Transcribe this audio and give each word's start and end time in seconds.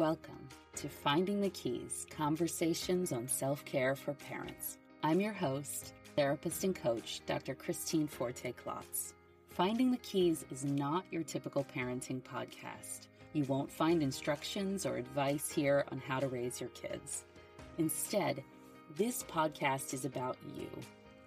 Welcome 0.00 0.48
to 0.76 0.88
Finding 0.88 1.42
the 1.42 1.50
Keys 1.50 2.06
Conversations 2.08 3.12
on 3.12 3.28
Self 3.28 3.66
Care 3.66 3.94
for 3.94 4.14
Parents. 4.14 4.78
I'm 5.02 5.20
your 5.20 5.34
host, 5.34 5.92
therapist 6.16 6.64
and 6.64 6.74
coach, 6.74 7.20
Dr. 7.26 7.54
Christine 7.54 8.06
Forte 8.06 8.52
Klotz. 8.52 9.12
Finding 9.50 9.90
the 9.90 9.98
Keys 9.98 10.46
is 10.50 10.64
not 10.64 11.04
your 11.10 11.22
typical 11.22 11.64
parenting 11.76 12.22
podcast. 12.22 13.08
You 13.34 13.44
won't 13.44 13.70
find 13.70 14.02
instructions 14.02 14.86
or 14.86 14.96
advice 14.96 15.52
here 15.52 15.84
on 15.92 15.98
how 15.98 16.18
to 16.18 16.28
raise 16.28 16.62
your 16.62 16.70
kids. 16.70 17.26
Instead, 17.76 18.42
this 18.96 19.22
podcast 19.24 19.92
is 19.92 20.06
about 20.06 20.38
you 20.56 20.70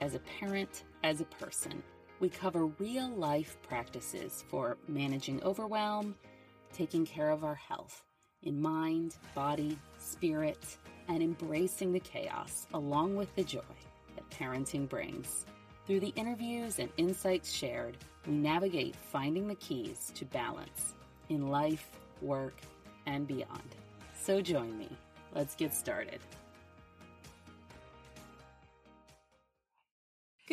as 0.01 0.15
a 0.15 0.19
parent, 0.39 0.83
as 1.03 1.21
a 1.21 1.25
person. 1.25 1.83
We 2.19 2.27
cover 2.27 2.65
real 2.65 3.09
life 3.09 3.55
practices 3.61 4.43
for 4.47 4.79
managing 4.87 5.43
overwhelm, 5.43 6.15
taking 6.73 7.05
care 7.05 7.29
of 7.29 7.43
our 7.43 7.53
health 7.53 8.01
in 8.45 8.61
mind, 8.61 9.15
body, 9.35 9.77
spirit, 9.97 10.77
and 11.07 11.21
embracing 11.21 11.91
the 11.91 11.99
chaos 11.99 12.67
along 12.73 13.15
with 13.15 13.33
the 13.35 13.43
joy 13.43 13.61
that 14.15 14.29
parenting 14.29 14.87
brings. 14.87 15.45
Through 15.85 15.99
the 15.99 16.13
interviews 16.15 16.79
and 16.79 16.89
insights 16.97 17.51
shared, 17.51 17.97
we 18.25 18.33
navigate 18.33 18.95
finding 18.95 19.47
the 19.47 19.55
keys 19.55 20.11
to 20.15 20.25
balance 20.25 20.93
in 21.29 21.49
life, 21.49 21.89
work, 22.21 22.55
and 23.05 23.27
beyond. 23.27 23.75
So 24.17 24.41
join 24.41 24.77
me. 24.77 24.89
Let's 25.35 25.55
get 25.55 25.73
started. 25.73 26.19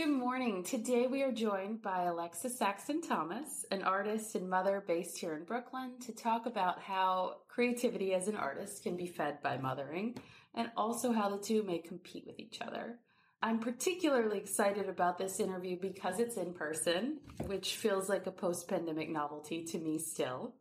Good 0.01 0.09
morning. 0.09 0.65
Today 0.65 1.07
we 1.09 1.23
are 1.23 1.31
joined 1.31 1.83
by 1.83 2.05
Alexa 2.05 2.49
Saxton 2.49 3.03
Thomas, 3.03 3.67
an 3.71 3.83
artist 3.83 4.35
and 4.35 4.49
mother 4.49 4.83
based 4.89 5.19
here 5.19 5.37
in 5.37 5.45
Brooklyn, 5.45 5.99
to 6.07 6.13
talk 6.15 6.47
about 6.47 6.81
how 6.81 7.37
creativity 7.49 8.15
as 8.15 8.27
an 8.27 8.35
artist 8.35 8.83
can 8.83 8.97
be 8.97 9.07
fed 9.07 9.43
by 9.43 9.59
mothering 9.59 10.15
and 10.55 10.71
also 10.75 11.13
how 11.13 11.29
the 11.29 11.37
two 11.37 11.63
may 11.65 11.81
compete 11.81 12.25
with 12.27 12.41
each 12.41 12.63
other. 12.63 12.99
I'm 13.43 13.59
particularly 13.59 14.39
excited 14.39 14.89
about 14.89 15.19
this 15.19 15.39
interview 15.39 15.77
because 15.79 16.19
it's 16.19 16.39
in 16.39 16.55
person, 16.55 17.19
which 17.45 17.77
feels 17.77 18.09
like 18.09 18.27
a 18.27 18.33
post 18.33 18.69
pandemic 18.69 19.11
novelty 19.11 19.65
to 19.65 19.79
me 19.79 19.99
still. 19.99 20.55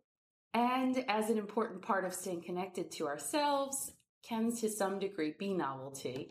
And 0.53 1.05
as 1.07 1.29
an 1.29 1.37
important 1.37 1.81
part 1.81 2.03
of 2.03 2.13
staying 2.13 2.41
connected 2.41 2.91
to 2.91 3.07
ourselves, 3.07 3.93
can 4.21 4.53
to 4.57 4.69
some 4.69 4.99
degree 4.99 5.33
be 5.39 5.53
novelty 5.53 6.29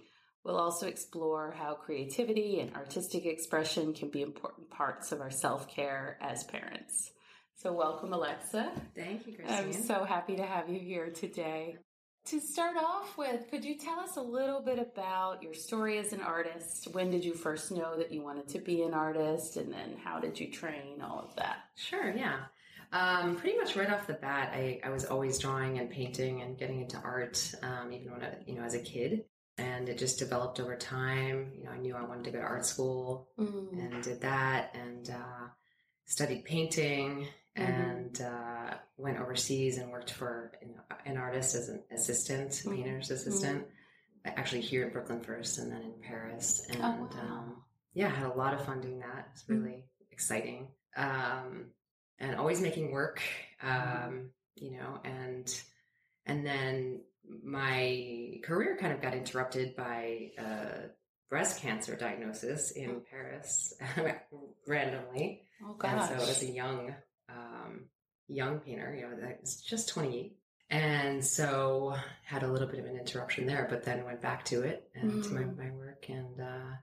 We'll 0.49 0.57
also 0.57 0.87
explore 0.87 1.55
how 1.59 1.75
creativity 1.75 2.61
and 2.61 2.75
artistic 2.75 3.27
expression 3.27 3.93
can 3.93 4.09
be 4.09 4.23
important 4.23 4.71
parts 4.71 5.13
of 5.13 5.21
our 5.21 5.31
self 5.31 5.69
care 5.69 6.17
as 6.23 6.43
parents. 6.45 7.11
So, 7.57 7.75
welcome, 7.75 8.15
Alexa. 8.15 8.73
Thank 8.97 9.27
you, 9.27 9.35
Christine. 9.35 9.55
I'm 9.55 9.73
so 9.75 10.05
happy 10.05 10.37
to 10.37 10.47
have 10.47 10.71
you 10.71 10.81
here 10.81 11.11
today. 11.11 11.77
To 12.29 12.41
start 12.41 12.79
off 12.79 13.19
with, 13.19 13.51
could 13.51 13.63
you 13.63 13.77
tell 13.77 14.01
us 14.01 14.17
a 14.17 14.23
little 14.23 14.63
bit 14.63 14.79
about 14.79 15.43
your 15.43 15.53
story 15.53 15.99
as 15.99 16.15
an 16.15 16.23
artist? 16.23 16.89
When 16.93 17.11
did 17.11 17.27
you 17.27 17.35
first 17.35 17.71
know 17.71 17.99
that 17.99 18.11
you 18.11 18.23
wanted 18.23 18.49
to 18.49 18.59
be 18.59 18.81
an 18.85 18.95
artist? 18.95 19.59
And 19.59 19.71
then 19.71 19.99
how 20.03 20.19
did 20.19 20.41
you 20.41 20.51
train? 20.51 21.03
All 21.03 21.19
of 21.21 21.37
that. 21.37 21.59
Sure, 21.77 22.11
yeah. 22.11 22.39
Um, 22.95 23.37
pretty 23.37 23.59
much 23.59 23.77
right 23.77 23.91
off 23.91 24.07
the 24.07 24.15
bat, 24.15 24.53
I, 24.55 24.81
I 24.83 24.89
was 24.89 25.05
always 25.05 25.39
drawing 25.39 25.79
and 25.79 25.91
painting 25.91 26.41
and 26.41 26.57
getting 26.57 26.81
into 26.81 26.97
art, 26.97 27.55
um, 27.63 27.93
even 27.93 28.13
when 28.13 28.23
I, 28.23 28.33
you 28.47 28.55
know, 28.55 28.63
as 28.63 28.73
a 28.73 28.81
kid 28.81 29.27
and 29.59 29.89
it 29.89 29.99
just 29.99 30.19
developed 30.19 30.61
over 30.61 30.77
time. 30.77 31.53
You 31.57 31.65
know, 31.65 31.71
I 31.71 31.79
knew 31.79 31.95
I 31.95 32.03
wanted 32.03 32.25
to 32.25 32.31
go 32.31 32.39
to 32.39 32.45
art 32.45 32.65
school 32.65 33.29
mm. 33.39 33.73
and 33.73 34.03
did 34.03 34.21
that 34.23 34.75
and 34.75 35.11
uh, 35.11 35.49
studied 36.07 36.45
painting 36.45 37.27
mm. 37.57 37.69
and 37.69 38.21
uh, 38.21 38.75
went 38.97 39.19
overseas 39.19 39.79
and 39.79 39.91
worked 39.91 40.13
for 40.13 40.53
you 40.63 40.69
know, 40.69 40.83
an 41.05 41.17
artist 41.17 41.55
as 41.55 41.69
an 41.69 41.83
assistant, 41.93 42.51
mm. 42.51 42.77
painter's 42.77 43.11
assistant. 43.11 43.67
Actually, 44.25 44.61
here 44.61 44.85
in 44.85 44.93
Brooklyn 44.93 45.21
first, 45.21 45.59
and 45.59 45.73
then 45.73 45.81
in 45.81 45.95
Paris, 46.03 46.67
and 46.69 46.83
oh, 46.83 47.09
wow. 47.11 47.23
um, 47.23 47.63
yeah, 47.95 48.09
had 48.09 48.27
a 48.27 48.35
lot 48.35 48.53
of 48.53 48.65
fun 48.65 48.81
doing 48.81 48.99
that. 48.99 49.29
It's 49.33 49.49
really 49.49 49.85
exciting, 50.11 50.69
um, 50.97 51.67
and 52.19 52.37
always 52.37 52.61
making 52.61 52.91
work. 52.91 53.23
Um, 53.63 54.31
you 54.57 54.73
know, 54.73 55.01
and 55.05 55.63
and 56.27 56.45
then 56.45 57.01
my 57.43 58.41
career 58.45 58.77
kind 58.81 58.93
of 58.93 59.01
got 59.01 59.15
interrupted 59.15 59.77
by 59.77 60.31
a 60.39 60.89
breast 61.29 61.61
cancer 61.61 61.95
diagnosis 61.97 62.71
in 62.71 62.91
oh. 62.91 63.03
Paris 63.11 63.75
randomly. 64.67 65.43
Oh 65.65 65.75
gosh! 65.75 66.11
And 66.11 66.21
so 66.21 66.27
as 66.27 66.43
a 66.43 66.47
young 66.47 66.95
um, 67.29 67.85
young 68.29 68.61
painter, 68.61 68.95
you 68.95 69.03
know, 69.03 69.27
I 69.27 69.37
was 69.41 69.61
just 69.61 69.89
28. 69.89 70.37
And 70.71 71.25
so 71.25 71.95
had 72.25 72.43
a 72.43 72.53
little 72.53 72.69
bit 72.69 72.79
of 72.79 72.85
an 72.85 72.97
interruption 72.97 73.47
there, 73.47 73.67
but 73.71 73.85
then 73.85 74.05
went 74.05 74.21
back 74.21 74.45
to 74.47 74.63
it 74.63 74.89
and 74.95 75.13
mm. 75.13 75.23
to 75.23 75.35
my, 75.35 75.45
my 75.45 75.71
work 75.71 76.07
and 76.09 76.41
uh, 76.41 76.77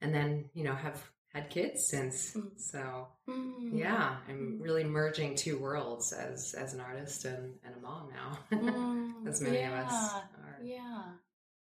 and 0.00 0.14
then, 0.14 0.50
you 0.54 0.64
know, 0.64 0.74
have 0.74 1.00
had 1.32 1.50
kids 1.50 1.86
since. 1.88 2.34
Mm. 2.34 2.50
So 2.56 3.08
mm. 3.28 3.70
yeah, 3.72 4.16
I'm 4.28 4.58
mm. 4.58 4.62
really 4.62 4.84
merging 4.84 5.34
two 5.34 5.58
worlds 5.58 6.12
as 6.12 6.54
as 6.54 6.74
an 6.74 6.80
artist 6.80 7.24
and, 7.24 7.54
and 7.64 7.74
a 7.76 7.80
mom 7.80 8.08
now, 8.12 8.38
mm. 8.52 9.26
as 9.28 9.40
many 9.40 9.58
yeah. 9.58 9.80
of 9.80 9.86
us 9.86 10.12
are. 10.14 10.58
Yeah. 10.62 11.02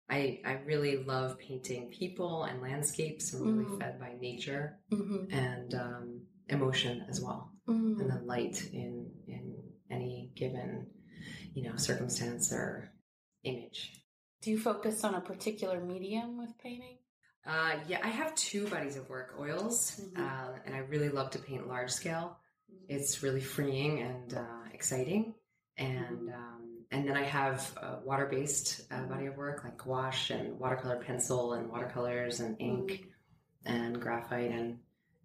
I, 0.07 0.39
I 0.45 0.59
really 0.65 1.03
love 1.03 1.39
painting 1.39 1.89
people 1.89 2.43
and 2.43 2.61
landscapes. 2.61 3.33
I'm 3.33 3.57
really 3.57 3.71
mm. 3.71 3.79
fed 3.79 3.99
by 3.99 4.13
nature 4.19 4.77
mm-hmm. 4.91 5.33
and 5.33 5.73
um, 5.73 6.21
emotion 6.47 7.03
as 7.09 7.19
well, 7.19 7.51
mm. 7.67 7.99
and 7.99 8.11
the 8.11 8.21
light 8.23 8.69
in 8.71 9.09
in 9.27 9.55
any 9.89 10.31
given 10.35 10.87
you 11.55 11.63
know 11.63 11.75
circumstance 11.75 12.53
or 12.53 12.91
image. 13.43 14.03
Do 14.43 14.51
you 14.51 14.59
focus 14.59 15.03
on 15.03 15.15
a 15.15 15.21
particular 15.21 15.79
medium 15.83 16.37
with 16.37 16.55
painting? 16.59 16.97
Uh, 17.45 17.75
yeah, 17.87 17.99
I 18.03 18.09
have 18.09 18.33
two 18.35 18.67
bodies 18.67 18.97
of 18.97 19.07
work 19.07 19.35
oils, 19.39 19.99
mm-hmm. 20.01 20.23
uh, 20.23 20.57
and 20.65 20.75
I 20.75 20.79
really 20.79 21.09
love 21.09 21.31
to 21.31 21.39
paint 21.39 21.67
large 21.67 21.91
scale. 21.91 22.37
Mm-hmm. 22.71 22.95
It's 22.95 23.21
really 23.21 23.41
freeing 23.41 24.01
and 24.01 24.33
uh, 24.33 24.69
exciting. 24.73 25.35
And 25.77 26.29
mm-hmm. 26.29 26.33
um, 26.33 26.85
and 26.91 27.07
then 27.07 27.17
I 27.17 27.23
have 27.23 27.71
a 27.77 27.99
water 28.03 28.25
based 28.25 28.81
uh, 28.91 29.03
body 29.03 29.25
of 29.25 29.37
work 29.37 29.63
like 29.63 29.77
gouache 29.77 30.33
and 30.33 30.59
watercolor 30.59 30.97
pencil 30.97 31.53
and 31.53 31.69
watercolors 31.69 32.39
and 32.39 32.55
ink 32.59 32.91
mm-hmm. 32.91 33.73
and 33.73 34.01
graphite 34.01 34.51
and 34.51 34.79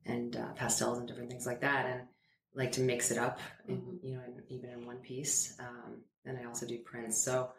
and 0.04 0.36
uh, 0.36 0.52
pastels 0.54 0.98
and 0.98 1.08
different 1.08 1.30
things 1.30 1.46
like 1.46 1.60
that. 1.60 1.86
And 1.86 2.00
like 2.54 2.72
to 2.72 2.80
mix 2.80 3.10
it 3.10 3.18
up, 3.18 3.38
in, 3.68 3.76
mm-hmm. 3.76 4.06
you 4.06 4.14
know, 4.14 4.22
in, 4.26 4.42
even 4.48 4.70
in 4.70 4.86
one 4.86 4.98
piece. 4.98 5.56
Um, 5.60 6.02
and 6.24 6.36
I 6.36 6.44
also 6.44 6.66
do 6.66 6.78
prints. 6.78 7.22
So 7.22 7.50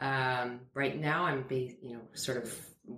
um, 0.00 0.60
right 0.74 0.98
now, 0.98 1.24
I'm, 1.24 1.44
ba- 1.48 1.74
you 1.80 1.94
know, 1.94 2.02
sort 2.12 2.42
of 2.42 2.54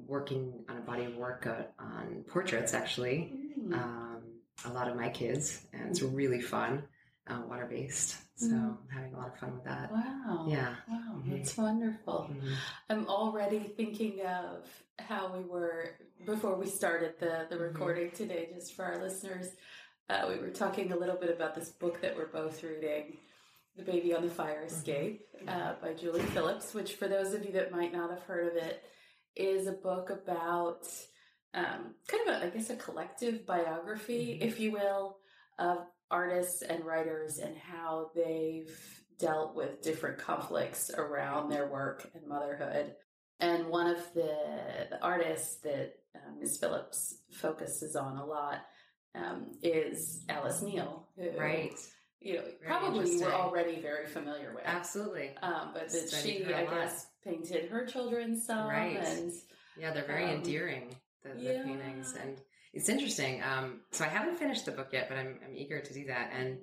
working 0.09 0.65
on 0.69 0.79
a 0.79 0.81
body 0.81 1.05
of 1.05 1.15
work 1.17 1.47
uh, 1.47 1.63
on 1.79 2.25
portraits. 2.27 2.75
Actually, 2.75 3.33
mm. 3.59 3.73
um, 3.73 4.23
a 4.65 4.73
lot 4.73 4.89
of 4.89 4.97
my 4.97 5.09
kids, 5.11 5.61
and 5.73 5.91
it's 5.91 6.03
really 6.03 6.41
fun, 6.41 6.83
uh, 7.29 7.41
water 7.49 7.67
based. 7.71 8.17
So 8.37 8.49
mm. 8.49 8.55
I'm 8.55 8.79
having 8.93 9.15
a 9.15 9.19
lot 9.19 9.29
of 9.29 9.39
fun 9.39 9.55
with 9.55 9.65
that. 9.65 9.93
Wow! 9.93 10.47
Yeah, 10.49 10.75
wow, 10.89 11.17
mm-hmm. 11.17 11.37
that's 11.37 11.57
wonderful. 11.57 12.31
Mm-hmm. 12.33 12.53
I'm 12.91 13.07
already 13.07 13.61
thinking 13.61 14.21
of 14.27 14.67
how 14.99 15.33
we 15.37 15.45
were 15.45 15.95
before 16.27 16.57
we 16.57 16.67
started 16.67 17.15
the 17.21 17.47
the 17.49 17.57
mm-hmm. 17.57 17.65
recording 17.65 18.07
mm-hmm. 18.09 18.17
today. 18.17 18.49
Just 18.55 18.75
for 18.75 18.85
our 18.85 19.03
listeners, 19.03 19.49
uh, 20.09 20.27
we 20.29 20.39
were 20.39 20.51
talking 20.51 20.93
a 20.93 20.97
little 20.97 21.17
bit 21.17 21.31
about 21.31 21.55
this 21.55 21.69
book 21.69 22.01
that 22.01 22.17
we're 22.17 22.27
both 22.27 22.63
reading 22.63 23.19
the 23.77 23.85
Baby 23.85 24.15
on 24.15 24.23
the 24.23 24.31
Fire 24.31 24.65
mm-hmm. 24.65 24.75
Escape 24.75 25.27
uh, 25.47 25.75
by 25.81 25.95
Julie 25.95 26.21
Phillips, 26.21 26.75
which, 26.75 26.95
for 26.95 27.09
those 27.09 27.33
of 27.33 27.45
you 27.45 27.53
that 27.53 27.71
might 27.71 27.93
not 27.93 28.11
have 28.11 28.23
heard 28.23 28.49
of 28.49 28.57
it, 28.57 28.85
is 29.38 29.66
a 29.66 29.72
book 29.72 30.10
about 30.10 30.87
um, 31.54 31.94
kind 32.06 32.28
of, 32.28 32.43
a, 32.43 32.47
I 32.47 32.50
guess, 32.50 32.71
a 32.71 32.76
collective 32.76 33.47
biography, 33.47 34.34
mm-hmm. 34.34 34.49
if 34.49 34.60
you 34.60 34.72
will, 34.72 35.16
of 35.59 35.78
artists 36.10 36.62
and 36.62 36.84
writers 36.84 37.38
and 37.38 37.56
how 37.56 38.10
they've 38.15 38.71
dealt 39.19 39.54
with 39.54 39.82
different 39.82 40.19
conflicts 40.19 40.90
around 40.96 41.49
their 41.49 41.67
work 41.69 42.08
and 42.14 42.26
motherhood. 42.26 42.94
And 43.40 43.69
one 43.69 43.87
of 43.87 43.99
the, 44.14 44.35
the 44.90 45.02
artists 45.02 45.56
that 45.62 45.94
um, 46.14 46.41
Ms. 46.41 46.58
Phillips 46.58 47.19
focuses 47.32 47.96
on 47.96 48.17
a 48.17 48.25
lot 48.25 48.64
um, 49.14 49.52
is 49.62 50.25
Alice 50.29 50.62
Neel. 50.62 51.08
Who, 51.17 51.31
right 51.38 51.73
you 52.20 52.34
know, 52.34 52.43
very 52.61 52.67
probably 52.67 53.17
were 53.20 53.32
already 53.32 53.81
very 53.81 54.06
familiar 54.06 54.52
with. 54.55 54.64
Absolutely. 54.64 55.31
Um, 55.43 55.70
but 55.73 55.88
that 55.91 56.11
she, 56.11 56.44
I 56.52 56.64
guess, 56.64 57.06
painted 57.29 57.71
her 57.71 57.87
children 57.87 58.41
some. 58.41 58.69
Right. 58.69 58.97
And, 58.97 59.33
yeah, 59.79 59.93
they're 59.93 60.05
very 60.05 60.25
um, 60.25 60.31
endearing, 60.31 60.95
the, 61.23 61.41
the 61.41 61.55
yeah. 61.55 61.63
paintings. 61.63 62.15
And 62.21 62.41
it's 62.73 62.89
interesting. 62.89 63.43
Um, 63.43 63.81
so 63.93 64.05
I 64.05 64.09
haven't 64.09 64.37
finished 64.37 64.67
the 64.67 64.73
book 64.73 64.89
yet, 64.93 65.09
but 65.09 65.19
I'm, 65.19 65.39
I'm 65.47 65.57
eager 65.57 65.81
to 65.81 65.95
do 65.95 66.07
that. 66.07 66.33
And 66.37 66.59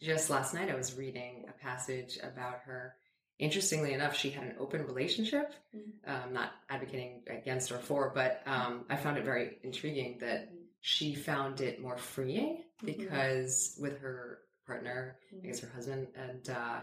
just 0.00 0.30
last 0.30 0.54
night 0.54 0.70
I 0.70 0.74
was 0.74 0.96
reading 0.96 1.46
a 1.48 1.52
passage 1.52 2.18
about 2.22 2.60
her. 2.66 2.94
Interestingly 3.40 3.92
enough, 3.92 4.16
she 4.16 4.30
had 4.30 4.44
an 4.44 4.54
open 4.60 4.86
relationship. 4.86 5.52
Mm-hmm. 5.74 6.10
Um, 6.10 6.32
not 6.32 6.52
advocating 6.70 7.22
against 7.28 7.72
or 7.72 7.78
for, 7.78 8.12
but 8.14 8.42
um, 8.46 8.84
I 8.88 8.96
found 8.96 9.18
it 9.18 9.24
very 9.24 9.58
intriguing 9.64 10.18
that 10.20 10.46
mm-hmm. 10.46 10.64
she 10.80 11.14
found 11.16 11.60
it 11.60 11.82
more 11.82 11.96
freeing 11.96 12.62
mm-hmm. 12.82 12.86
because 12.86 13.76
with 13.80 13.98
her 13.98 14.38
partner, 14.66 15.16
mm-hmm. 15.34 15.44
I 15.44 15.48
guess 15.48 15.60
her 15.60 15.70
husband, 15.74 16.08
and 16.16 16.48
uh, 16.48 16.80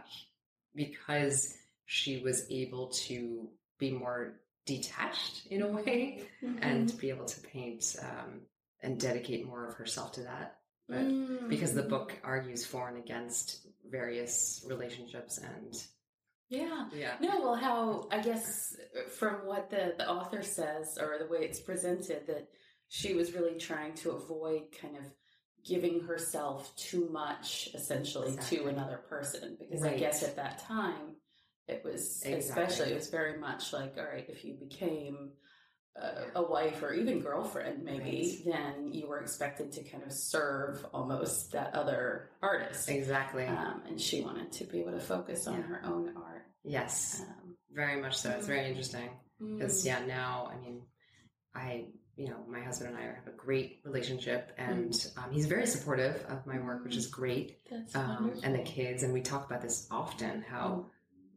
because 0.76 1.56
she 1.92 2.22
was 2.22 2.46
able 2.50 2.88
to 2.88 3.50
be 3.78 3.92
more 3.92 4.40
detached 4.66 5.46
in 5.48 5.62
a 5.62 5.68
way 5.68 6.24
mm-hmm. 6.42 6.64
and 6.64 6.98
be 6.98 7.10
able 7.10 7.26
to 7.26 7.42
paint 7.42 7.98
um, 8.02 8.40
and 8.82 8.98
dedicate 8.98 9.46
more 9.46 9.68
of 9.68 9.74
herself 9.74 10.14
to 10.14 10.22
that. 10.22 10.56
But 10.88 11.00
mm-hmm. 11.00 11.50
because 11.50 11.74
the 11.74 11.84
book 11.84 12.18
argues 12.24 12.66
for 12.66 12.88
and 12.88 12.98
against 12.98 13.68
various 13.90 14.66
relationships 14.70 15.38
and 15.38 15.76
yeah. 16.48 16.86
Yeah. 16.94 17.16
No, 17.20 17.42
well, 17.42 17.56
how, 17.56 18.08
I 18.10 18.22
guess, 18.22 18.74
from 19.18 19.46
what 19.46 19.70
the, 19.70 19.94
the 19.98 20.10
author 20.10 20.44
says 20.44 20.98
or 20.98 21.18
the 21.20 21.28
way 21.28 21.40
it's 21.42 21.60
presented, 21.60 22.26
that 22.28 22.48
she 22.88 23.16
was 23.16 23.34
really 23.34 23.58
trying 23.58 23.96
to 23.96 24.12
avoid 24.12 24.64
kind 24.82 24.96
of 24.96 25.04
giving 25.66 26.00
herself 26.02 26.74
too 26.78 27.10
much, 27.12 27.68
essentially, 27.74 28.30
exactly. 28.30 28.60
to 28.60 28.68
another 28.68 29.02
person. 29.10 29.58
Because 29.60 29.82
right. 29.82 29.96
I 29.96 29.98
guess 29.98 30.24
at 30.24 30.38
that 30.38 30.60
time, 30.66 31.16
it 31.72 31.84
was, 31.84 32.22
exactly. 32.24 32.38
especially, 32.38 32.92
it 32.92 32.96
was 32.96 33.10
very 33.10 33.38
much 33.38 33.74
like, 33.74 33.96
all 33.98 34.06
right, 34.06 34.26
if 34.30 34.44
you 34.44 34.54
became 34.54 35.32
a, 35.96 36.40
a 36.40 36.44
wife 36.44 36.84
or 36.84 36.94
even 36.94 37.20
girlfriend, 37.20 37.84
maybe, 37.84 38.44
right. 38.46 38.54
then 38.54 38.94
you 38.94 39.08
were 39.08 39.20
expected 39.20 39.72
to 39.74 39.84
kind 39.84 40.04
of 40.04 40.12
serve 40.12 40.86
almost 40.94 41.52
that 41.54 41.74
other 41.74 42.30
artist. 42.42 42.90
Exactly. 42.90 43.46
Um, 43.46 43.82
and 43.88 44.00
she 44.00 44.22
wanted 44.22 44.52
to 44.54 44.66
be 44.66 44.80
able 44.82 44.94
to 44.94 45.00
focus 45.00 45.48
on 45.48 45.60
yeah. 45.60 45.68
her 45.68 45.82
own 45.86 46.14
art. 46.16 46.46
Yes. 46.64 47.22
Um, 47.22 47.56
very 47.72 48.02
much 48.02 48.18
so. 48.18 48.32
It's 48.32 48.48
very 48.48 48.68
interesting. 48.68 49.10
Because, 49.40 49.82
mm. 49.82 49.86
yeah, 49.86 50.06
now, 50.06 50.52
I 50.54 50.64
mean, 50.64 50.82
I 51.56 51.86
you 52.18 52.28
know, 52.28 52.38
my 52.48 52.62
husband 52.62 52.92
and 52.92 53.00
I 53.00 53.04
have 53.04 53.28
a 53.28 53.36
great 53.36 53.80
relationship, 53.84 54.52
and 54.58 54.92
mm. 54.92 55.18
um, 55.18 55.32
he's 55.32 55.48
very 55.48 55.66
supportive 55.66 56.24
of 56.30 56.46
my 56.46 56.60
work, 56.60 56.84
which 56.84 56.96
is 56.96 57.08
great. 57.08 57.58
Um, 57.96 58.34
and 58.44 58.54
the 58.54 58.64
kids, 58.64 59.04
and 59.04 59.14
we 59.14 59.22
talk 59.22 59.46
about 59.46 59.62
this 59.62 59.88
often. 59.90 60.44
How 60.48 60.68
mm. 60.68 60.86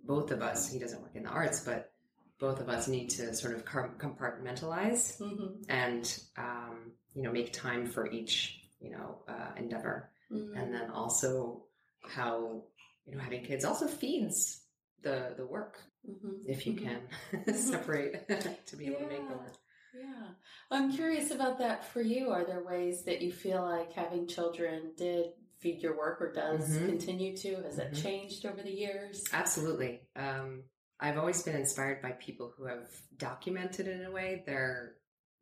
Both 0.07 0.31
of 0.31 0.43
us, 0.43 0.71
he 0.71 0.79
doesn't 0.79 1.01
work 1.01 1.15
in 1.15 1.25
the 1.25 1.31
arts, 1.31 1.61
but 1.61 1.93
both 2.39 2.61
of 2.61 2.69
us 2.69 2.89
need 2.89 3.11
to 3.11 3.35
sort 3.35 3.55
of 3.55 3.65
compartmentalize 3.65 5.21
mm-hmm. 5.21 5.63
and 5.69 6.21
um, 6.37 6.93
you 7.15 7.23
know 7.23 7.33
make 7.33 7.53
time 7.53 7.87
for 7.87 8.11
each 8.11 8.61
you 8.81 8.91
know 8.91 9.23
uh, 9.29 9.51
endeavor, 9.57 10.11
mm-hmm. 10.31 10.57
and 10.57 10.75
then 10.75 10.91
also 10.91 11.65
how 12.03 12.65
you 13.07 13.15
know 13.15 13.23
having 13.23 13.45
kids 13.45 13.65
also 13.65 13.87
feeds 13.87 14.61
the 15.03 15.35
the 15.37 15.47
work 15.47 15.79
mm-hmm. 16.09 16.33
if 16.47 16.67
you 16.67 16.75
mm-hmm. 16.75 16.87
can 16.87 17.01
mm-hmm. 17.33 17.53
separate 17.53 18.29
to 18.67 18.77
be 18.77 18.87
able 18.87 19.01
yeah. 19.01 19.07
to 19.07 19.13
make 19.13 19.29
the 19.29 19.37
work. 19.37 19.55
Yeah. 19.97 20.27
I'm 20.71 20.93
curious 20.93 21.31
about 21.31 21.59
that 21.59 21.85
for 21.93 22.03
you. 22.03 22.31
Are 22.31 22.45
there 22.45 22.65
ways 22.65 23.05
that 23.05 23.23
you 23.23 23.31
feel 23.31 23.63
like 23.63 23.93
having 23.93 24.27
children 24.27 24.91
did 24.97 25.27
feed 25.65 25.83
your 25.83 25.97
work 25.97 26.21
or 26.21 26.31
does 26.31 26.69
mm-hmm. 26.69 26.87
continue 26.87 27.35
to? 27.39 27.57
Has 27.63 27.77
that 27.77 27.93
mm-hmm. 27.93 28.03
changed 28.03 28.45
over 28.45 28.63
the 28.63 28.71
years? 28.71 29.25
Absolutely. 29.33 30.03
Um, 30.15 30.65
I've 31.01 31.17
always 31.17 31.43
been 31.43 31.57
inspired 31.57 32.03
by 32.03 32.13
people 32.13 32.53
who 32.57 32.67
have 32.67 32.87
documented 33.17 33.89
in 33.89 34.05
a 34.05 34.11
way 34.11 34.45
their 34.47 34.97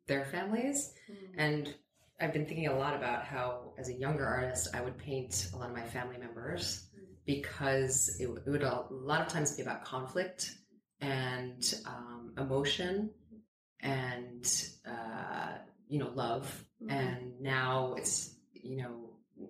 their 0.07 0.25
families. 0.25 0.93
Mm-hmm. 1.11 1.39
And 1.39 1.75
I've 2.21 2.31
been 2.31 2.45
thinking 2.45 2.67
a 2.67 2.77
lot 2.77 2.95
about 2.95 3.25
how, 3.25 3.73
as 3.77 3.89
a 3.89 3.93
younger 3.93 4.25
artist, 4.25 4.69
I 4.73 4.81
would 4.81 4.97
paint 4.97 5.49
a 5.53 5.57
lot 5.57 5.69
of 5.69 5.75
my 5.75 5.83
family 5.83 6.17
members 6.17 6.87
mm. 6.95 7.03
because 7.25 8.15
it, 8.19 8.29
it 8.45 8.49
would 8.49 8.63
a 8.63 8.85
lot 8.89 9.21
of 9.21 9.27
times 9.27 9.55
be 9.55 9.61
about 9.61 9.83
conflict 9.83 10.55
and 11.01 11.73
um, 11.85 12.33
emotion 12.37 13.09
and 13.81 14.65
uh, 14.87 15.57
you 15.89 15.99
know 15.99 16.11
love 16.15 16.65
mm-hmm. 16.81 16.91
and 16.91 17.41
now 17.41 17.95
it's 17.97 18.35
you 18.53 18.77
know 18.77 19.02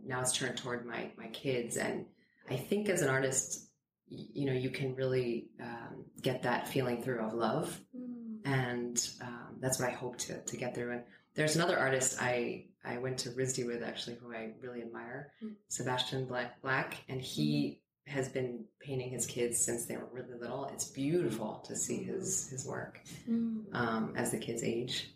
now 0.05 0.21
it's 0.21 0.31
turned 0.31 0.57
toward 0.57 0.85
my 0.85 1.11
my 1.17 1.27
kids 1.27 1.77
and 1.77 2.05
i 2.49 2.55
think 2.55 2.89
as 2.89 3.01
an 3.01 3.09
artist 3.09 3.69
you 4.07 4.45
know 4.45 4.53
you 4.53 4.69
can 4.69 4.95
really 4.95 5.47
um, 5.61 6.05
get 6.21 6.43
that 6.43 6.67
feeling 6.67 7.01
through 7.01 7.19
of 7.19 7.33
love 7.33 7.79
mm-hmm. 7.95 8.51
and 8.51 9.09
um, 9.21 9.57
that's 9.59 9.79
what 9.79 9.89
i 9.89 9.91
hope 9.91 10.17
to, 10.17 10.39
to 10.43 10.57
get 10.57 10.75
through 10.75 10.91
and 10.91 11.03
there's 11.35 11.55
another 11.55 11.77
artist 11.77 12.17
i 12.21 12.65
i 12.85 12.97
went 12.97 13.17
to 13.17 13.29
RISD 13.29 13.65
with 13.65 13.83
actually 13.83 14.17
who 14.21 14.33
i 14.33 14.51
really 14.61 14.81
admire 14.81 15.31
mm-hmm. 15.43 15.53
sebastian 15.67 16.25
black 16.25 16.61
black 16.61 16.97
and 17.09 17.21
he 17.21 17.81
has 18.05 18.27
been 18.29 18.65
painting 18.79 19.09
his 19.09 19.25
kids 19.25 19.63
since 19.63 19.85
they 19.85 19.95
were 19.95 20.09
really 20.11 20.37
little. 20.39 20.65
It's 20.73 20.85
beautiful 20.85 21.63
to 21.67 21.75
see 21.75 22.03
his 22.03 22.49
his 22.49 22.65
work 22.65 22.99
mm. 23.29 23.63
um, 23.73 24.13
as 24.15 24.31
the 24.31 24.37
kids 24.37 24.63
age. 24.63 25.09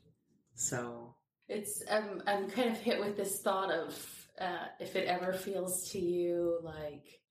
So 0.55 1.15
it's 1.49 1.83
um, 1.89 2.23
I'm 2.25 2.49
kind 2.49 2.71
of 2.71 2.77
hit 2.77 2.99
with 2.99 3.17
this 3.17 3.41
thought 3.41 3.71
of 3.71 3.93
uh, 4.39 4.67
if 4.79 4.95
it 4.95 5.07
ever 5.07 5.33
feels 5.33 5.89
to 5.91 5.99
you 5.99 6.59
like 6.63 7.21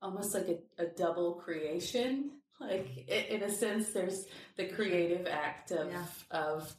almost 0.00 0.34
like 0.34 0.48
a, 0.48 0.82
a 0.82 0.86
double 0.86 1.34
creation. 1.34 2.30
Like 2.60 3.08
in 3.08 3.42
a 3.42 3.50
sense, 3.50 3.88
there's 3.88 4.26
the 4.56 4.66
creative 4.66 5.26
act 5.26 5.72
of 5.72 5.90
yeah. 5.90 6.04
of 6.30 6.72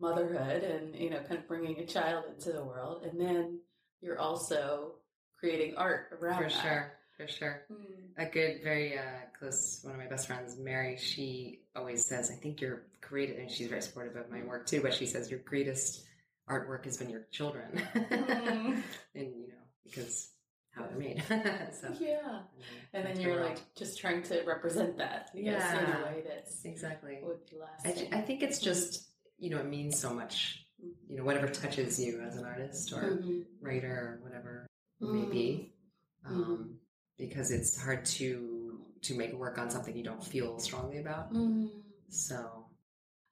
motherhood 0.00 0.62
and 0.62 0.94
you 0.94 1.10
know 1.10 1.18
kind 1.18 1.40
of 1.40 1.46
bringing 1.46 1.78
a 1.80 1.84
child 1.84 2.24
into 2.34 2.50
the 2.50 2.64
world, 2.64 3.02
and 3.04 3.20
then 3.20 3.60
you're 4.00 4.18
also 4.18 4.94
creating 5.38 5.76
art 5.76 6.18
around 6.18 6.44
for 6.44 6.48
that. 6.48 6.62
sure 6.62 6.98
for 7.18 7.26
sure. 7.26 7.66
Mm. 7.70 8.26
A 8.26 8.30
good, 8.30 8.62
very 8.62 8.96
uh, 8.96 9.02
close, 9.38 9.80
one 9.82 9.94
of 9.94 10.00
my 10.00 10.06
best 10.06 10.28
friends, 10.28 10.56
Mary, 10.56 10.96
she 10.96 11.60
always 11.76 12.06
says, 12.06 12.30
I 12.30 12.34
think 12.34 12.60
your 12.60 12.84
greatest, 13.00 13.38
and 13.38 13.50
she's 13.50 13.66
very 13.66 13.82
supportive 13.82 14.16
of 14.16 14.30
my 14.30 14.42
work 14.44 14.66
too, 14.66 14.80
but 14.80 14.94
she 14.94 15.06
says 15.06 15.30
your 15.30 15.40
greatest 15.40 16.04
artwork 16.48 16.84
has 16.84 16.96
been 16.96 17.10
your 17.10 17.26
children. 17.30 17.82
Mm. 17.94 18.82
and, 19.14 19.26
you 19.36 19.48
know, 19.48 19.64
because 19.84 20.30
how 20.70 20.86
they're 20.86 20.98
made. 20.98 21.22
so, 21.28 21.92
yeah. 22.00 22.40
And 22.92 23.06
then 23.06 23.20
you're 23.20 23.42
like 23.42 23.58
just 23.76 23.98
trying 23.98 24.22
to 24.24 24.42
represent 24.46 24.98
that. 24.98 25.30
Yeah. 25.34 25.78
in 25.78 26.02
a 26.02 26.04
way 26.04 26.22
that's 26.26 26.64
exactly. 26.64 27.18
Would 27.22 27.38
I, 27.84 28.18
I 28.18 28.20
think 28.20 28.42
it's 28.42 28.58
just, 28.58 29.08
you 29.38 29.50
know, 29.50 29.58
it 29.58 29.66
means 29.66 29.98
so 29.98 30.12
much, 30.12 30.64
you 31.08 31.16
know, 31.16 31.24
whatever 31.24 31.48
touches 31.48 32.00
you 32.00 32.20
as 32.20 32.36
an 32.36 32.44
artist 32.44 32.92
or 32.92 33.02
mm-hmm. 33.02 33.40
writer 33.60 34.20
or 34.20 34.24
whatever 34.24 34.66
mm-hmm. 35.02 35.16
it 35.16 35.20
may 35.20 35.32
be. 35.32 35.74
Mm-hmm. 36.26 36.42
Um, 36.42 36.78
because 37.18 37.50
it's 37.50 37.80
hard 37.80 38.04
to 38.04 38.80
to 39.02 39.14
make 39.16 39.32
work 39.32 39.58
on 39.58 39.70
something 39.70 39.96
you 39.96 40.04
don't 40.04 40.22
feel 40.22 40.58
strongly 40.58 40.98
about. 40.98 41.32
Mm. 41.32 41.68
So 42.08 42.57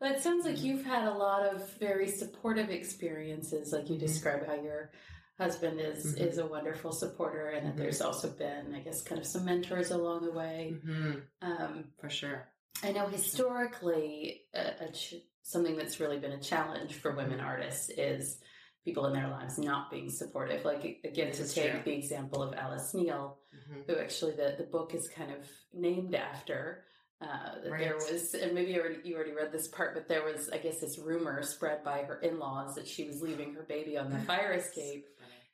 but 0.00 0.12
it 0.12 0.22
sounds 0.22 0.44
like 0.44 0.62
you've 0.62 0.84
had 0.84 1.06
a 1.06 1.14
lot 1.14 1.42
of 1.42 1.72
very 1.78 2.08
supportive 2.08 2.70
experiences, 2.70 3.72
like 3.72 3.88
you 3.88 3.96
mm-hmm. 3.96 4.06
describe 4.06 4.46
how 4.46 4.54
your 4.54 4.90
husband 5.38 5.80
is 5.80 6.14
mm-hmm. 6.14 6.24
is 6.24 6.38
a 6.38 6.46
wonderful 6.46 6.92
supporter, 6.92 7.48
and 7.48 7.66
that 7.66 7.74
mm-hmm. 7.74 7.82
there's 7.82 8.00
also 8.00 8.28
been, 8.28 8.74
I 8.74 8.80
guess, 8.80 9.02
kind 9.02 9.20
of 9.20 9.26
some 9.26 9.44
mentors 9.44 9.90
along 9.90 10.24
the 10.24 10.32
way. 10.32 10.74
Mm-hmm. 10.74 11.12
Um, 11.42 11.84
For 12.00 12.10
sure. 12.10 12.48
I 12.82 12.92
know 12.92 13.06
historically, 13.06 14.42
a, 14.54 14.84
a 14.84 14.92
ch- 14.92 15.14
something 15.42 15.76
that's 15.76 16.00
really 16.00 16.18
been 16.18 16.32
a 16.32 16.40
challenge 16.40 16.94
for 16.94 17.14
women 17.14 17.38
mm-hmm. 17.38 17.46
artists 17.46 17.88
is 17.90 18.38
people 18.84 19.06
in 19.06 19.12
their 19.12 19.28
lives 19.28 19.58
not 19.58 19.90
being 19.90 20.10
supportive. 20.10 20.64
Like 20.64 21.00
again, 21.04 21.32
to 21.32 21.48
take 21.48 21.72
true. 21.72 21.80
the 21.84 21.94
example 21.94 22.42
of 22.42 22.54
Alice 22.54 22.94
Neel, 22.94 23.38
mm-hmm. 23.54 23.80
who 23.86 23.98
actually 23.98 24.32
the, 24.32 24.54
the 24.58 24.64
book 24.64 24.94
is 24.94 25.08
kind 25.08 25.32
of 25.32 25.48
named 25.74 26.14
after. 26.14 26.84
Uh, 27.20 27.70
right. 27.70 27.80
There 27.80 27.96
was, 27.96 28.34
and 28.34 28.54
maybe 28.54 28.72
you 28.72 28.80
already, 28.80 28.98
you 29.04 29.14
already 29.14 29.32
read 29.32 29.50
this 29.50 29.68
part, 29.68 29.94
but 29.94 30.06
there 30.06 30.22
was, 30.22 30.50
I 30.50 30.58
guess, 30.58 30.80
this 30.80 30.98
rumor 30.98 31.42
spread 31.42 31.82
by 31.82 32.02
her 32.02 32.18
in 32.20 32.38
laws 32.38 32.74
that 32.74 32.86
she 32.86 33.06
was 33.06 33.22
leaving 33.22 33.54
her 33.54 33.62
baby 33.62 33.96
on 33.96 34.10
the 34.10 34.18
fire 34.18 34.52
escape 34.58 35.06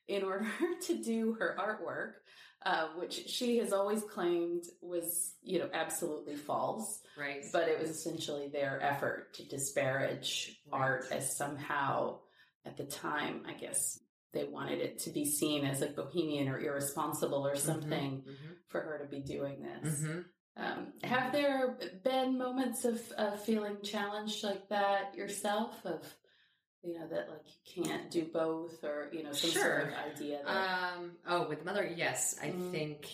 in 0.08 0.24
order 0.24 0.46
to 0.86 1.02
do 1.02 1.34
her 1.34 1.56
artwork, 1.60 2.14
uh, 2.66 2.88
which 2.98 3.28
she 3.28 3.58
has 3.58 3.72
always 3.72 4.02
claimed 4.02 4.64
was, 4.80 5.34
you 5.42 5.60
know, 5.60 5.68
absolutely 5.72 6.34
false. 6.34 7.00
Right. 7.16 7.44
But 7.52 7.68
it 7.68 7.80
was 7.80 7.90
essentially 7.90 8.48
their 8.48 8.82
effort 8.82 9.34
to 9.34 9.44
disparage 9.44 10.60
right. 10.72 10.80
art 10.80 11.04
as 11.12 11.36
somehow 11.36 12.18
at 12.64 12.76
the 12.76 12.84
time, 12.84 13.42
I 13.46 13.52
guess 13.52 14.00
they 14.32 14.44
wanted 14.44 14.80
it 14.80 14.98
to 15.00 15.10
be 15.10 15.24
seen 15.24 15.64
as 15.64 15.80
like 15.80 15.94
bohemian 15.94 16.48
or 16.48 16.58
irresponsible 16.58 17.46
or 17.46 17.54
mm-hmm, 17.54 17.66
something 17.66 18.10
mm-hmm, 18.10 18.30
mm-hmm. 18.30 18.52
for 18.68 18.80
her 18.80 18.98
to 19.02 19.10
be 19.10 19.20
doing 19.20 19.62
this. 19.62 20.00
Mm-hmm. 20.00 20.20
Um, 20.56 20.92
have 21.02 21.32
there 21.32 21.78
been 22.04 22.36
moments 22.36 22.84
of, 22.84 23.00
of 23.12 23.42
feeling 23.42 23.78
challenged 23.82 24.44
like 24.44 24.68
that 24.68 25.14
yourself? 25.16 25.74
Of 25.84 26.04
you 26.82 26.94
know 26.94 27.06
that 27.08 27.28
like 27.30 27.46
you 27.74 27.84
can't 27.84 28.10
do 28.10 28.26
both, 28.32 28.84
or 28.84 29.08
you 29.12 29.22
know 29.22 29.32
some 29.32 29.50
sure. 29.50 29.62
sort 29.62 29.88
of 29.88 30.12
idea. 30.12 30.40
That... 30.44 30.94
Um, 30.96 31.12
oh, 31.26 31.48
with 31.48 31.64
mother, 31.64 31.90
yes, 31.96 32.36
I 32.42 32.48
mm-hmm. 32.48 32.70
think 32.70 33.08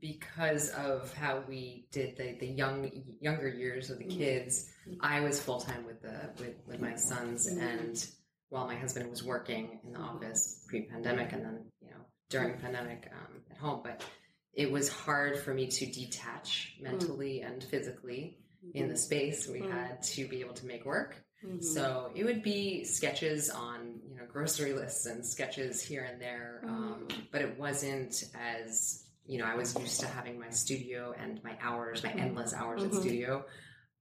because 0.00 0.70
of 0.70 1.14
how 1.14 1.42
we 1.48 1.86
did 1.92 2.16
the, 2.16 2.36
the 2.38 2.46
young 2.46 2.90
younger 3.20 3.48
years 3.48 3.90
of 3.90 3.98
the 3.98 4.04
mm-hmm. 4.04 4.18
kids, 4.18 4.70
I 5.00 5.20
was 5.20 5.40
full 5.40 5.60
time 5.60 5.84
with 5.84 6.00
the 6.02 6.30
with, 6.38 6.54
with 6.66 6.80
my 6.80 6.96
sons 6.96 7.46
and 7.46 8.06
while 8.54 8.66
my 8.66 8.76
husband 8.76 9.10
was 9.10 9.22
working 9.24 9.80
in 9.84 9.92
the 9.92 9.98
office 9.98 10.64
pre-pandemic 10.68 11.32
and 11.32 11.44
then 11.44 11.64
you 11.80 11.90
know 11.90 11.96
during 12.30 12.56
pandemic 12.58 13.10
um, 13.12 13.40
at 13.50 13.56
home 13.56 13.80
but 13.82 14.00
it 14.56 14.70
was 14.70 14.88
hard 14.88 15.38
for 15.38 15.52
me 15.52 15.66
to 15.66 15.86
detach 15.86 16.76
mentally 16.80 17.42
mm. 17.42 17.46
and 17.46 17.64
physically 17.64 18.38
mm-hmm. 18.64 18.76
in 18.76 18.88
the 18.88 18.96
space 18.96 19.48
we 19.48 19.60
mm. 19.60 19.70
had 19.70 20.02
to 20.02 20.26
be 20.28 20.40
able 20.40 20.54
to 20.54 20.66
make 20.66 20.84
work 20.84 21.16
mm-hmm. 21.44 21.60
so 21.60 22.10
it 22.14 22.24
would 22.24 22.42
be 22.42 22.84
sketches 22.84 23.50
on 23.50 24.00
you 24.08 24.16
know 24.16 24.24
grocery 24.26 24.72
lists 24.72 25.06
and 25.06 25.24
sketches 25.24 25.82
here 25.82 26.04
and 26.04 26.20
there 26.20 26.60
um, 26.64 27.06
mm. 27.08 27.16
but 27.32 27.40
it 27.40 27.58
wasn't 27.58 28.24
as 28.34 29.04
you 29.26 29.38
know, 29.38 29.46
I 29.46 29.54
was 29.54 29.76
used 29.78 30.00
to 30.00 30.06
having 30.06 30.38
my 30.38 30.50
studio 30.50 31.14
and 31.18 31.42
my 31.42 31.56
hours, 31.60 32.02
my 32.02 32.10
Mhm. 32.10 32.20
endless 32.20 32.52
hours 32.52 32.82
Mhm. 32.82 32.88
at 32.88 32.94
studio, 32.94 33.46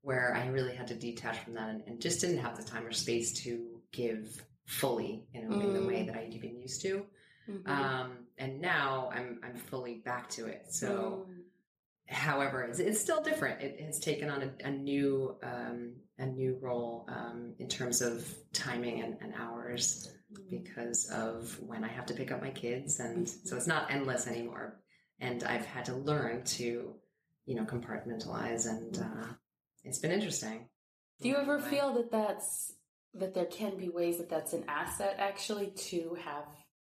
where 0.01 0.35
I 0.35 0.47
really 0.47 0.75
had 0.75 0.87
to 0.87 0.95
detach 0.95 1.39
from 1.39 1.53
that 1.53 1.69
and, 1.69 1.83
and 1.87 2.01
just 2.01 2.21
didn't 2.21 2.39
have 2.39 2.57
the 2.57 2.63
time 2.63 2.85
or 2.85 2.91
space 2.91 3.31
to 3.43 3.81
give 3.91 4.43
fully 4.65 5.25
in, 5.33 5.51
in 5.51 5.73
the 5.73 5.85
way 5.85 6.03
Mm. 6.03 6.07
that 6.07 6.17
I'd 6.17 6.41
been 6.41 6.59
used 6.59 6.81
to. 6.81 7.05
Mhm. 7.49 7.67
Um, 7.67 8.27
and 8.37 8.61
now 8.61 9.09
I'm 9.13 9.39
I'm 9.43 9.55
fully 9.55 9.95
back 9.95 10.29
to 10.31 10.45
it. 10.47 10.65
So, 10.73 11.27
Mm. 11.29 11.43
however, 12.07 12.63
it's, 12.63 12.79
it's 12.79 12.99
still 13.01 13.21
different. 13.21 13.61
It 13.61 13.79
has 13.81 13.99
taken 13.99 14.29
on 14.29 14.41
a, 14.43 14.67
a 14.67 14.71
new 14.71 15.37
um, 15.43 15.95
a 16.17 16.25
new 16.25 16.57
role 16.61 17.05
um, 17.09 17.55
in 17.59 17.67
terms 17.67 18.01
of 18.01 18.27
timing 18.53 19.01
and, 19.01 19.17
and 19.21 19.33
hours 19.35 20.09
Mm. 20.33 20.49
because 20.49 21.09
of 21.11 21.59
when 21.61 21.83
I 21.83 21.89
have 21.89 22.07
to 22.07 22.13
pick 22.15 22.31
up 22.31 22.41
my 22.41 22.49
kids, 22.49 22.99
and 22.99 23.27
Mhm. 23.27 23.47
so 23.47 23.55
it's 23.55 23.67
not 23.67 23.91
endless 23.91 24.25
anymore. 24.27 24.79
And 25.19 25.43
I've 25.43 25.65
had 25.65 25.85
to 25.85 25.95
learn 25.95 26.43
to, 26.57 26.95
you 27.45 27.55
know, 27.55 27.65
compartmentalize, 27.65 28.67
and 28.67 28.97
uh, 28.97 29.27
it's 29.83 29.99
been 29.99 30.11
interesting. 30.11 30.69
Do 31.21 31.29
you 31.29 31.35
ever 31.35 31.59
feel 31.59 31.93
that 31.93 32.09
that's 32.11 32.73
that 33.13 33.35
there 33.35 33.45
can 33.45 33.77
be 33.77 33.89
ways 33.89 34.17
that 34.17 34.27
that's 34.29 34.53
an 34.53 34.65
asset 34.67 35.15
actually 35.19 35.67
to 35.91 36.15
have 36.25 36.45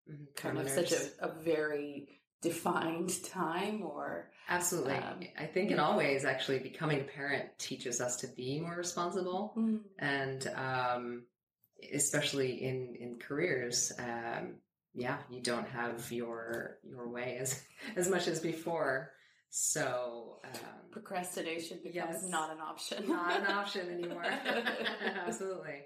Mhm. 0.10 0.36
kind 0.36 0.58
of 0.58 0.70
such 0.70 0.92
a, 0.92 1.10
a 1.20 1.42
very 1.42 2.22
defined 2.42 3.24
time 3.24 3.84
or 3.84 4.32
Absolutely. 4.50 4.96
Um, 4.96 5.20
I 5.38 5.46
think 5.46 5.70
in 5.70 5.80
all 5.80 5.96
ways, 5.96 6.26
actually, 6.26 6.58
becoming 6.58 7.02
a 7.02 7.04
parent 7.04 7.48
teaches 7.60 8.02
us 8.02 8.18
to 8.18 8.28
be 8.28 8.60
more 8.60 8.76
responsible. 8.76 9.54
Mm. 9.56 9.82
And 10.00 10.48
um, 10.56 11.24
especially 11.94 12.64
in, 12.64 12.96
in 13.00 13.20
careers, 13.20 13.92
um, 14.00 14.56
yeah, 14.96 15.18
you 15.30 15.40
don't 15.42 15.68
have 15.68 16.12
your 16.12 16.80
your 16.84 17.08
way 17.08 17.38
as, 17.40 17.62
as 17.96 18.10
much 18.10 18.28
as 18.28 18.40
before. 18.40 19.12
So, 19.50 20.40
um, 20.46 20.52
procrastination 20.92 21.80
becomes 21.84 22.22
Yes. 22.24 22.30
not 22.30 22.52
an 22.52 22.62
option. 22.62 23.08
not 23.10 23.40
an 23.40 23.48
option 23.52 23.90
anymore. 23.90 24.24
Absolutely. 25.26 25.86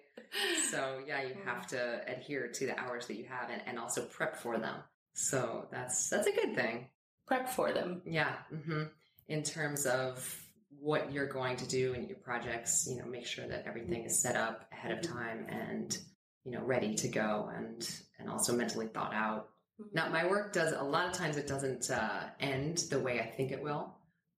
So, 0.70 1.02
yeah, 1.08 1.24
you 1.24 1.36
have 1.46 1.68
to 1.68 2.02
adhere 2.08 2.48
to 2.50 2.66
the 2.66 2.78
hours 2.80 3.08
that 3.08 3.16
you 3.16 3.26
have 3.26 3.50
and, 3.50 3.62
and 3.66 3.80
also 3.80 4.04
prep 4.06 4.36
for 4.38 4.58
them. 4.58 4.76
So, 5.14 5.68
that's 5.72 6.10
that's 6.10 6.28
a 6.28 6.32
good 6.32 6.56
thing. 6.56 6.88
Prep 7.26 7.50
for 7.50 7.72
them. 7.72 8.02
Yeah. 8.06 8.36
hmm 8.50 8.84
In 9.28 9.44
terms 9.44 9.86
of 9.86 10.40
what 10.80 11.14
you're 11.14 11.28
going 11.28 11.56
to 11.58 11.68
do 11.68 11.94
in 11.94 12.08
your 12.08 12.18
projects, 12.18 12.86
you 12.90 12.98
know, 12.98 13.06
make 13.06 13.26
sure 13.26 13.48
that 13.48 13.66
everything 13.66 14.04
is 14.04 14.22
set 14.22 14.36
up 14.36 14.68
ahead 14.74 14.92
of 14.92 15.02
time 15.02 15.46
and, 15.48 15.98
you 16.44 16.52
know, 16.52 16.62
ready 16.62 16.96
to 16.96 17.08
go 17.08 17.50
and, 17.56 17.90
and 18.20 18.30
also 18.30 18.54
mentally 18.54 18.88
thought 18.88 19.14
out. 19.14 19.48
Now, 19.94 20.10
my 20.10 20.26
work 20.26 20.54
does, 20.54 20.74
a 20.74 20.84
lot 20.84 21.08
of 21.08 21.14
times 21.14 21.38
it 21.38 21.48
doesn't 21.48 21.90
uh, 21.90 22.24
end 22.40 22.78
the 22.90 23.00
way 23.00 23.20
I 23.20 23.26
think 23.26 23.52
it 23.52 23.62
will. 23.62 23.96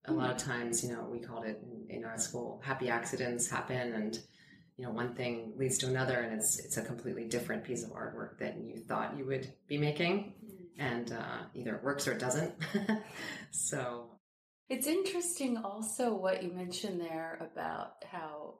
A 0.08 0.14
lot 0.14 0.32
of 0.32 0.38
times, 0.38 0.84
you 0.84 0.92
know, 0.92 1.08
we 1.12 1.20
called 1.20 1.46
it 1.46 1.62
in, 1.64 1.98
in 1.98 2.06
our 2.06 2.18
school, 2.18 2.62
happy 2.64 2.90
accidents 2.90 3.50
happen 3.50 3.94
and, 3.94 4.20
you 4.78 4.86
know, 4.86 4.92
one 4.92 5.16
thing 5.16 5.54
leads 5.58 5.80
to 5.80 5.88
another 5.88 6.20
and 6.20 6.34
it's, 6.34 6.60
it's 6.60 6.78
a 6.78 6.84
completely 6.84 7.26
different 7.26 7.64
piece 7.64 7.84
of 7.84 7.90
artwork 7.90 8.38
than 8.38 8.68
you 8.68 8.78
thought 8.78 9.18
you 9.18 9.26
would 9.26 9.52
be 9.68 9.78
making. 9.78 10.34
And 10.78 11.12
uh, 11.12 11.44
either 11.56 11.76
it 11.76 11.84
works 11.84 12.08
or 12.08 12.12
it 12.12 12.20
doesn't. 12.20 12.54
so. 13.52 14.12
It's 14.70 14.88
interesting 14.88 15.58
also 15.58 16.14
what 16.14 16.44
you 16.44 16.52
mentioned 16.52 17.02
there 17.02 17.50
about 17.52 18.04
how 18.12 18.56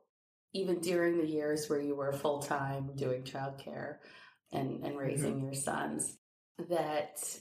even 0.54 0.80
during 0.80 1.18
the 1.18 1.28
years 1.28 1.68
where 1.68 1.82
you 1.82 1.96
were 1.96 2.14
full 2.14 2.42
time 2.42 2.92
doing 2.96 3.24
childcare 3.24 3.98
and, 4.52 4.84
and 4.84 4.98
raising 4.98 5.42
your 5.44 5.54
sons, 5.54 6.18
that 6.70 7.40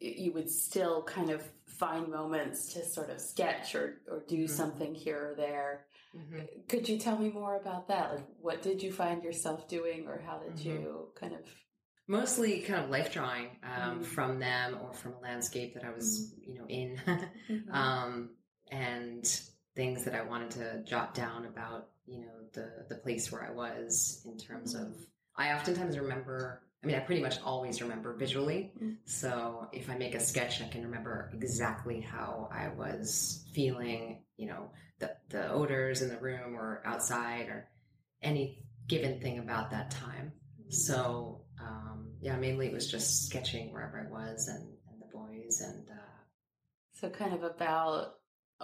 you 0.00 0.32
would 0.32 0.50
still 0.50 1.02
kind 1.04 1.30
of 1.30 1.42
find 1.66 2.08
moments 2.08 2.72
to 2.74 2.84
sort 2.84 3.10
of 3.10 3.20
sketch 3.20 3.74
or, 3.74 4.00
or 4.10 4.22
do 4.28 4.44
Mhm. 4.44 4.50
something 4.50 4.94
here 4.94 5.30
or 5.30 5.34
there. 5.34 5.86
mhm. 6.14 6.68
Could 6.68 6.88
you 6.88 6.98
tell 6.98 7.18
me 7.18 7.30
more 7.30 7.56
about 7.56 7.88
that? 7.88 8.14
Like, 8.14 8.26
what 8.40 8.62
did 8.62 8.82
you 8.82 8.92
find 8.92 9.22
yourself 9.24 9.66
doing, 9.68 10.06
or 10.06 10.18
how 10.20 10.38
did 10.38 10.54
Mhm. 10.56 10.64
you 10.64 11.12
kind 11.16 11.34
of? 11.34 11.40
mostly 12.06 12.60
kind 12.60 12.84
of 12.84 12.90
life 12.90 13.10
drawing 13.14 13.46
um, 13.62 14.00
Mm. 14.00 14.04
from 14.04 14.38
them 14.38 14.78
or 14.82 14.92
from 14.92 15.14
a 15.14 15.20
landscape 15.20 15.72
that 15.72 15.84
I 15.84 15.90
was, 15.90 16.34
you 16.38 16.52
know, 16.54 16.66
in, 16.68 16.96
Mm-hmm. 17.48 17.72
um, 17.72 18.36
and 18.70 19.24
things 19.74 20.04
that 20.04 20.14
I 20.14 20.20
wanted 20.22 20.50
to 20.52 20.82
jot 20.84 21.14
down 21.14 21.46
about, 21.46 21.88
you 22.06 22.20
know, 22.20 22.44
the 22.52 22.84
the 22.90 22.96
place 22.96 23.32
where 23.32 23.42
I 23.42 23.52
was 23.52 24.22
in 24.26 24.36
terms 24.36 24.74
of. 24.74 25.06
I 25.36 25.54
oftentimes 25.54 25.98
remember. 25.98 26.60
I 26.84 26.86
mean, 26.86 26.96
I 26.96 27.00
pretty 27.00 27.22
much 27.22 27.40
always 27.42 27.80
remember 27.80 28.12
visually. 28.14 28.72
Mm. 28.80 28.96
So 29.06 29.68
if 29.72 29.88
I 29.88 29.96
make 29.96 30.14
a 30.14 30.20
sketch, 30.20 30.60
I 30.60 30.68
can 30.68 30.82
remember 30.82 31.30
exactly 31.32 32.02
how 32.02 32.50
I 32.52 32.68
was 32.68 33.42
feeling. 33.54 34.22
You 34.36 34.48
know, 34.48 34.70
the 34.98 35.16
the 35.30 35.50
odors 35.50 36.02
in 36.02 36.10
the 36.10 36.18
room 36.18 36.54
or 36.54 36.82
outside 36.84 37.48
or 37.48 37.70
any 38.20 38.62
given 38.86 39.18
thing 39.20 39.38
about 39.38 39.70
that 39.70 39.90
time. 39.90 40.32
So 40.68 41.46
um, 41.58 42.12
yeah, 42.20 42.36
mainly 42.36 42.66
it 42.66 42.72
was 42.74 42.90
just 42.90 43.26
sketching 43.26 43.72
wherever 43.72 43.98
I 44.06 44.10
was 44.10 44.48
and, 44.48 44.68
and 44.90 45.00
the 45.00 45.06
boys 45.10 45.62
and 45.62 45.88
uh, 45.88 45.94
So 46.92 47.08
kind 47.08 47.32
of 47.32 47.44
about 47.44 48.16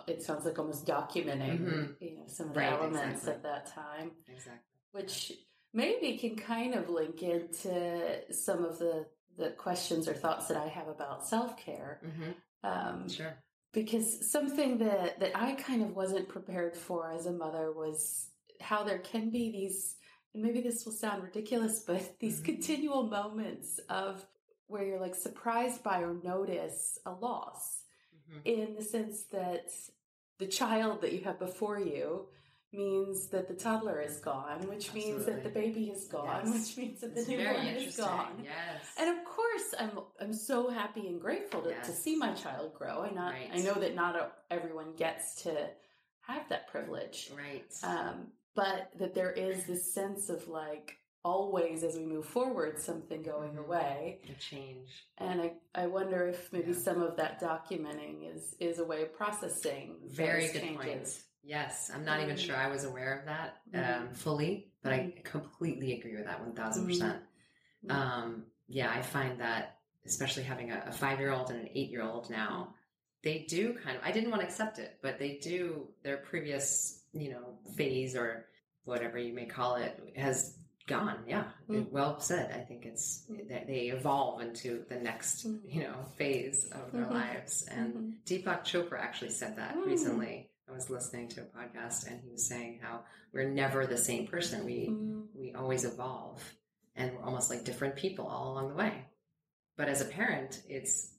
it 0.06 0.22
sounds 0.22 0.44
like 0.44 0.58
almost 0.58 0.86
documenting, 0.86 1.60
Mhm. 1.60 1.94
you 2.00 2.16
know, 2.18 2.24
some 2.26 2.48
of 2.48 2.54
the 2.54 2.60
Right, 2.60 2.72
elements 2.72 3.20
exactly. 3.22 3.34
of 3.34 3.42
that 3.42 3.66
time, 3.66 4.12
exactly. 4.28 4.60
which 4.92 5.32
maybe 5.72 6.16
can 6.18 6.36
kind 6.36 6.74
of 6.74 6.88
link 6.88 7.22
into 7.22 8.22
some 8.32 8.64
of 8.64 8.78
the 8.78 9.06
the 9.36 9.50
questions 9.50 10.06
or 10.08 10.12
thoughts 10.14 10.48
that 10.48 10.56
I 10.56 10.66
have 10.68 10.88
about 10.88 11.26
self 11.26 11.56
care. 11.56 12.00
hmm 12.04 12.30
Um, 12.62 13.08
Sure. 13.08 13.34
because 13.72 14.30
something 14.30 14.78
that 14.78 15.20
that 15.20 15.32
I 15.34 15.52
kind 15.54 15.82
of 15.82 15.94
wasn't 15.96 16.28
prepared 16.28 16.76
for 16.76 17.10
as 17.10 17.26
a 17.26 17.32
mother 17.32 17.72
was 17.72 18.30
how 18.60 18.84
there 18.84 18.98
can 18.98 19.30
be 19.30 19.50
these 19.50 19.96
and 20.34 20.42
maybe 20.42 20.60
this 20.60 20.84
will 20.84 20.92
sound 20.92 21.22
ridiculous 21.22 21.80
but 21.86 22.18
these 22.20 22.40
Mhm. 22.40 22.44
continual 22.44 23.04
moments 23.04 23.78
of 23.88 24.26
where 24.66 24.84
you're 24.84 25.00
like 25.00 25.14
surprised 25.14 25.82
by 25.82 26.00
or 26.02 26.14
notice 26.22 26.98
a 27.06 27.12
loss 27.12 27.84
Mhm. 28.28 28.40
in 28.44 28.74
the 28.74 28.82
sense 28.82 29.24
that 29.32 29.70
the 30.38 30.46
child 30.46 31.00
that 31.00 31.12
you 31.12 31.22
have 31.24 31.38
before 31.38 31.78
you 31.80 32.28
means 32.72 33.28
that 33.28 33.48
the 33.48 33.54
toddler 33.54 34.00
is 34.00 34.18
gone 34.18 34.66
which 34.68 34.92
means 34.94 35.24
that 35.26 35.42
the 35.42 35.48
baby 35.48 35.90
is 35.90 36.04
gone 36.04 36.42
Yes. 36.46 36.54
which 36.68 36.76
means 36.78 37.00
that 37.00 37.14
the 37.14 37.24
newborn 37.26 37.66
is 37.66 37.96
gone 37.96 38.34
Yes. 38.44 38.84
and 38.98 39.10
of 39.18 39.24
course, 39.24 39.74
I'm 39.78 39.98
I'm 40.20 40.32
so 40.32 40.68
happy 40.70 41.08
and 41.08 41.20
grateful 41.20 41.62
to, 41.62 41.74
to 41.74 41.92
see 41.92 42.16
my 42.16 42.32
child 42.34 42.74
grow. 42.74 43.02
I 43.02 43.10
not 43.10 43.32
Right. 43.32 43.50
I 43.52 43.58
know 43.58 43.74
that 43.74 43.94
not 43.94 44.16
a, 44.16 44.30
everyone 44.50 44.94
gets 44.96 45.42
to 45.42 45.68
have 46.22 46.48
that 46.48 46.68
privilege, 46.68 47.30
right. 47.36 47.64
um, 47.82 48.28
but 48.54 48.90
that 48.98 49.14
there 49.14 49.32
is 49.32 49.64
this 49.66 49.92
sense 49.92 50.28
of 50.28 50.46
like 50.48 50.96
always 51.24 51.82
as 51.84 51.96
we 51.96 52.04
move 52.06 52.24
forward, 52.24 52.80
something 52.80 53.22
going 53.22 53.52
Mhm. 53.52 53.64
away. 53.66 54.20
the 54.26 54.34
change. 54.34 54.88
And 55.18 55.40
I, 55.42 55.52
I 55.74 55.86
wonder 55.86 56.26
if 56.28 56.50
maybe 56.52 56.72
Yeah. 56.72 56.78
some 56.78 57.02
of 57.02 57.16
that 57.16 57.40
documenting 57.42 58.34
is 58.34 58.54
is 58.60 58.78
a 58.78 58.84
way 58.84 59.02
of 59.02 59.12
processing 59.12 59.96
Very 60.06 60.48
good 60.48 60.62
changes. 60.62 60.84
point. 60.84 61.24
Yes, 61.42 61.90
I'm 61.92 62.04
not 62.04 62.20
even 62.20 62.36
Mm. 62.36 62.38
sure 62.46 62.56
I 62.56 62.68
was 62.68 62.84
aware 62.84 63.18
of 63.18 63.24
that 63.26 63.60
um, 63.74 64.14
fully, 64.14 64.70
but 64.82 64.92
I 64.92 64.98
Mhm. 64.98 65.24
completely 65.24 65.92
agree 65.98 66.14
with 66.16 66.26
that 66.26 66.40
1000%. 66.40 66.86
percent 66.86 67.22
Mhm. 67.86 67.90
Um, 67.92 68.46
yeah, 68.68 68.90
I 68.90 69.00
find 69.02 69.40
that, 69.40 69.78
especially 70.04 70.42
having 70.42 70.70
a, 70.70 70.84
a 70.86 70.92
five 70.92 71.18
year 71.18 71.32
old 71.32 71.50
and 71.50 71.60
an 71.60 71.68
eight 71.74 71.90
year 71.90 72.02
old 72.02 72.28
now, 72.30 72.74
they 73.22 73.40
do 73.48 73.74
kind 73.74 73.96
of, 73.96 74.02
I 74.04 74.12
didn't 74.12 74.30
want 74.30 74.42
to 74.42 74.46
accept 74.46 74.78
it, 74.78 74.98
but 75.02 75.18
they 75.18 75.36
do, 75.38 75.88
their 76.02 76.18
previous, 76.18 77.04
you 77.12 77.30
know, 77.30 77.58
phase 77.76 78.14
or 78.16 78.46
whatever 78.84 79.18
you 79.18 79.32
may 79.32 79.46
call 79.46 79.76
it 79.76 79.98
has 80.16 80.56
gone. 80.86 81.24
Yeah, 81.26 81.50
Mm. 81.68 81.90
well 81.90 82.18
said. 82.20 82.50
I 82.52 82.60
think 82.64 82.84
it's, 82.86 83.26
that 83.48 83.66
they 83.66 83.88
evolve 83.88 84.40
into 84.42 84.84
the 84.88 84.96
next, 84.96 85.46
Mm. 85.46 85.60
you 85.72 85.82
know, 85.84 86.04
phase 86.16 86.66
of 86.70 86.92
their 86.92 87.06
lives. 87.06 87.62
And. 87.68 88.16
Deepak 88.24 88.62
Chopra 88.64 88.98
actually 89.00 89.30
said 89.30 89.56
that 89.56 89.74
Mm. 89.76 89.86
recently. 89.86 90.49
I 90.70 90.74
was 90.74 90.90
listening 90.90 91.28
to 91.30 91.40
a 91.40 91.44
podcast 91.44 92.06
and 92.06 92.20
he 92.22 92.30
was 92.30 92.46
saying 92.46 92.80
how 92.82 93.00
we're 93.32 93.48
never 93.48 93.86
the 93.86 93.96
same 93.98 94.26
person. 94.26 94.64
We 94.64 94.88
Mm. 94.88 95.26
we 95.34 95.52
always 95.54 95.84
evolve 95.84 96.42
and 96.96 97.12
we're 97.14 97.22
almost 97.24 97.50
like 97.50 97.64
different 97.64 97.96
people 97.96 98.26
all 98.26 98.52
along 98.52 98.68
the 98.68 98.74
way. 98.74 99.06
But 99.76 99.88
as 99.88 100.00
a 100.00 100.04
parent, 100.04 100.62
it's 100.68 101.14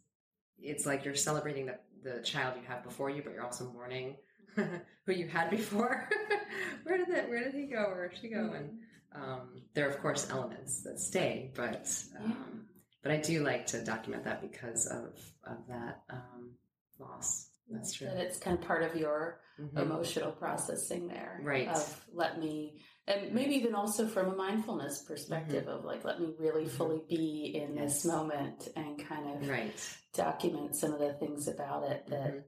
it's 0.59 0.85
like 0.85 1.03
you're 1.05 1.15
celebrating 1.15 1.65
the, 1.65 1.79
the 2.03 2.21
child 2.21 2.55
you 2.57 2.67
have 2.67 2.83
before 2.83 3.09
you, 3.09 3.21
but 3.23 3.33
you're 3.33 3.43
also 3.43 3.71
mourning 3.71 4.15
who 4.55 5.13
you 5.13 5.27
had 5.27 5.49
before. 5.49 6.07
where 6.83 6.97
did 6.97 7.07
that 7.13 7.29
where 7.29 7.43
did 7.43 7.53
he 7.53 7.65
go? 7.65 7.89
Where 7.89 8.07
did 8.09 8.19
she 8.19 8.29
go? 8.29 8.53
And 8.53 8.79
um, 9.13 9.61
there 9.73 9.85
are 9.87 9.89
of 9.89 9.99
course 10.01 10.29
elements 10.29 10.83
that 10.83 10.99
stay, 10.99 11.51
but 11.55 11.91
um, 12.23 12.65
but 13.03 13.11
I 13.11 13.17
do 13.17 13.43
like 13.43 13.65
to 13.67 13.83
document 13.83 14.23
that 14.25 14.41
because 14.41 14.85
of 14.87 15.19
of 15.43 15.67
that 15.67 16.03
um, 16.09 16.51
loss. 16.99 17.47
That's 17.73 17.93
true. 17.93 18.07
That 18.07 18.17
it's 18.17 18.37
kind 18.39 18.57
of 18.57 18.63
part 18.63 18.83
of 18.83 18.95
your 18.95 19.39
Mhm. 19.59 19.77
emotional 19.79 20.31
processing 20.31 21.07
there. 21.07 21.39
Right. 21.43 21.67
Of 21.67 22.05
let 22.13 22.39
me, 22.39 22.81
and 23.07 23.33
maybe 23.33 23.55
even 23.55 23.75
also 23.75 24.07
from 24.07 24.31
a 24.31 24.35
mindfulness 24.35 25.03
perspective 25.03 25.67
of 25.67 25.83
like, 25.85 26.03
let 26.03 26.19
me 26.19 26.33
really 26.39 26.65
Mhm. 26.65 26.69
fully 26.69 27.01
be 27.07 27.55
in 27.55 27.75
this 27.75 28.05
moment 28.05 28.69
and 28.75 28.97
kind 29.05 29.29
of 29.43 29.49
Right. 29.49 29.97
document 30.13 30.75
some 30.75 30.93
of 30.93 30.99
the 30.99 31.13
things 31.13 31.47
about 31.47 31.83
it 31.83 32.05
that 32.07 32.33
Mhm. 32.33 32.43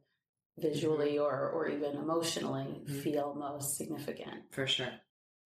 visually 0.57 1.17
or, 1.19 1.49
or 1.49 1.67
even 1.67 1.95
emotionally 1.97 2.83
Mhm. 2.85 3.01
feel 3.01 3.33
most 3.35 3.75
significant. 3.77 4.51
For 4.51 4.67
sure. 4.67 4.91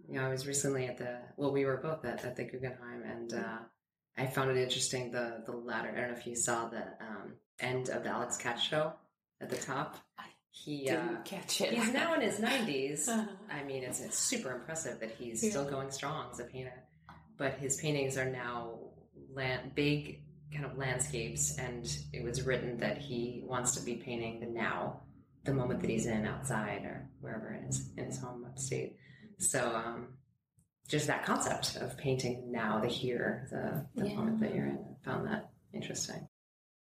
You 0.07 0.15
know, 0.15 0.25
I 0.27 0.29
was 0.29 0.47
recently 0.47 0.85
at 0.87 0.97
the 0.97 1.21
well, 1.37 1.51
we 1.51 1.65
were 1.65 1.77
both 1.77 2.05
at, 2.05 2.23
at 2.23 2.35
the 2.35 2.43
Guggenheim, 2.45 3.03
and 3.03 3.33
uh, 3.33 3.59
I 4.15 4.27
found 4.27 4.51
it 4.51 4.57
interesting 4.57 5.11
the 5.11 5.43
the 5.45 5.51
latter. 5.53 5.89
I 5.89 5.95
don't 6.01 6.11
know 6.11 6.17
if 6.17 6.27
you 6.27 6.35
saw 6.35 6.69
the 6.69 6.83
um, 7.03 7.39
end 7.59 7.89
of 7.89 8.03
the 8.03 8.09
Alex 8.09 8.37
Katz 8.37 8.61
show 8.61 8.93
at 9.41 9.49
the 9.49 9.55
top. 9.57 9.97
He 10.51 10.89
uh, 10.89 11.17
catch 11.23 11.61
it. 11.61 11.73
he's 11.73 11.93
now 11.93 12.15
in 12.15 12.21
his 12.21 12.39
nineties. 12.49 13.07
Uh-huh. 13.07 13.27
I 13.51 13.63
mean, 13.63 13.83
it's, 13.83 13.99
it's 13.99 14.17
super 14.17 14.51
impressive 14.51 14.99
that 15.01 15.11
he's 15.11 15.43
Yeah. 15.43 15.51
still 15.51 15.69
going 15.69 15.91
strong 15.91 16.29
as 16.31 16.39
a 16.39 16.45
painter. 16.45 16.83
But 17.37 17.53
his 17.59 17.77
paintings 17.77 18.17
are 18.17 18.25
now 18.29 18.79
land, 19.31 19.75
big 19.75 20.23
kind 20.51 20.65
of 20.65 20.75
landscapes, 20.77 21.57
and 21.59 21.85
it 22.11 22.23
was 22.23 22.41
written 22.43 22.77
that 22.79 22.97
he 22.97 23.43
wants 23.45 23.73
to 23.75 23.81
be 23.81 23.95
painting 23.97 24.39
the 24.39 24.47
now, 24.47 25.01
the 25.43 25.53
moment 25.53 25.81
that 25.81 25.89
he's 25.91 26.07
in 26.07 26.25
outside 26.25 26.83
or 26.85 27.07
wherever 27.21 27.51
it 27.51 27.69
is 27.69 27.91
in 27.95 28.05
his 28.05 28.17
home 28.19 28.43
upstate. 28.45 28.95
So, 29.37 29.63
um, 29.75 30.13
just 30.87 31.05
that 31.07 31.23
concept 31.25 31.75
of 31.75 31.97
painting 31.97 32.51
now, 32.51 32.79
the 32.79 32.87
here, 32.87 33.47
the, 33.51 33.85
the 34.01 34.09
Yeah. 34.09 34.15
moment 34.15 34.39
that 34.39 34.55
you're 34.55 34.65
in, 34.65 34.79
I 35.01 35.05
found 35.05 35.27
that 35.27 35.51
interesting. 35.73 36.27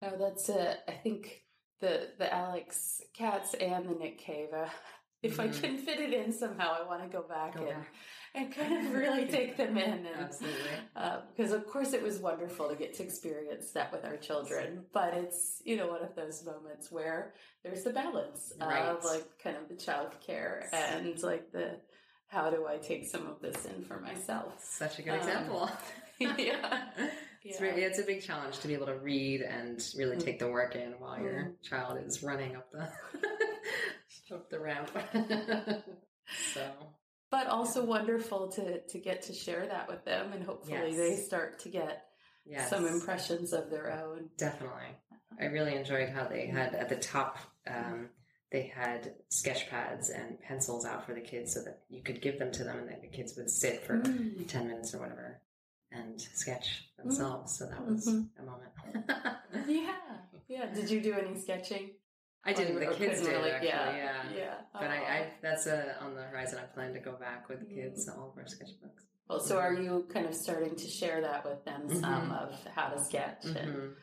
Oh, 0.04 0.18
that's 0.20 0.48
it. 0.50 0.78
I 0.88 0.92
think 0.92 1.43
the 1.84 2.08
the 2.18 2.34
Alex 2.34 3.02
Katz 3.14 3.54
and 3.56 3.88
the 3.90 3.96
Nick 3.96 4.18
Cave. 4.18 4.48
Uh, 4.56 4.70
if 5.22 5.40
I 5.40 5.48
Mhm. 5.48 5.62
can 5.62 5.78
fit 5.78 6.00
it 6.00 6.14
in 6.14 6.32
somehow, 6.34 6.76
I 6.82 6.84
want 6.86 7.02
to 7.04 7.08
go 7.10 7.24
back 7.24 7.56
Go 7.56 7.62
and 7.66 7.70
back. 7.70 7.94
and 8.36 8.54
kind 8.54 8.74
of 8.88 8.94
really 8.94 9.26
take 9.28 9.56
them 9.58 9.78
in. 9.78 10.06
And 10.06 10.18
Absolutely. 10.26 10.60
because 11.36 11.52
of 11.54 11.66
course 11.68 11.94
it 11.94 12.02
was 12.02 12.20
wonderful 12.20 12.68
to 12.70 12.76
get 12.76 12.94
to 12.96 13.04
experience 13.04 13.72
that 13.72 13.92
with 13.92 14.04
our 14.06 14.18
children, 14.18 14.86
but 14.94 15.14
it's 15.14 15.62
you 15.66 15.76
know 15.78 15.88
one 15.88 16.02
of 16.04 16.14
those 16.16 16.44
moments 16.46 16.92
where 16.92 17.34
there's 17.64 17.84
the 17.84 17.92
balance 17.92 18.54
Right. 18.60 18.82
of 18.86 19.04
like 19.06 19.28
kind 19.44 19.58
of 19.58 19.68
the 19.70 19.76
child 19.76 20.12
care 20.26 20.68
and 20.74 21.22
like 21.24 21.52
the 21.52 21.80
how 22.28 22.50
do 22.50 22.66
I 22.68 22.78
take 22.78 23.06
some 23.06 23.28
of 23.28 23.40
this 23.42 23.66
in 23.66 23.84
for 23.84 24.00
myself? 24.00 24.54
Such 24.64 25.00
a 25.00 25.04
good 25.04 25.12
Um, 25.14 25.20
example. 25.20 25.70
yeah. 26.20 26.90
It's, 27.44 27.60
Yeah. 27.60 27.68
really, 27.68 27.84
it's 27.84 28.00
a 28.00 28.04
big 28.04 28.22
challenge 28.22 28.60
to 28.60 28.68
be 28.68 28.74
able 28.74 28.86
to 28.88 28.96
read 28.98 29.42
and 29.42 29.84
really 29.98 30.16
Mm. 30.18 30.24
take 30.24 30.40
the 30.40 30.48
work 30.50 30.76
in 30.76 30.94
while 31.00 31.20
your 31.20 31.34
Mm. 31.34 31.62
child 31.62 31.98
is 32.06 32.24
running 32.24 32.56
up 32.56 32.72
the 32.72 32.90
up 34.32 34.50
the 34.50 34.60
ramp. 34.60 34.90
so 36.54 36.72
but 37.30 37.48
also 37.48 37.84
wonderful 37.84 38.48
to 38.52 38.82
to 38.88 39.00
get 39.00 39.24
to 39.24 39.34
share 39.34 39.66
that 39.68 39.88
with 39.88 40.04
them 40.06 40.34
and 40.34 40.44
hopefully 40.44 40.90
Yes. 40.92 40.98
they 40.98 41.16
start 41.18 41.60
to 41.60 41.70
get 41.70 42.06
yes, 42.46 42.70
some 42.70 42.86
impressions 42.88 43.54
of 43.54 43.70
their 43.70 43.92
own 43.92 44.30
Definitely, 44.38 44.96
I 45.40 45.46
really 45.46 45.76
enjoyed 45.76 46.10
how 46.10 46.26
they 46.28 46.46
had 46.48 46.74
at 46.76 46.90
the 46.90 46.96
top. 46.98 47.38
Um, 47.68 48.10
they 48.52 48.64
had 48.64 49.16
sketch 49.30 49.68
pads 49.70 50.10
and 50.12 50.40
pencils 50.42 50.86
out 50.86 51.06
for 51.06 51.14
the 51.16 51.22
kids 51.22 51.54
so 51.54 51.64
that 51.64 51.82
you 51.90 52.04
could 52.04 52.22
give 52.22 52.38
them 52.38 52.52
to 52.52 52.64
them 52.64 52.88
and 52.88 53.02
the 53.02 53.08
kids 53.08 53.36
would 53.36 53.50
sit 53.50 53.84
for 53.84 53.98
Mm. 54.00 54.48
10 54.48 54.68
minutes 54.68 54.94
or 54.94 55.00
whatever 55.00 55.42
and 55.94 56.20
sketch 56.20 56.90
themselves. 56.98 57.58
So 57.58 57.66
that 57.68 57.86
was 57.86 58.08
Mhm. 58.08 58.30
a 58.40 58.44
moment. 58.44 59.68
yeah 59.68 59.96
yeah 60.48 60.66
did 60.74 60.90
you 60.90 61.02
do 61.02 61.14
any 61.14 61.40
sketching 61.40 61.92
I 62.46 62.52
didn't. 62.52 62.78
The 62.80 62.88
kids 62.94 63.22
did 63.22 63.30
really- 63.30 63.52
actually. 63.52 63.68
yeah 63.70 63.96
Yeah. 63.96 64.24
yeah 64.36 64.56
But 64.74 64.84
I, 64.92 64.96
I, 65.16 65.28
that's 65.42 65.66
a, 65.68 65.96
on 66.04 66.14
the 66.16 66.24
horizon. 66.24 66.60
I 66.62 66.66
plan 66.76 66.94
to 66.94 67.00
go 67.00 67.14
back 67.14 67.48
with 67.50 67.60
the 67.62 67.66
Mm. 67.68 67.76
kids, 67.76 68.10
all 68.10 68.32
of 68.32 68.38
our 68.38 68.44
sketchbooks. 68.44 69.04
well 69.30 69.40
so 69.40 69.58
are 69.58 69.74
you 69.74 70.06
kind 70.14 70.26
of 70.26 70.36
starting 70.36 70.76
to 70.76 70.88
share 70.88 71.22
that 71.22 71.46
with 71.46 71.64
them 71.66 71.82
some 71.90 72.30
Mhm. 72.32 72.42
of 72.42 72.50
how 72.76 72.88
to 72.90 73.00
sketch 73.04 73.46
and. 73.46 73.96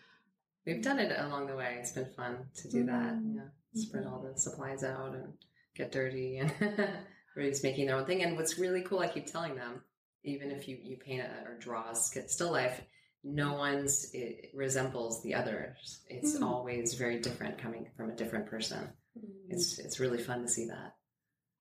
We've 0.66 0.82
done 0.82 0.99
it 0.99 1.11
along 1.18 1.47
the 1.47 1.56
way. 1.56 1.78
It's 1.80 1.92
been 1.92 2.11
fun 2.14 2.50
to 2.56 2.68
do 2.68 2.85
that. 2.85 3.14
Yeah, 3.35 3.49
spread 3.75 4.04
all 4.06 4.20
the 4.20 4.38
supplies 4.38 4.85
out 4.85 5.14
and 5.14 5.32
get 5.75 5.90
dirty, 5.90 6.37
and 6.37 6.52
everybody's 7.32 7.62
making 7.62 7.87
their 7.87 7.97
own 7.97 8.04
thing. 8.04 8.23
And 8.23 8.37
what's 8.37 8.58
really 8.58 8.82
cool, 8.82 8.99
I 8.99 9.08
keep 9.08 9.25
telling 9.26 9.54
them, 9.54 9.82
even 10.25 10.50
if 10.50 10.69
you 10.69 10.78
you 10.83 10.97
paint 10.97 11.23
a, 11.23 11.49
or 11.49 11.56
draw 11.59 11.91
a 11.91 11.95
still 11.95 12.52
life, 12.52 12.80
no 13.25 13.54
one's 13.54 14.11
it 14.15 14.50
resembles 14.54 15.23
the 15.23 15.35
others. 15.35 16.00
It's 16.09 16.37
Mm. 16.37 16.43
always 16.43 16.95
very 16.95 17.19
different, 17.21 17.59
coming 17.59 17.89
from 17.97 18.11
a 18.11 18.17
different 18.17 18.47
person. 18.47 18.93
Mm. 19.19 19.52
It's 19.52 19.78
it's 19.78 20.00
really 20.00 20.19
fun 20.23 20.43
to 20.43 20.49
see 20.49 20.67
that. 20.67 20.97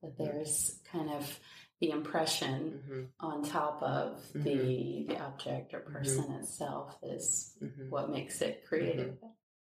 that 0.01 0.17
there's 0.17 0.79
kind 0.91 1.09
of 1.09 1.39
the 1.81 1.91
impression 1.91 2.83
hmm 2.85 3.03
on 3.21 3.43
top 3.43 3.81
of 3.83 4.21
the 4.33 5.05
the 5.09 5.17
object 5.17 5.73
or 5.73 5.81
person 5.81 6.31
itself 6.35 6.97
is 7.03 7.57
hmm 7.59 7.89
what 7.89 8.09
makes 8.09 8.41
it 8.41 8.63
creative 8.67 9.17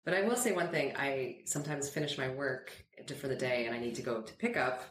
But 0.05 0.13
I 0.13 0.21
will 0.23 0.37
say 0.37 0.53
one 0.53 0.69
thing. 0.69 0.95
I 0.95 1.41
sometimes 1.45 1.89
finish 1.89 2.17
my 2.17 2.29
work 2.29 2.71
for 3.19 3.27
the 3.27 3.35
day 3.35 3.65
and 3.65 3.75
I 3.75 3.79
need 3.79 3.95
to 3.95 4.01
go 4.01 4.21
to 4.21 4.33
pick 4.35 4.55
up, 4.57 4.81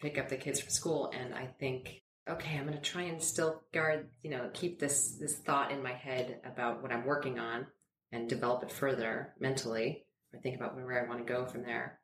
pick 0.00 0.16
up 0.18 0.28
the 0.30 0.36
kids 0.38 0.60
from 0.60 0.70
school. 0.70 1.12
And 1.14 1.34
I 1.34 1.46
think, 1.46 2.02
okay, 2.28 2.56
I'm 2.56 2.66
going 2.66 2.74
to 2.76 2.82
try 2.82 3.02
and 3.02 3.22
still 3.22 3.62
guard, 3.72 4.08
you 4.22 4.30
know, 4.30 4.50
keep 4.52 4.78
this, 4.78 5.16
this 5.20 5.36
thought 5.36 5.70
in 5.70 5.82
my 5.82 5.92
head 5.92 6.40
about 6.44 6.82
what 6.82 6.92
I'm 6.92 7.06
working 7.06 7.38
on 7.38 7.66
and 8.12 8.28
develop 8.28 8.62
it 8.62 8.72
further 8.72 9.34
mentally 9.38 10.04
or 10.32 10.40
think 10.40 10.56
about 10.56 10.74
where 10.74 11.04
I 11.04 11.08
want 11.08 11.24
to 11.26 11.32
go 11.32 11.46
from 11.46 11.62
there. 11.62 11.98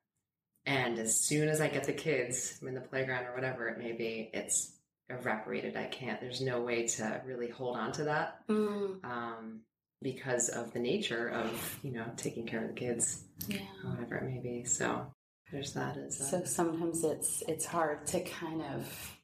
And 0.64 0.98
as 0.98 1.18
soon 1.18 1.48
as 1.48 1.60
I 1.60 1.68
get 1.68 1.84
the 1.84 1.92
kids, 1.92 2.58
I'm 2.62 2.68
in 2.68 2.74
the 2.74 2.80
playground 2.80 3.26
or 3.26 3.34
whatever 3.34 3.68
it 3.68 3.78
may 3.78 3.92
be, 3.92 4.30
it's 4.32 4.72
evaporated. 5.08 5.76
I 5.76 5.86
can't, 5.86 6.20
there's 6.20 6.40
no 6.40 6.60
way 6.60 6.86
to 6.86 7.20
really 7.26 7.48
hold 7.48 7.76
on 7.76 7.92
to 7.92 8.04
that 8.04 8.38
Mm, 8.48 9.04
um, 9.04 9.60
because 10.02 10.48
of 10.48 10.72
the 10.72 10.78
nature 10.78 11.28
of 11.28 11.78
you 11.82 11.92
know 11.92 12.04
taking 12.16 12.46
care 12.46 12.62
of 12.62 12.68
the 12.68 12.74
kids, 12.74 13.24
yeah 13.48 13.58
whatever 13.84 14.16
it 14.16 14.24
may 14.24 14.38
be. 14.40 14.64
So 14.64 15.06
there's 15.50 15.72
that 15.74 15.96
as 15.96 16.30
So 16.30 16.44
sometimes 16.44 17.04
it's 17.04 17.42
it's 17.48 17.64
hard 17.64 18.06
to 18.08 18.20
kind 18.22 18.62
of, 18.62 19.16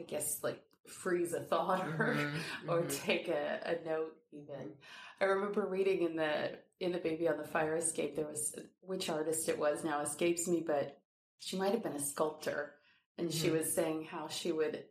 I 0.00 0.02
guess, 0.04 0.40
like 0.42 0.62
freeze 0.88 1.34
a 1.34 1.40
thought 1.40 1.86
or 1.98 2.16
Mhm, 2.16 2.30
or 2.68 2.82
mhm. 2.82 3.02
take 3.04 3.28
a, 3.28 3.60
a 3.64 3.88
note. 3.88 4.16
Even 4.32 4.72
I 5.20 5.24
remember 5.26 5.66
reading 5.66 6.02
in 6.02 6.16
the 6.16 6.58
in 6.80 6.92
the 6.92 6.98
Baby 6.98 7.28
on 7.28 7.36
the 7.36 7.44
Fire 7.44 7.76
Escape 7.76 8.16
there 8.16 8.26
was 8.26 8.54
which 8.80 9.10
artist 9.10 9.48
it 9.48 9.58
was 9.58 9.84
now 9.84 10.00
escapes 10.00 10.48
me, 10.48 10.62
but 10.66 10.98
she 11.38 11.56
might 11.58 11.72
have 11.72 11.82
been 11.82 11.92
a 11.92 12.00
sculptor, 12.00 12.74
and 13.18 13.32
she 13.32 13.48
Mhm. 13.48 13.58
was 13.58 13.72
saying 13.74 14.04
how 14.04 14.28
she 14.28 14.52
would 14.52 14.84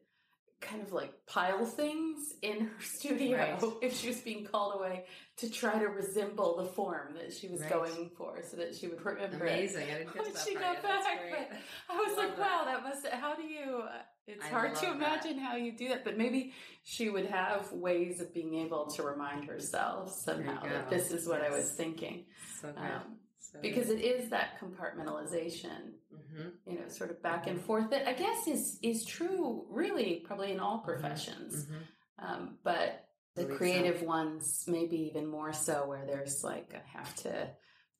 kind 0.61 0.81
of 0.83 0.91
like 0.91 1.25
pile 1.25 1.65
things 1.65 2.33
in 2.41 2.67
her 2.67 2.81
studio 2.83 3.37
Right. 3.37 3.63
if 3.81 3.95
she 3.97 4.09
was 4.09 4.19
being 4.19 4.43
called 4.45 4.75
away 4.75 5.05
to 5.37 5.49
try 5.49 5.79
to 5.79 5.87
resemble 5.87 6.57
the 6.57 6.65
form 6.65 7.13
that 7.15 7.31
she 7.33 7.47
was 7.47 7.61
Right. 7.61 7.69
going 7.69 8.09
for 8.17 8.43
so 8.43 8.57
that 8.57 8.75
she 8.75 8.87
would 8.89 9.03
remember 9.03 9.45
it 9.45 9.53
amazing. 9.53 9.89
I 9.89 9.99
didn't 9.99 10.13
get 10.13 10.25
to 10.25 10.33
that 10.33 10.45
she 10.45 10.53
part 10.55 10.65
got 10.65 10.73
yet. 10.73 10.83
Back. 10.83 11.31
But 11.31 11.95
I 11.95 11.97
was 11.97 12.17
Love 12.17 12.17
like, 12.17 12.37
wow, 12.39 12.61
that. 12.65 12.83
that 12.83 12.83
must. 12.83 13.07
How 13.07 13.35
do 13.35 13.43
you? 13.43 13.83
uh, 13.87 14.01
It's 14.29 14.45
I 14.45 14.49
hard 14.49 14.75
to 14.75 14.85
that. 14.85 14.95
imagine 14.95 15.39
how 15.39 15.55
you 15.55 15.71
do 15.71 15.89
that, 15.89 16.03
but 16.05 16.15
maybe 16.17 16.53
she 16.83 17.09
would 17.09 17.25
have 17.25 17.71
ways 17.71 18.21
of 18.21 18.31
being 18.31 18.53
able 18.55 18.85
to 18.91 19.01
remind 19.03 19.45
herself 19.45 20.11
somehow 20.13 20.61
that 20.69 20.89
this 20.89 21.11
is 21.11 21.27
what 21.27 21.41
I 21.41 21.49
was 21.49 21.71
thinking, 21.71 22.25
So 22.61 22.71
good. 22.71 22.77
um, 22.77 23.17
so 23.39 23.57
because 23.61 23.89
it 23.89 24.01
is 24.01 24.29
that 24.29 24.59
compartmentalization, 24.59 25.93
hmm 26.11 26.49
you 26.67 26.77
know, 26.79 26.87
sort 26.87 27.09
of 27.09 27.21
back 27.23 27.47
and 27.47 27.57
Mhm. 27.59 27.63
forth 27.63 27.89
that 27.89 28.07
I 28.07 28.13
guess 28.13 28.47
is 28.47 28.77
is 28.83 29.03
true, 29.05 29.65
really, 29.69 30.19
probably 30.27 30.51
in 30.51 30.59
all 30.59 30.79
professions, 30.79 31.65
hmm 31.65 31.77
um, 32.19 32.57
but 32.63 33.07
the 33.35 33.43
Believe 33.45 33.51
so. 33.51 33.57
creative 33.57 34.01
ones 34.03 34.63
maybe 34.67 34.97
even 35.07 35.25
more 35.25 35.53
so, 35.53 35.87
where 35.87 36.05
there's 36.05 36.43
like 36.43 36.75
I 36.75 36.87
have 36.97 37.15
to 37.23 37.49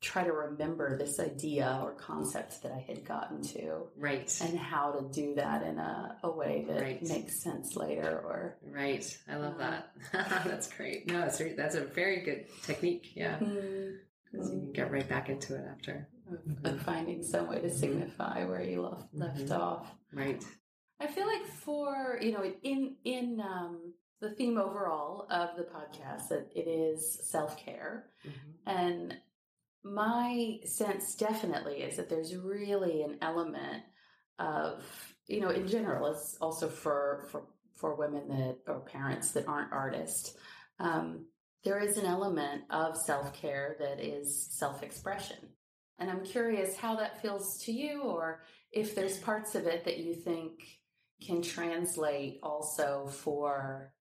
try 0.01 0.23
to 0.23 0.31
remember 0.31 0.97
this 0.97 1.19
idea 1.19 1.79
or 1.83 1.91
concept 1.93 2.63
that 2.63 2.71
I 2.71 2.79
had 2.79 3.03
gotten 3.05 3.41
to 3.43 3.88
Right. 3.97 4.33
and 4.41 4.57
how 4.57 4.91
to 4.93 5.09
do 5.12 5.35
that 5.35 5.62
in 5.63 5.77
a, 5.77 6.17
a 6.23 6.31
way 6.31 6.63
that 6.69 6.81
Right. 6.81 7.01
makes 7.07 7.35
sense 7.41 7.75
later 7.75 8.21
or 8.25 8.57
Right. 8.63 9.05
I 9.27 9.35
love 9.35 9.53
Um, 9.53 9.59
that. 9.59 9.91
that's 10.45 10.71
great. 10.73 11.07
No, 11.12 11.23
it's 11.25 11.41
that's 11.57 11.75
a 11.75 11.81
very 11.83 12.21
good 12.21 12.45
technique. 12.63 13.13
Yeah. 13.15 13.39
mm, 13.39 13.97
'Cause 14.31 14.51
you 14.53 14.59
can 14.59 14.71
get 14.73 14.91
right 14.91 15.07
back 15.09 15.27
into 15.29 15.55
it 15.55 15.65
after. 15.65 16.07
of 16.63 16.79
finding 16.83 17.23
some 17.23 17.49
way 17.49 17.59
to 17.59 17.67
Mhm. 17.67 17.71
signify 17.71 18.45
where 18.45 18.62
you 18.62 18.83
left, 18.83 19.12
left 19.15 19.45
Mhm. 19.47 19.59
off. 19.59 19.95
Right. 20.13 20.43
I 20.99 21.07
feel 21.07 21.25
like 21.25 21.43
for 21.45 22.19
you 22.21 22.31
know 22.33 22.43
in 22.62 22.95
in 23.03 23.41
um, 23.41 23.93
the 24.19 24.29
theme 24.35 24.57
overall 24.59 25.25
of 25.31 25.57
the 25.57 25.63
podcast 25.63 26.27
that 26.29 26.51
it 26.55 26.67
is 26.67 27.19
self 27.27 27.57
care 27.57 28.12
hmm 28.21 28.29
and 28.67 29.17
my 29.84 30.60
sense 30.65 31.15
definitely 31.15 31.82
is 31.82 31.98
that 31.98 32.10
there's 32.10 32.36
really 32.36 33.02
an 33.02 33.18
element 33.22 33.84
of 34.38 34.84
you 35.28 35.42
know 35.42 35.50
in 35.50 35.68
general 35.68 36.08
it's 36.08 36.38
also 36.42 36.68
for 36.68 37.28
for 37.32 37.48
for 37.76 37.96
women 37.96 38.28
that 38.28 38.58
or 38.68 38.80
parents 38.82 39.32
that 39.32 39.48
aren't 39.48 39.72
artists 39.72 40.36
um, 40.80 41.26
there 41.63 41.80
is 41.80 41.98
an 41.98 42.06
element 42.06 42.63
of 42.70 42.98
self-care 42.98 43.76
that 43.80 44.00
is 44.00 44.48
self-expression. 44.52 45.38
And 46.00 46.10
I'm 46.10 46.24
curious 46.24 46.78
how 46.78 46.96
that 46.96 47.22
feels 47.22 47.62
to 47.65 47.74
you, 47.74 48.04
or 48.04 48.44
if 48.72 48.96
there's 48.96 49.18
parts 49.18 49.56
of 49.56 49.68
it 49.68 49.84
that 49.84 49.98
you 49.98 50.13
think 50.13 50.54
can 51.26 51.42
translate 51.42 52.39
also 52.42 53.08
for, 53.08 53.92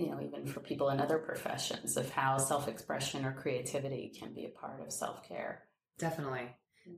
you 0.00 0.10
know, 0.10 0.20
even 0.20 0.46
for 0.46 0.60
people 0.60 0.90
in 0.90 1.00
other 1.00 1.18
professions 1.18 1.96
of 1.96 2.10
how 2.10 2.38
self 2.38 2.68
expression 2.68 3.24
or 3.24 3.32
creativity 3.32 4.12
can 4.18 4.32
be 4.32 4.46
a 4.46 4.48
part 4.48 4.80
of 4.80 4.92
self 4.92 5.26
care. 5.28 5.62
Definitely. 5.98 6.48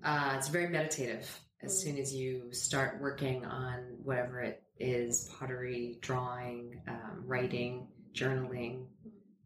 Uh, 0.03 0.35
it's 0.37 0.49
very 0.49 0.69
meditative. 0.69 1.29
As 1.63 1.81
soon 1.81 1.99
as 1.99 2.15
you 2.15 2.53
start 2.53 3.01
working 3.01 3.45
on 3.45 3.99
whatever 4.03 4.41
it 4.41 4.63
is 4.79 5.31
pottery, 5.39 5.99
drawing, 6.01 6.81
um, 6.89 7.23
writing, 7.25 7.87
journaling, 8.15 8.87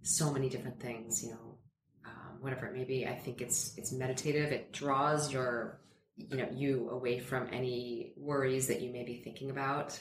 so 0.02 0.32
many 0.32 0.48
different 0.48 0.80
things, 0.80 1.22
you 1.22 1.30
know, 1.30 1.58
um, 2.06 2.38
whatever 2.40 2.66
it 2.66 2.74
may 2.74 2.84
be. 2.84 3.06
I 3.06 3.14
think 3.14 3.40
it's 3.40 3.74
it's 3.76 3.92
meditative. 3.92 4.52
It 4.52 4.72
draws 4.72 5.32
your 5.32 5.80
you 6.16 6.38
know 6.38 6.48
you 6.52 6.88
away 6.90 7.18
from 7.18 7.48
any 7.52 8.12
worries 8.16 8.68
that 8.68 8.80
you 8.80 8.90
may 8.92 9.04
be 9.04 9.16
thinking 9.16 9.50
about 9.50 9.98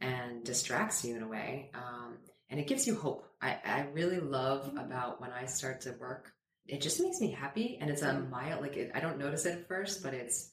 and 0.00 0.44
distracts 0.44 1.04
you 1.04 1.16
in 1.16 1.22
a 1.22 1.28
way 1.28 1.70
um, 1.74 2.18
and 2.50 2.60
it 2.60 2.66
gives 2.66 2.86
you 2.86 2.94
hope. 2.96 3.26
I, 3.40 3.58
I 3.64 3.86
really 3.92 4.20
love 4.20 4.68
about 4.76 5.20
when 5.20 5.30
i 5.30 5.46
start 5.46 5.82
to 5.82 5.92
work. 5.92 6.32
It 6.66 6.80
just 6.80 7.00
makes 7.00 7.20
me 7.20 7.30
happy 7.30 7.78
and 7.80 7.90
it's 7.90 8.02
a 8.02 8.18
mild 8.20 8.60
like 8.62 8.76
it, 8.76 8.90
i 8.94 9.00
don't 9.00 9.18
notice 9.18 9.46
it 9.46 9.58
at 9.58 9.68
first 9.68 10.02
but 10.02 10.14
it's 10.14 10.50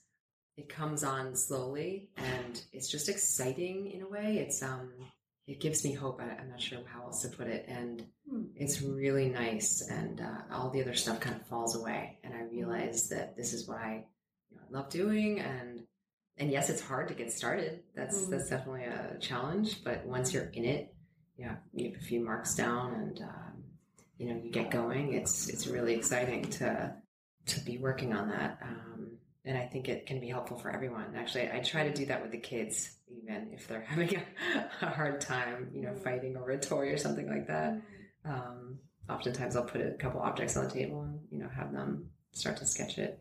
it 0.57 0.69
comes 0.69 1.03
on 1.03 1.35
slowly 1.35 2.09
and 2.17 2.61
it's 2.71 2.87
just 2.91 3.09
exciting 3.09 3.89
in 3.91 4.01
a 4.03 4.07
way. 4.07 4.37
It's 4.37 4.61
um 4.61 4.91
it 5.47 5.59
gives 5.59 5.83
me 5.83 5.93
hope. 5.93 6.21
I, 6.21 6.39
i'm 6.39 6.49
not 6.49 6.61
sure 6.61 6.79
how 6.85 7.03
else 7.03 7.21
to 7.23 7.29
put 7.29 7.47
it 7.47 7.65
and 7.67 8.05
Hmm. 8.29 8.43
it's 8.55 8.81
really 8.81 9.27
nice 9.27 9.81
and 9.89 10.21
uh, 10.21 10.41
all 10.53 10.69
the 10.69 10.81
other 10.81 10.93
stuff 10.93 11.19
kind 11.19 11.35
of 11.35 11.45
falls 11.47 11.75
away 11.75 12.19
and 12.23 12.33
i 12.33 12.43
realize 12.43 13.09
that 13.09 13.35
this 13.35 13.51
is 13.51 13.67
what 13.67 13.79
i 13.79 14.05
you 14.49 14.55
know, 14.55 14.63
love 14.69 14.89
doing 14.89 15.41
and 15.41 15.83
and 16.37 16.49
yes 16.49 16.69
it's 16.69 16.81
hard 16.81 17.09
to 17.09 17.13
get 17.13 17.31
started. 17.33 17.83
That's 17.95 18.17
Mhm. 18.25 18.29
that's 18.29 18.49
definitely 18.49 18.85
a 18.85 19.17
challenge 19.19 19.83
but 19.83 20.05
once 20.05 20.33
you're 20.33 20.45
in 20.53 20.63
it 20.65 20.92
yeah 21.37 21.55
you 21.73 21.91
have 21.91 21.99
a 21.99 22.03
few 22.03 22.23
marks 22.23 22.55
down 22.55 22.93
and 22.93 23.21
um, 23.21 23.63
you 24.17 24.27
know 24.27 24.39
you 24.43 24.51
get 24.51 24.69
going. 24.71 25.13
It's 25.13 25.49
it's 25.49 25.67
really 25.67 25.95
exciting 25.95 26.43
to 26.51 26.93
to 27.47 27.59
be 27.61 27.77
working 27.77 28.13
on 28.13 28.29
that 28.29 28.57
um, 28.61 29.17
and 29.43 29.57
i 29.57 29.65
think 29.65 29.89
it 29.89 30.05
can 30.05 30.19
be 30.21 30.29
helpful 30.29 30.57
for 30.57 30.69
everyone. 30.71 31.15
Actually 31.15 31.49
i 31.51 31.59
try 31.59 31.83
to 31.87 31.93
do 31.93 32.05
that 32.05 32.21
with 32.21 32.31
the 32.31 32.37
kids 32.37 32.95
even 33.11 33.49
if 33.53 33.67
they're 33.67 33.81
having 33.87 34.15
a, 34.15 34.23
a 34.85 34.89
hard 34.89 35.19
time 35.21 35.69
you 35.73 35.81
know 35.81 35.93
fighting 35.95 36.37
over 36.37 36.51
a 36.51 36.59
toy 36.59 36.89
or 36.89 36.97
something 36.97 37.27
like 37.27 37.47
that. 37.47 37.81
Um, 38.25 38.79
oftentimes 39.09 39.55
I'll 39.55 39.65
put 39.65 39.81
a 39.81 39.91
couple 39.91 40.21
objects 40.21 40.55
on 40.55 40.65
the 40.65 40.71
table 40.71 41.01
and 41.01 41.19
you 41.31 41.39
know 41.39 41.49
have 41.49 41.73
them 41.73 42.09
start 42.31 42.57
to 42.57 42.65
sketch 42.65 42.97
it. 42.97 43.19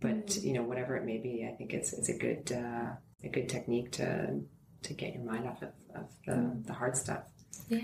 But 0.00 0.26
Mhm. 0.26 0.42
you 0.44 0.52
know 0.54 0.62
whatever 0.64 0.96
it 0.96 1.04
may 1.04 1.18
be, 1.18 1.48
I 1.50 1.54
think 1.56 1.72
it's 1.72 1.92
it's 1.92 2.08
a 2.10 2.18
good 2.18 2.52
uh, 2.52 2.90
a 3.24 3.28
good 3.30 3.48
technique 3.48 3.92
to 3.92 4.40
to 4.82 4.94
get 4.94 5.14
your 5.14 5.22
mind 5.24 5.46
off 5.46 5.62
of, 5.62 5.72
of 5.94 6.08
the, 6.26 6.60
the 6.66 6.72
hard 6.72 6.96
stuff, 6.96 7.22
Yeah. 7.68 7.80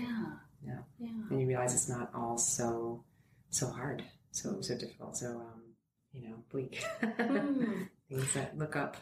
Yeah. 0.65 0.79
Yeah. 0.99 1.09
and 1.29 1.41
you 1.41 1.47
realize 1.47 1.73
it's 1.73 1.89
not 1.89 2.11
all 2.13 2.37
so 2.37 3.03
so 3.49 3.67
hard, 3.67 4.03
so 4.31 4.61
so 4.61 4.77
difficult, 4.77 5.17
so 5.17 5.27
um, 5.27 5.61
you 6.13 6.27
know 6.27 6.35
bleak. 6.51 6.83
Hmm. 7.01 7.83
Things 8.09 8.33
that 8.33 8.57
look 8.57 8.75
up. 8.75 8.97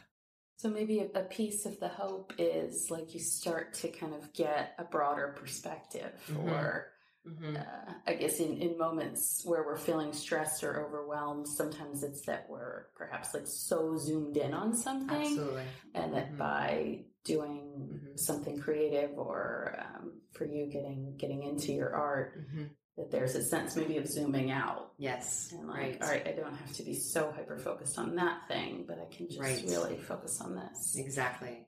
So 0.58 0.70
maybe 0.70 1.00
a, 1.00 1.20
a 1.20 1.24
piece 1.24 1.66
of 1.66 1.80
the 1.80 1.88
hope 1.88 2.34
is 2.38 2.90
like 2.90 3.14
you 3.14 3.20
start 3.20 3.74
to 3.76 3.90
kind 3.90 4.14
of 4.14 4.34
get 4.34 4.74
a 4.80 4.84
broader 4.84 5.36
perspective, 5.40 6.12
Mhm. 6.30 6.52
or 6.52 6.88
Mm-hmm. 7.28 7.58
uh, 7.58 7.94
I 8.08 8.14
guess 8.14 8.40
in, 8.40 8.58
in 8.62 8.78
moments 8.78 9.42
where 9.46 9.64
we're 9.64 9.78
feeling 9.78 10.14
stressed 10.14 10.64
or 10.64 10.86
overwhelmed, 10.86 11.48
sometimes 11.48 12.04
it's 12.04 12.22
that 12.26 12.46
we're 12.50 12.86
perhaps 12.96 13.34
like 13.34 13.48
so 13.48 13.98
zoomed 13.98 14.38
in 14.38 14.54
on 14.54 14.76
something, 14.76 15.18
Absolutely. 15.18 15.64
and 15.94 16.14
that 16.14 16.32
Mhm. 16.34 16.38
by 16.38 17.06
doing 17.26 18.00
Mhm. 18.16 18.20
something 18.20 18.58
creative 18.60 19.12
or 19.18 19.76
um, 19.80 20.22
for 20.32 20.46
you 20.46 20.68
getting 20.68 21.16
getting 21.18 21.44
into 21.44 21.74
your 21.74 21.94
art, 21.96 22.34
hmm 22.52 22.66
that 22.96 23.12
there's 23.12 23.36
a 23.36 23.44
sense 23.44 23.76
maybe 23.76 23.98
of 23.98 24.08
zooming 24.08 24.50
out 24.50 24.92
Yes. 24.98 25.52
and 25.52 25.68
like, 25.68 25.78
right. 25.78 26.02
all 26.02 26.08
right, 26.10 26.28
I 26.28 26.32
don't 26.32 26.56
have 26.56 26.74
to 26.78 26.84
be 26.84 26.96
so 26.96 27.32
hyper 27.32 27.56
focused 27.60 28.00
on 28.00 28.16
that 28.16 28.48
thing, 28.48 28.86
but 28.88 28.98
I 28.98 29.06
can 29.16 29.28
just 29.28 29.40
Right. 29.40 29.64
really 29.68 29.98
focus 29.98 30.42
on 30.42 30.56
this. 30.56 30.96
Exactly. 30.98 31.67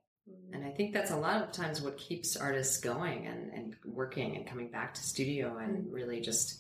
And 0.52 0.66
I 0.66 0.72
think 0.72 0.94
that's 0.94 1.12
a 1.12 1.18
lot 1.18 1.44
of 1.44 1.52
times 1.52 1.82
what 1.82 1.98
keeps 1.98 2.36
artists 2.36 2.78
going 2.80 3.28
and, 3.28 3.54
and 3.54 3.76
working 3.86 4.36
and 4.36 4.48
coming 4.48 4.72
back 4.72 4.94
to 4.96 5.04
studio 5.04 5.58
and 5.58 5.92
really 5.92 6.22
just 6.22 6.60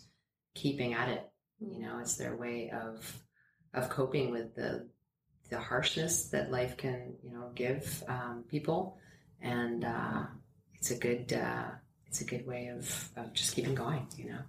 keeping 0.56 0.94
at 0.94 1.10
it. 1.10 1.28
You 1.60 1.80
know, 1.80 2.00
it's 2.00 2.16
their 2.16 2.36
way 2.36 2.70
of 2.72 3.22
of 3.74 3.90
coping 3.90 4.32
with 4.32 4.56
the 4.56 4.88
the 5.50 5.60
harshness 5.60 6.26
that 6.30 6.52
life 6.52 6.78
can, 6.78 7.16
you 7.24 7.32
know, 7.34 7.52
give 7.56 8.04
um, 8.08 8.44
people. 8.48 8.98
And 9.42 9.84
uh, 9.84 10.24
it's 10.76 10.92
a 10.92 10.96
good 10.96 11.34
uh, 11.34 11.70
it's 12.06 12.22
a 12.22 12.26
good 12.26 12.46
way 12.46 12.68
of, 12.68 13.10
of 13.16 13.34
just 13.34 13.56
keeping 13.56 13.76
going, 13.76 14.08
you 14.16 14.30
know. 14.30 14.40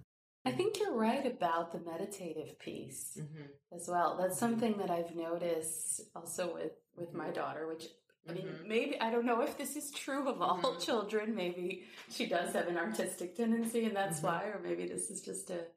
I 0.43 0.51
think 0.51 0.79
you're 0.79 0.95
right 0.95 1.25
about 1.25 1.71
the 1.71 1.79
meditative 1.79 2.57
piece 2.59 3.17
Mm-hmm. 3.19 3.75
as 3.75 3.87
well. 3.87 4.17
That's 4.19 4.39
something 4.39 4.77
that 4.77 4.89
I've 4.89 5.15
noticed 5.15 6.01
also 6.15 6.53
with 6.53 6.71
with 6.95 7.13
my 7.13 7.29
daughter, 7.31 7.67
which 7.67 7.87
I 8.29 8.33
mean, 8.33 8.45
Mhm. 8.47 8.67
maybe 8.67 8.99
I 9.01 9.09
don't 9.11 9.25
know 9.25 9.41
if 9.41 9.57
this 9.57 9.75
is 9.75 9.91
true 9.91 10.27
of 10.29 10.41
all 10.41 10.57
Mhm. 10.59 10.79
children. 10.79 11.35
Maybe 11.35 11.85
she 12.09 12.27
does 12.27 12.53
have 12.53 12.67
an 12.67 12.77
artistic 12.77 13.35
tendency, 13.35 13.85
and 13.85 13.95
that's 13.95 14.19
Mhm. 14.19 14.23
why, 14.23 14.43
or 14.45 14.59
maybe 14.59 14.87
this 14.87 15.09
is 15.09 15.21
just 15.21 15.49
a 15.49 15.67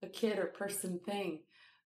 a 0.00 0.08
kid 0.08 0.38
or 0.38 0.46
person 0.46 1.00
thing. 1.00 1.42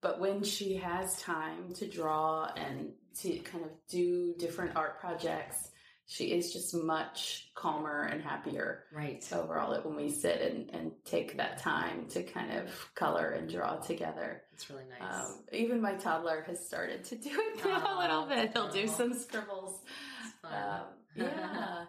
But 0.00 0.20
when 0.20 0.44
she 0.44 0.76
has 0.76 1.20
time 1.20 1.72
to 1.74 1.88
draw 1.88 2.44
and 2.56 2.94
to 3.16 3.40
kind 3.40 3.64
of 3.64 3.72
do 3.88 4.32
different 4.38 4.76
art 4.76 5.00
projects, 5.00 5.72
she 6.06 6.26
is 6.26 6.52
just 6.52 6.72
much 6.74 7.50
calmer 7.56 8.02
and 8.04 8.22
happier 8.22 8.84
Right. 8.92 9.26
overall 9.32 9.72
it 9.72 9.84
when 9.84 9.96
we 9.96 10.10
sit 10.10 10.40
and, 10.40 10.70
and 10.70 10.92
take 11.04 11.36
that 11.36 11.58
time 11.58 12.06
to 12.10 12.22
kind 12.22 12.52
of 12.58 12.90
color 12.94 13.30
and 13.30 13.48
draw 13.50 13.76
together. 13.76 14.42
It's 14.52 14.70
really 14.70 14.84
nice. 14.88 15.14
Um, 15.26 15.44
even 15.52 15.80
my 15.80 15.94
toddler 15.94 16.44
has 16.46 16.64
started 16.64 17.04
to 17.04 17.16
do 17.16 17.30
it 17.32 17.56
now 17.64 17.98
a 17.98 18.00
little 18.00 18.26
bit. 18.26 18.52
He'll 18.52 18.70
do 18.70 18.86
some 18.86 19.14
scribbles. 19.14 19.80
Um, 20.44 20.82
yeah. 21.16 21.84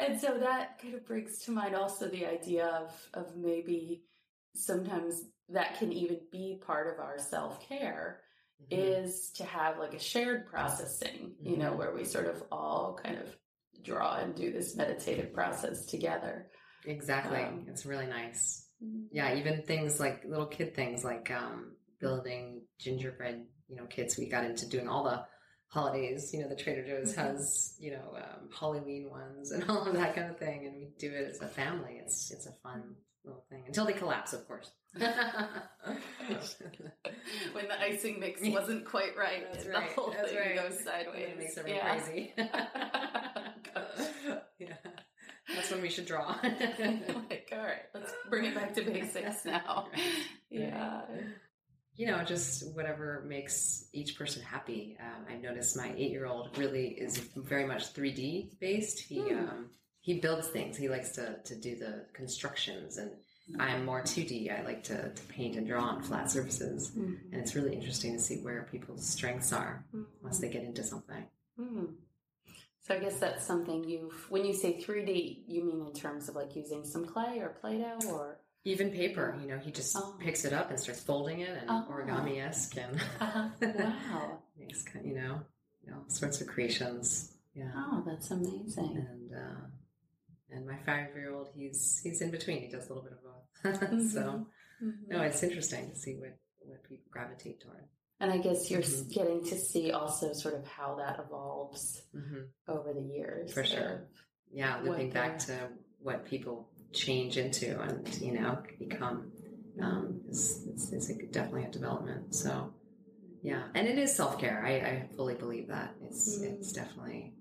and 0.00 0.20
so 0.20 0.38
that 0.38 0.80
kind 0.80 0.94
of 0.94 1.06
brings 1.06 1.38
to 1.44 1.52
mind 1.52 1.76
also 1.76 2.08
the 2.08 2.26
idea 2.26 2.66
of, 2.66 2.92
of 3.14 3.36
maybe 3.36 4.02
sometimes 4.56 5.22
that 5.50 5.78
can 5.78 5.92
even 5.92 6.18
be 6.32 6.60
part 6.66 6.92
of 6.92 6.98
our 6.98 7.18
self 7.18 7.66
care 7.68 8.20
Mhm. 8.62 9.02
is 9.04 9.30
to 9.32 9.44
have 9.44 9.78
like 9.78 9.94
a 9.94 9.98
shared 9.98 10.46
processing, 10.46 11.34
you 11.40 11.56
know, 11.56 11.72
Mhm. 11.72 11.76
where 11.76 11.92
we 11.92 12.04
sort 12.04 12.26
of 12.26 12.42
all 12.52 12.98
kind 13.02 13.18
of 13.18 13.36
draw 13.82 14.16
and 14.16 14.34
do 14.34 14.52
this 14.52 14.76
meditative 14.76 15.32
process 15.32 15.86
together. 15.86 16.46
Exactly. 16.86 17.40
um, 17.42 17.64
it's 17.68 17.86
really 17.86 18.06
nice. 18.06 18.66
Yeah, 19.10 19.34
even 19.36 19.62
things 19.62 19.98
like 19.98 20.24
little 20.26 20.46
kid 20.46 20.74
things 20.74 21.02
like 21.04 21.30
um, 21.30 21.72
building 22.00 22.62
gingerbread, 22.78 23.46
you 23.68 23.76
know, 23.76 23.86
kits. 23.86 24.18
We 24.18 24.28
got 24.28 24.44
into 24.44 24.68
doing 24.68 24.88
all 24.88 25.04
the 25.04 25.24
holidays. 25.68 26.30
You 26.34 26.42
know, 26.42 26.48
the 26.48 26.56
Trader 26.56 26.84
Joe's 26.86 27.14
Mhm. 27.14 27.16
has 27.16 27.74
you 27.78 27.92
know 27.92 28.14
um, 28.16 28.50
Halloween 28.58 29.08
ones 29.10 29.52
and 29.52 29.64
all 29.70 29.86
of 29.86 29.94
that 29.94 30.14
kind 30.14 30.30
of 30.30 30.38
thing, 30.38 30.66
and 30.66 30.76
we 30.76 30.90
do 30.98 31.10
it 31.10 31.28
as 31.30 31.40
a 31.40 31.48
family. 31.48 31.98
It's 32.02 32.30
it's 32.30 32.46
a 32.46 32.52
fun 32.62 32.94
little 33.24 33.44
thing 33.48 33.64
until 33.66 33.86
they 33.86 33.94
collapse, 33.94 34.32
of 34.34 34.46
course. 34.46 34.70
when 37.52 37.68
the 37.68 37.80
icing 37.80 38.20
mix 38.20 38.40
wasn't 38.42 38.84
quite 38.84 39.16
right, 39.16 39.44
That's 39.52 39.66
right. 39.66 39.88
the 39.88 39.94
whole 40.00 40.10
That's 40.12 40.30
thing 40.30 40.38
right. 40.38 40.56
goes 40.56 40.84
sideways. 40.84 41.28
It 41.30 41.38
makes 41.38 41.58
everyone 41.58 41.80
yeah. 41.84 42.00
crazy. 42.00 42.32
yeah, 44.58 44.74
that's 45.54 45.70
when 45.70 45.82
we 45.82 45.88
should 45.88 46.06
draw. 46.06 46.36
like, 46.42 47.48
all 47.52 47.58
right, 47.58 47.82
let's 47.94 48.12
bring 48.30 48.44
it 48.46 48.54
back 48.54 48.74
to 48.74 48.82
basics 48.82 49.44
now. 49.44 49.86
Yeah. 50.50 51.02
you 51.96 52.06
know, 52.06 52.22
just 52.24 52.74
whatever 52.74 53.24
makes 53.26 53.88
each 53.92 54.16
person 54.16 54.42
happy. 54.42 54.96
Um, 55.00 55.24
I 55.28 55.36
noticed 55.36 55.76
my 55.76 55.92
eight-year-old 55.96 56.56
really 56.58 56.88
is 56.88 57.18
very 57.36 57.66
much 57.66 57.92
3D 57.94 58.58
based. 58.60 59.00
He 59.00 59.20
Hmm. 59.20 59.38
um, 59.38 59.70
he 60.00 60.20
builds 60.20 60.48
things. 60.48 60.76
He 60.76 60.88
likes 60.88 61.10
to 61.12 61.38
to 61.44 61.56
do 61.56 61.76
the 61.76 62.06
constructions, 62.12 62.98
and 62.98 63.10
I'm 63.58 63.84
more 63.84 64.00
2D. 64.02 64.50
I 64.50 64.62
like 64.64 64.84
to, 64.84 65.10
to 65.10 65.22
paint 65.28 65.56
and 65.56 65.66
draw 65.66 65.82
on 65.84 66.02
flat 66.02 66.30
surfaces, 66.30 66.90
Mhm. 66.92 67.18
and 67.32 67.40
it's 67.40 67.54
really 67.54 67.74
interesting 67.74 68.14
to 68.14 68.18
see 68.18 68.38
where 68.38 68.66
people's 68.70 69.06
strengths 69.06 69.52
are 69.52 69.84
once 70.22 70.38
they 70.38 70.48
get 70.48 70.62
into 70.64 70.82
something. 70.82 71.24
Mhm. 71.58 71.94
So 72.80 72.94
I 72.94 72.98
guess 72.98 73.18
that's 73.18 73.44
something 73.46 73.84
you've. 73.84 74.30
When 74.30 74.44
you 74.44 74.52
say 74.54 74.78
3D, 74.80 75.44
you 75.46 75.62
mean 75.64 75.86
in 75.86 75.92
terms 75.92 76.28
of 76.28 76.36
like 76.36 76.54
using 76.56 76.84
some 76.84 77.04
clay 77.06 77.38
or 77.40 77.50
Play-Doh 77.50 78.10
or. 78.10 78.40
Even 78.66 78.90
paper, 78.90 79.38
you 79.42 79.46
know, 79.46 79.58
he 79.58 79.70
just 79.70 79.94
Oh. 79.94 80.16
picks 80.18 80.46
it 80.46 80.54
up 80.54 80.70
and 80.70 80.80
starts 80.80 81.02
folding 81.02 81.40
it 81.40 81.50
and 81.50 81.68
Oh. 81.68 81.86
origami 81.90 82.40
esque 82.42 82.76
and 82.78 82.96
Uh-huh. 83.20 83.50
Wow. 83.60 84.42
makes 84.58 84.84
you 85.04 85.14
know, 85.14 85.40
you 85.82 85.90
know, 85.90 86.02
sorts 86.08 86.40
of 86.40 86.46
creations. 86.46 87.30
Yeah. 87.52 87.70
Oh, 87.74 88.02
that's 88.06 88.30
amazing. 88.30 88.96
and 89.06 89.32
uh, 89.34 89.66
and 90.50 90.66
my 90.66 90.76
five 90.78 91.14
year 91.14 91.32
old 91.34 91.50
he's 91.54 92.00
he's 92.02 92.20
in 92.22 92.30
between 92.30 92.62
he 92.62 92.68
does 92.68 92.86
a 92.86 92.88
little 92.88 93.02
bit 93.02 93.12
of 93.12 93.22
both 93.64 94.10
so 94.12 94.46
Mhm. 94.82 95.08
no 95.08 95.22
it's 95.22 95.42
interesting 95.42 95.90
to 95.90 95.96
see 95.96 96.16
what 96.16 96.36
what 96.58 96.82
people 96.84 97.06
gravitate 97.10 97.60
toward 97.60 97.84
And 98.20 98.30
I 98.30 98.38
guess 98.38 98.70
you're 98.70 98.80
mm-hmm. 98.80 99.08
getting 99.10 99.44
to 99.44 99.56
see 99.56 99.92
also 99.92 100.32
sort 100.32 100.54
of 100.54 100.66
how 100.66 100.96
that 100.96 101.20
evolves 101.20 102.02
mm-hmm. 102.14 102.42
over 102.68 102.92
the 102.92 103.02
years. 103.02 103.52
For 103.52 103.64
sure. 103.64 104.08
Yeah, 104.52 104.80
looking 104.82 105.10
back 105.10 105.38
to 105.40 105.68
what 105.98 106.24
people 106.24 106.68
change 106.92 107.36
into 107.36 107.78
and, 107.80 108.08
you 108.20 108.32
know, 108.32 108.62
become 108.78 109.32
um, 109.82 110.20
is, 110.28 110.66
is, 110.74 110.92
is 110.92 111.10
a, 111.10 111.14
definitely 111.26 111.64
a 111.64 111.70
development. 111.70 112.34
So, 112.34 112.72
yeah. 113.42 113.64
And 113.74 113.88
it 113.88 113.98
is 113.98 114.14
self 114.14 114.38
care. 114.38 114.64
I, 114.64 114.70
I, 114.90 115.08
fully 115.16 115.34
believe 115.34 115.68
that. 115.68 115.94
It's, 116.02 116.38
mm-hmm. 116.38 116.54
it's 116.54 116.72
definitely 116.72 117.34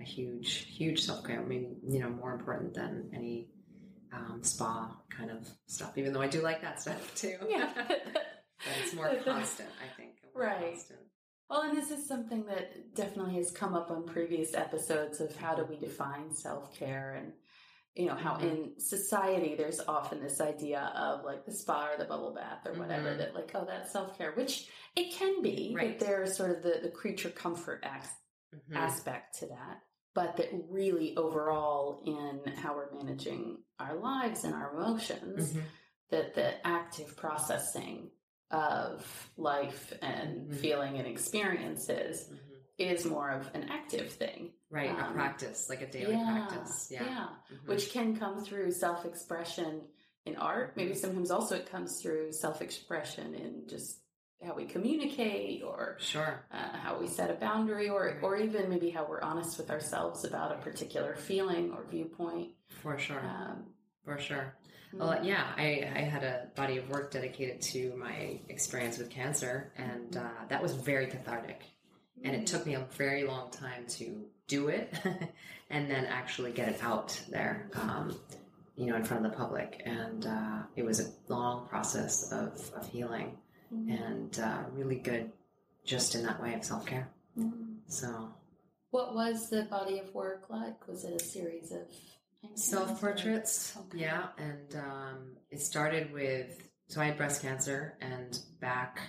a 0.00 0.04
huge, 0.04 0.66
huge 0.74 1.02
self 1.02 1.24
care. 1.24 1.40
I 1.40 1.44
mean, 1.44 1.76
you 1.86 2.00
know, 2.00 2.08
more 2.08 2.32
important 2.32 2.74
than 2.74 3.10
any 3.12 3.48
um, 4.14 4.42
spa 4.42 4.94
kind 5.10 5.30
of 5.30 5.48
stuff, 5.66 5.96
even 5.98 6.12
though 6.12 6.22
I 6.22 6.28
do 6.28 6.40
like 6.40 6.62
that 6.62 6.80
stuff 6.80 7.14
too. 7.20 7.36
Yeah. 7.48 7.70
but 7.86 8.26
it's 8.82 8.94
more 8.94 9.14
constant, 9.24 9.68
I 9.82 9.96
think. 9.96 10.12
Right. 10.34 10.72
Constant. 10.72 11.00
Well, 11.50 11.62
and 11.62 11.76
this 11.76 11.90
is 11.90 12.08
something 12.08 12.46
that 12.46 12.94
definitely 12.94 13.34
has 13.34 13.50
come 13.50 13.74
up 13.74 13.90
on 13.90 14.06
previous 14.06 14.54
episodes 14.54 15.20
of 15.20 15.36
how 15.36 15.54
do 15.54 15.64
we 15.64 15.76
define 15.76 16.34
self 16.34 16.74
care 16.76 17.14
and 17.20 17.32
you 17.94 18.06
know 18.06 18.14
how 18.14 18.34
mm-hmm. 18.34 18.46
in 18.46 18.80
society 18.80 19.54
there's 19.56 19.80
often 19.86 20.20
this 20.20 20.40
idea 20.40 20.92
of 20.96 21.24
like 21.24 21.44
the 21.44 21.52
spa 21.52 21.90
or 21.92 21.98
the 21.98 22.04
bubble 22.04 22.34
bath 22.34 22.66
or 22.66 22.72
whatever 22.72 23.10
mm-hmm. 23.10 23.18
that 23.18 23.34
like 23.34 23.52
oh 23.54 23.64
that's 23.64 23.92
self-care 23.92 24.32
which 24.32 24.68
it 24.96 25.12
can 25.12 25.42
be 25.42 25.72
right. 25.76 26.00
there's 26.00 26.36
sort 26.36 26.50
of 26.50 26.62
the, 26.62 26.80
the 26.82 26.88
creature 26.88 27.30
comfort 27.30 27.84
as- 27.84 28.10
mm-hmm. 28.52 28.76
aspect 28.76 29.38
to 29.38 29.46
that 29.46 29.80
but 30.14 30.36
that 30.36 30.48
really 30.70 31.16
overall 31.16 32.00
in 32.06 32.52
how 32.54 32.74
we're 32.74 32.92
managing 32.94 33.58
our 33.78 33.96
lives 33.96 34.44
and 34.44 34.54
our 34.54 34.72
emotions 34.74 35.50
mm-hmm. 35.50 35.60
that 36.10 36.34
the 36.34 36.66
active 36.66 37.16
processing 37.16 38.10
of 38.50 39.30
life 39.36 39.92
and 40.00 40.42
mm-hmm. 40.42 40.54
feeling 40.54 40.98
and 40.98 41.06
experiences 41.06 42.24
mm-hmm. 42.24 42.36
is 42.78 43.04
more 43.04 43.30
of 43.30 43.50
an 43.54 43.68
active 43.70 44.12
thing 44.12 44.52
right 44.70 44.90
um, 44.90 44.98
a 44.98 45.12
practice 45.12 45.66
like 45.68 45.82
a 45.82 45.90
daily 45.90 46.14
yeah, 46.14 46.46
practice 46.46 46.88
yeah, 46.90 47.02
yeah. 47.02 47.26
Mm-hmm. 47.52 47.68
which 47.68 47.90
can 47.90 48.16
come 48.16 48.44
through 48.44 48.70
self-expression 48.70 49.82
in 50.26 50.36
art 50.36 50.76
maybe 50.76 50.90
mm-hmm. 50.90 51.00
sometimes 51.00 51.30
also 51.30 51.56
it 51.56 51.70
comes 51.70 52.00
through 52.00 52.32
self-expression 52.32 53.34
in 53.34 53.62
just 53.68 53.98
how 54.44 54.54
we 54.54 54.64
communicate 54.64 55.62
or 55.62 55.96
sure 55.98 56.44
uh, 56.52 56.76
how 56.78 56.98
we 56.98 57.06
set 57.06 57.30
a 57.30 57.34
boundary 57.34 57.88
or 57.88 58.18
or 58.22 58.36
even 58.36 58.68
maybe 58.68 58.90
how 58.90 59.06
we're 59.08 59.22
honest 59.22 59.58
with 59.58 59.70
ourselves 59.70 60.24
about 60.24 60.52
a 60.52 60.56
particular 60.56 61.16
feeling 61.16 61.72
or 61.72 61.84
viewpoint 61.90 62.50
for 62.82 62.98
sure 62.98 63.20
um, 63.20 63.64
for 64.04 64.18
sure 64.18 64.54
well, 64.96 65.12
mm-hmm. 65.12 65.24
yeah, 65.24 65.44
I, 65.56 65.90
I 65.94 66.00
had 66.02 66.22
a 66.22 66.46
body 66.54 66.78
of 66.78 66.88
work 66.88 67.10
dedicated 67.10 67.60
to 67.62 67.94
my 67.96 68.38
experience 68.48 68.98
with 68.98 69.10
cancer, 69.10 69.72
and 69.76 70.12
mm-hmm. 70.12 70.26
uh, 70.26 70.46
that 70.48 70.62
was 70.62 70.72
very 70.72 71.06
cathartic. 71.06 71.62
And 72.22 72.34
it 72.34 72.46
took 72.46 72.64
me 72.64 72.74
a 72.74 72.86
very 72.96 73.24
long 73.24 73.50
time 73.50 73.86
to 73.88 74.24
do 74.46 74.68
it 74.68 74.94
and 75.70 75.90
then 75.90 76.06
actually 76.06 76.52
get 76.52 76.68
it 76.68 76.82
out 76.82 77.20
there, 77.28 77.68
um, 77.74 78.16
you 78.76 78.86
know, 78.86 78.96
in 78.96 79.04
front 79.04 79.24
of 79.24 79.32
the 79.32 79.36
public. 79.36 79.82
And 79.84 80.26
uh, 80.26 80.62
it 80.76 80.84
was 80.84 81.00
a 81.00 81.32
long 81.32 81.66
process 81.66 82.30
of, 82.32 82.70
of 82.74 82.88
healing 82.88 83.36
and 83.70 84.38
uh, 84.38 84.62
really 84.72 84.96
good 84.96 85.30
just 85.84 86.14
in 86.14 86.22
that 86.24 86.42
way 86.42 86.54
of 86.54 86.64
self 86.64 86.86
care. 86.86 87.08
Mm-hmm. 87.38 87.74
So, 87.88 88.30
what 88.90 89.14
was 89.14 89.50
the 89.50 89.64
body 89.64 89.98
of 89.98 90.14
work 90.14 90.44
like? 90.48 90.86
Was 90.88 91.04
it 91.04 91.20
a 91.20 91.24
series 91.24 91.72
of 91.72 91.82
self 92.54 93.00
portraits? 93.00 93.76
Okay. 93.76 93.98
Yeah, 94.02 94.26
and 94.38 94.76
um, 94.76 95.36
it 95.50 95.60
started 95.60 96.12
with 96.12 96.68
so 96.88 97.00
I 97.00 97.06
had 97.06 97.16
breast 97.16 97.42
cancer, 97.42 97.96
and 98.00 98.38
back 98.60 99.00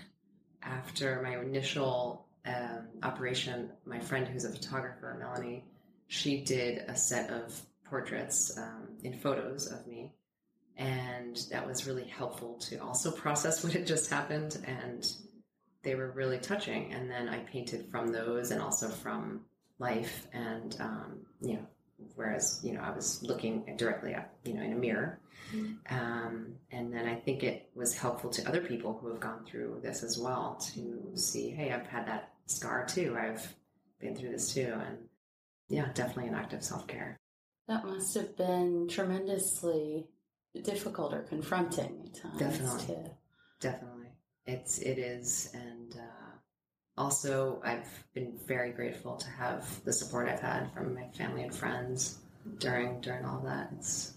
after 0.63 1.21
my 1.21 1.37
initial 1.39 2.25
um, 2.45 2.87
operation, 3.03 3.71
my 3.85 3.99
friend 3.99 4.27
who's 4.27 4.45
a 4.45 4.49
photographer, 4.49 5.15
Melanie, 5.19 5.65
she 6.07 6.43
did 6.43 6.79
a 6.87 6.95
set 6.95 7.29
of 7.29 7.59
portraits 7.85 8.57
um, 8.57 8.87
in 9.03 9.13
photos 9.13 9.67
of 9.67 9.85
me 9.87 10.13
and 10.77 11.38
that 11.51 11.65
was 11.65 11.88
really 11.88 12.05
helpful 12.05 12.55
to 12.55 12.77
also 12.77 13.11
process 13.11 13.63
what 13.63 13.73
had 13.73 13.88
just 13.88 14.09
happened. 14.09 14.57
And 14.65 15.05
they 15.83 15.95
were 15.95 16.11
really 16.11 16.39
touching. 16.39 16.93
And 16.93 17.09
then 17.09 17.29
i 17.29 17.39
painted 17.39 17.89
from 17.91 18.07
those 18.07 18.51
and 18.51 18.61
also 18.61 18.89
from 18.89 19.41
life. 19.79 20.27
And 20.33 20.75
um, 20.79 21.25
you 21.41 21.53
know 21.53 21.67
whereas 22.15 22.59
you 22.61 22.73
know 22.73 22.81
i 22.81 22.91
was 22.91 23.23
looking 23.23 23.63
directly 23.77 24.13
at 24.13 24.33
you 24.43 24.53
know 24.53 24.61
in 24.61 24.73
a 24.73 24.75
mirror. 24.75 25.19
Mm-hmm. 25.53 25.95
um, 25.95 26.55
and 26.71 26.91
then 26.91 27.07
i 27.07 27.13
think 27.15 27.43
it 27.43 27.69
was 27.75 27.95
helpful 27.95 28.31
to 28.31 28.47
other 28.49 28.61
people 28.61 28.97
who 28.99 29.09
have 29.09 29.19
gone 29.19 29.45
through 29.45 29.79
this 29.83 30.01
as 30.01 30.17
well 30.17 30.59
to 30.73 31.11
see 31.13 31.51
hey 31.51 31.71
i've 31.71 31.88
had 31.88 32.07
that 32.07 32.33
scar 32.45 32.85
too. 32.85 33.15
I've 33.19 33.55
been 33.99 34.15
through 34.15 34.31
this 34.31 34.53
too. 34.53 34.73
And 34.73 34.97
yeah 35.67 35.88
definitely 35.93 36.27
an 36.27 36.35
act 36.35 36.53
of 36.53 36.63
self-care. 36.63 37.17
That 37.67 37.85
must 37.85 38.13
have 38.15 38.38
been 38.38 38.88
tremendously 38.88 40.05
difficult 40.63 41.13
or 41.13 41.21
confronting 41.23 42.03
at 42.05 42.21
times. 42.21 42.39
Definitely, 42.39 42.95
to... 42.95 43.11
definitely, 43.59 44.07
it's 44.45 44.79
it 44.79 44.97
is, 44.97 45.49
and 45.53 45.95
uh, 45.95 47.01
also 47.01 47.61
I've 47.63 48.03
been 48.13 48.37
very 48.45 48.71
grateful 48.71 49.15
to 49.17 49.29
have 49.29 49.83
the 49.83 49.93
support 49.93 50.27
I've 50.27 50.39
had 50.39 50.71
from 50.73 50.93
my 50.93 51.07
family 51.17 51.43
and 51.43 51.53
friends 51.53 52.19
during 52.59 53.01
during 53.01 53.25
all 53.25 53.41
that. 53.41 53.69
It's 53.77 54.13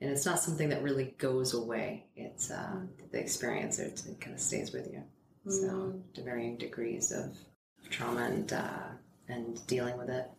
and 0.00 0.10
it's 0.10 0.24
not 0.24 0.40
something 0.40 0.70
that 0.70 0.82
really 0.82 1.14
goes 1.18 1.54
away. 1.54 2.06
It's 2.16 2.50
uh, 2.50 2.80
the 3.12 3.18
experience; 3.18 3.78
it, 3.78 4.02
it 4.08 4.20
kind 4.20 4.34
of 4.34 4.40
stays 4.40 4.72
with 4.72 4.86
you. 4.92 5.02
Mm. 5.46 5.52
So, 5.52 6.02
to 6.14 6.22
varying 6.22 6.56
degrees 6.56 7.12
of, 7.12 7.26
of 7.26 7.90
trauma 7.90 8.24
and 8.24 8.52
uh, 8.52 8.88
and 9.28 9.66
dealing 9.66 9.96
with 9.98 10.08
it. 10.08 10.30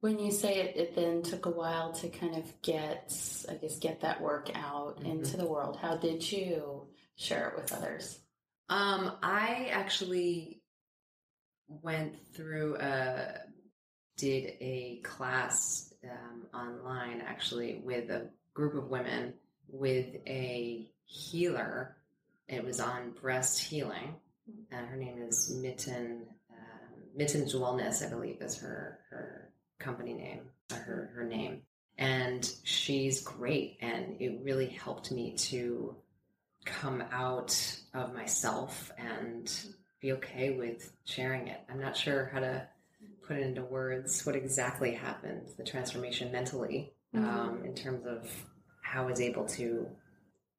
When 0.00 0.18
you 0.18 0.30
say 0.30 0.60
it, 0.60 0.76
it 0.76 0.94
then 0.94 1.22
took 1.22 1.46
a 1.46 1.50
while 1.50 1.92
to 1.94 2.08
kind 2.08 2.36
of 2.36 2.62
get, 2.62 3.12
I 3.48 3.54
guess, 3.54 3.78
get 3.78 4.02
that 4.02 4.20
work 4.20 4.50
out 4.54 4.98
mm-hmm. 4.98 5.06
into 5.06 5.36
the 5.36 5.46
world. 5.46 5.76
How 5.80 5.96
did 5.96 6.30
you 6.30 6.86
share 7.16 7.48
it 7.48 7.56
with 7.56 7.72
others? 7.72 8.18
Um, 8.68 9.12
I 9.22 9.70
actually 9.72 10.62
went 11.68 12.14
through 12.34 12.76
a, 12.76 13.40
did 14.16 14.52
a 14.60 15.00
class 15.02 15.92
um, 16.04 16.46
online 16.54 17.20
actually 17.20 17.80
with 17.84 18.10
a 18.10 18.28
group 18.54 18.74
of 18.74 18.88
women 18.88 19.34
with 19.68 20.06
a 20.26 20.88
healer. 21.04 21.96
It 22.48 22.64
was 22.64 22.80
on 22.80 23.10
breast 23.20 23.60
healing, 23.60 24.14
and 24.70 24.86
her 24.86 24.96
name 24.96 25.22
is 25.22 25.50
Mitten. 25.50 26.26
Um, 26.50 27.02
Mitten's 27.14 27.54
Wellness, 27.54 28.04
I 28.04 28.08
believe, 28.08 28.40
is 28.40 28.56
her 28.58 29.00
her 29.10 29.47
company 29.78 30.14
name, 30.14 30.40
her 30.70 31.10
her 31.14 31.24
name, 31.24 31.62
and 31.96 32.50
she's 32.64 33.20
great, 33.22 33.78
and 33.80 34.20
it 34.20 34.40
really 34.42 34.66
helped 34.68 35.10
me 35.10 35.32
to 35.32 35.96
come 36.64 37.02
out 37.12 37.56
of 37.94 38.14
myself 38.14 38.92
and 38.98 39.52
be 40.00 40.12
okay 40.12 40.50
with 40.50 40.92
sharing 41.04 41.48
it. 41.48 41.60
I'm 41.70 41.80
not 41.80 41.96
sure 41.96 42.30
how 42.32 42.40
to 42.40 42.66
put 43.26 43.36
it 43.36 43.46
into 43.46 43.62
words 43.62 44.24
what 44.24 44.36
exactly 44.36 44.92
happened, 44.92 45.48
the 45.56 45.64
transformation 45.64 46.32
mentally, 46.32 46.92
mm-hmm. 47.14 47.28
um, 47.28 47.64
in 47.64 47.74
terms 47.74 48.06
of 48.06 48.30
how 48.82 49.04
I 49.04 49.10
was 49.10 49.20
able 49.20 49.46
to 49.48 49.86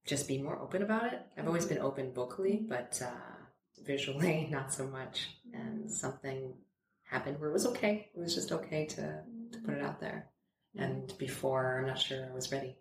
just 0.06 0.28
be 0.28 0.38
more 0.42 0.58
open 0.60 0.84
about 0.84 1.14
it. 1.14 1.22
I've 1.38 1.48
always 1.48 1.66
been 1.66 1.80
open 1.80 2.14
vocally, 2.14 2.64
but 2.68 3.02
uh, 3.04 3.84
visually, 3.86 4.48
not 4.52 4.74
so 4.74 4.88
much. 4.88 5.30
And 5.54 5.92
something 5.92 6.54
happened 7.10 7.40
where 7.40 7.50
it 7.50 7.54
was 7.54 7.66
okay. 7.68 8.10
It 8.16 8.20
was 8.20 8.36
just 8.36 8.52
okay 8.52 8.86
to, 8.86 9.22
to 9.52 9.60
put 9.60 9.74
it 9.74 9.84
out 9.84 10.00
there. 10.00 10.28
Mm-hmm. 10.78 10.86
And 10.86 11.18
before, 11.18 11.80
I'm 11.80 11.88
not 11.88 12.00
sure 12.00 12.28
I 12.30 12.34
was 12.34 12.52
ready. 12.52 12.76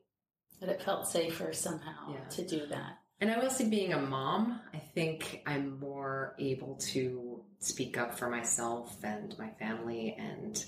But 0.61 0.69
it 0.69 0.83
felt 0.83 1.09
safer 1.09 1.53
somehow 1.53 2.13
yeah. 2.13 2.29
to 2.31 2.47
do 2.47 2.67
that. 2.67 2.99
And 3.21 3.31
I 3.31 3.39
will 3.39 3.51
say, 3.51 3.69
being 3.69 3.93
a 3.93 4.01
mom, 4.01 4.61
I 4.73 4.79
think 4.79 5.43
I'm 5.47 5.81
more 5.81 6.35
able 6.39 6.77
to 6.93 7.43
speak 7.59 7.99
up 7.99 8.17
for 8.17 8.29
myself 8.29 8.97
and 9.03 9.37
my 9.39 9.51
family 9.59 10.15
and 10.19 10.65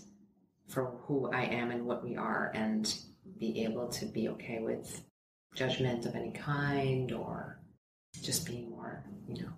for 0.67 0.87
who 1.03 1.31
I 1.31 1.43
am 1.43 1.71
and 1.71 1.87
what 1.87 2.03
we 2.03 2.17
are, 2.17 2.51
and 2.55 2.93
be 3.39 3.65
able 3.65 3.89
to 3.89 4.07
be 4.07 4.29
okay 4.31 4.59
with 4.61 5.03
judgment 5.55 6.07
of 6.07 6.15
any 6.15 6.33
kind 6.33 7.13
or 7.13 7.61
just 8.23 8.47
being 8.47 8.71
more, 8.71 9.05
you 9.29 9.43
know, 9.43 9.53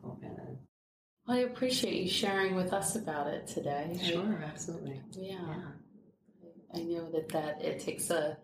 well, 1.27 1.37
I 1.37 1.41
appreciate 1.41 2.03
you 2.03 2.09
sharing 2.09 2.55
with 2.55 2.73
us 2.73 2.97
about 2.97 3.29
it 3.29 3.47
today. 3.47 3.99
Sure, 4.03 4.43
I, 4.43 4.49
absolutely. 4.49 5.01
Yeah. 5.13 5.39
yeah. 5.47 5.63
I 6.75 6.83
know 6.83 7.11
that 7.13 7.29
that 7.31 7.63
it 7.63 7.81
takes 7.81 8.11
a, 8.11 8.37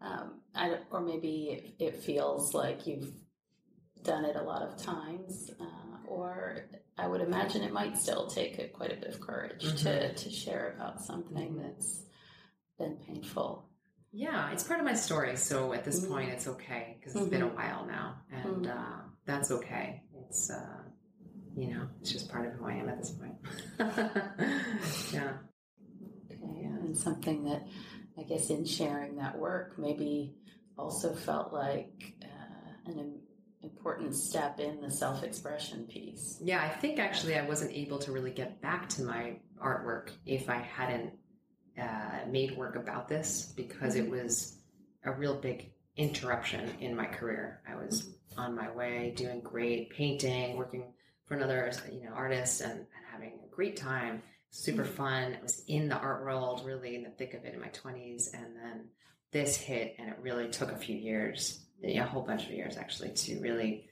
um, 0.00 0.40
I, 0.54 0.76
or 0.90 1.00
maybe 1.00 1.74
it, 1.78 1.84
it, 1.84 1.96
feels 1.96 2.54
like 2.54 2.86
you've 2.86 3.10
done 4.04 4.24
it 4.24 4.36
a 4.36 4.42
lot 4.42 4.62
of 4.62 4.76
times, 4.76 5.50
uh, 5.58 6.06
or 6.06 6.68
I 6.98 7.08
would 7.08 7.22
imagine 7.22 7.62
it 7.62 7.72
might 7.72 7.96
still 7.96 8.26
take 8.26 8.58
a, 8.58 8.68
quite 8.68 8.92
a 8.92 8.96
bit 8.96 9.14
of 9.14 9.20
courage 9.20 9.64
mm-hmm. 9.64 9.76
to 9.76 10.14
to 10.14 10.30
share 10.30 10.74
about 10.76 11.00
something 11.00 11.54
mm-hmm. 11.54 11.62
that's 11.62 12.02
been 12.78 12.96
painful. 12.96 13.68
Yeah, 14.12 14.50
it's 14.52 14.64
part 14.64 14.78
of 14.78 14.84
my 14.84 14.94
story. 14.94 15.36
So 15.36 15.72
at 15.72 15.84
this 15.84 16.00
mm-hmm. 16.00 16.12
point, 16.12 16.30
it's 16.30 16.46
okay 16.46 16.98
because 16.98 17.16
it's 17.16 17.30
been 17.30 17.42
a 17.42 17.46
mm-hmm. 17.46 17.56
while 17.56 17.86
now, 17.86 18.16
and 18.30 18.66
mm-hmm. 18.66 18.78
uh, 18.78 19.00
that's 19.24 19.50
okay. 19.50 20.02
It's. 20.28 20.50
Uh, 20.50 20.81
you 21.56 21.74
know, 21.74 21.86
it's 22.00 22.12
just 22.12 22.30
part 22.30 22.46
of 22.46 22.52
who 22.54 22.66
I 22.66 22.74
am 22.74 22.88
at 22.88 22.98
this 22.98 23.10
point. 23.10 23.34
yeah. 25.12 25.32
Okay, 26.30 26.64
and 26.64 26.96
something 26.96 27.44
that 27.44 27.66
I 28.18 28.22
guess 28.22 28.50
in 28.50 28.64
sharing 28.64 29.16
that 29.16 29.38
work 29.38 29.78
maybe 29.78 30.34
also 30.78 31.14
felt 31.14 31.52
like 31.52 32.14
uh, 32.22 32.90
an 32.90 33.20
important 33.62 34.14
step 34.14 34.60
in 34.60 34.80
the 34.80 34.90
self 34.90 35.22
expression 35.22 35.84
piece. 35.84 36.38
Yeah, 36.42 36.62
I 36.62 36.68
think 36.68 36.98
actually 36.98 37.36
I 37.36 37.46
wasn't 37.46 37.72
able 37.72 37.98
to 38.00 38.12
really 38.12 38.32
get 38.32 38.60
back 38.60 38.88
to 38.90 39.02
my 39.02 39.36
artwork 39.62 40.10
if 40.26 40.48
I 40.48 40.58
hadn't 40.58 41.12
uh, 41.80 42.26
made 42.28 42.56
work 42.56 42.76
about 42.76 43.08
this 43.08 43.52
because 43.56 43.94
it 43.94 44.10
was 44.10 44.58
a 45.04 45.12
real 45.12 45.34
big 45.34 45.72
interruption 45.96 46.70
in 46.80 46.96
my 46.96 47.06
career. 47.06 47.60
I 47.68 47.76
was 47.76 48.10
on 48.36 48.54
my 48.54 48.70
way, 48.70 49.12
doing 49.16 49.40
great, 49.40 49.90
painting, 49.90 50.56
working 50.56 50.92
for 51.32 51.38
another 51.38 51.72
you 51.90 52.04
know 52.04 52.12
artist, 52.14 52.60
and, 52.60 52.72
and 52.72 53.04
having 53.10 53.32
a 53.42 53.54
great 53.54 53.76
time. 53.76 54.22
Super 54.50 54.84
fun. 54.84 55.34
I 55.38 55.42
was 55.42 55.64
in 55.66 55.88
the 55.88 55.96
art 55.96 56.22
world, 56.22 56.62
really 56.66 56.94
in 56.94 57.04
the 57.04 57.08
thick 57.08 57.32
of 57.32 57.46
it 57.46 57.54
in 57.54 57.60
my 57.60 57.68
twenties, 57.68 58.30
and 58.34 58.54
then 58.54 58.84
this 59.30 59.56
hit, 59.56 59.96
and 59.98 60.10
it 60.10 60.18
really 60.20 60.50
took 60.50 60.70
a 60.70 60.76
few 60.76 60.94
years, 60.94 61.64
a 61.82 61.96
whole 62.00 62.20
bunch 62.20 62.44
of 62.44 62.50
years 62.50 62.76
actually, 62.76 63.12
to 63.12 63.40
really 63.40 63.88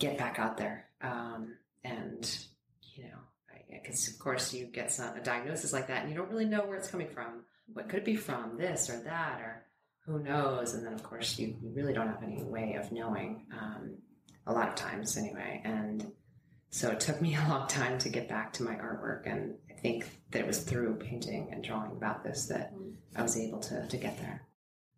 get 0.00 0.18
back 0.18 0.40
out 0.40 0.56
there. 0.56 0.86
Um, 1.00 1.54
and 1.84 2.28
you 2.96 3.04
know, 3.04 3.18
because 3.70 4.08
of 4.08 4.18
course 4.18 4.52
you 4.52 4.66
get 4.66 4.90
some, 4.90 5.16
a 5.16 5.22
diagnosis 5.22 5.72
like 5.72 5.86
that, 5.86 6.02
and 6.02 6.10
you 6.10 6.18
don't 6.18 6.30
really 6.30 6.44
know 6.44 6.66
where 6.66 6.76
it's 6.76 6.90
coming 6.90 7.08
from. 7.08 7.44
What 7.72 7.88
could 7.88 8.00
it 8.00 8.04
be 8.04 8.16
from? 8.16 8.58
This 8.58 8.90
or 8.90 9.00
that, 9.04 9.40
or 9.40 9.64
who 10.06 10.18
knows? 10.18 10.74
And 10.74 10.84
then 10.84 10.92
of 10.92 11.04
course 11.04 11.38
you, 11.38 11.56
you 11.62 11.70
really 11.72 11.92
don't 11.92 12.08
have 12.08 12.24
any 12.24 12.42
way 12.42 12.76
of 12.80 12.90
knowing. 12.90 13.46
Um, 13.56 13.98
a 14.48 14.52
lot 14.52 14.68
of 14.68 14.74
times, 14.74 15.16
anyway, 15.18 15.60
and 15.62 16.10
so 16.70 16.90
it 16.90 17.00
took 17.00 17.20
me 17.20 17.34
a 17.34 17.48
long 17.48 17.66
time 17.68 17.98
to 17.98 18.08
get 18.08 18.28
back 18.28 18.52
to 18.54 18.62
my 18.62 18.74
artwork, 18.74 19.30
and 19.30 19.54
I 19.70 19.74
think 19.74 20.06
that 20.30 20.40
it 20.40 20.46
was 20.46 20.62
through 20.62 20.96
painting 20.96 21.48
and 21.52 21.64
drawing 21.64 21.92
about 21.92 22.24
this 22.24 22.46
that 22.46 22.72
I 23.16 23.22
was 23.22 23.38
able 23.38 23.60
to, 23.60 23.86
to 23.86 23.96
get 23.96 24.18
there. 24.18 24.42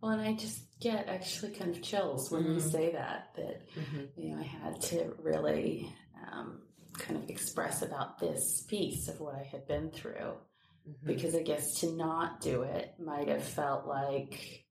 Well, 0.00 0.12
and 0.12 0.22
I 0.22 0.32
just 0.32 0.62
get 0.80 1.08
actually 1.08 1.52
kind 1.52 1.76
of 1.76 1.82
chills 1.82 2.30
when 2.30 2.42
mm-hmm. 2.42 2.54
you 2.54 2.60
say 2.60 2.92
that, 2.92 3.32
that, 3.36 3.68
mm-hmm. 3.78 4.04
you 4.16 4.34
know, 4.34 4.40
I 4.40 4.44
had 4.44 4.80
to 4.82 5.12
really 5.22 5.94
um, 6.32 6.62
kind 6.94 7.22
of 7.22 7.28
express 7.28 7.82
about 7.82 8.18
this 8.18 8.64
piece 8.68 9.08
of 9.08 9.20
what 9.20 9.34
I 9.34 9.44
had 9.44 9.68
been 9.68 9.90
through. 9.90 10.34
Mm-hmm. 10.88 11.06
Because 11.06 11.34
I 11.34 11.42
guess 11.42 11.80
to 11.80 11.92
not 11.92 12.40
do 12.40 12.62
it 12.62 12.94
might 12.98 13.28
have 13.28 13.44
felt 13.44 13.86
like 13.86 14.64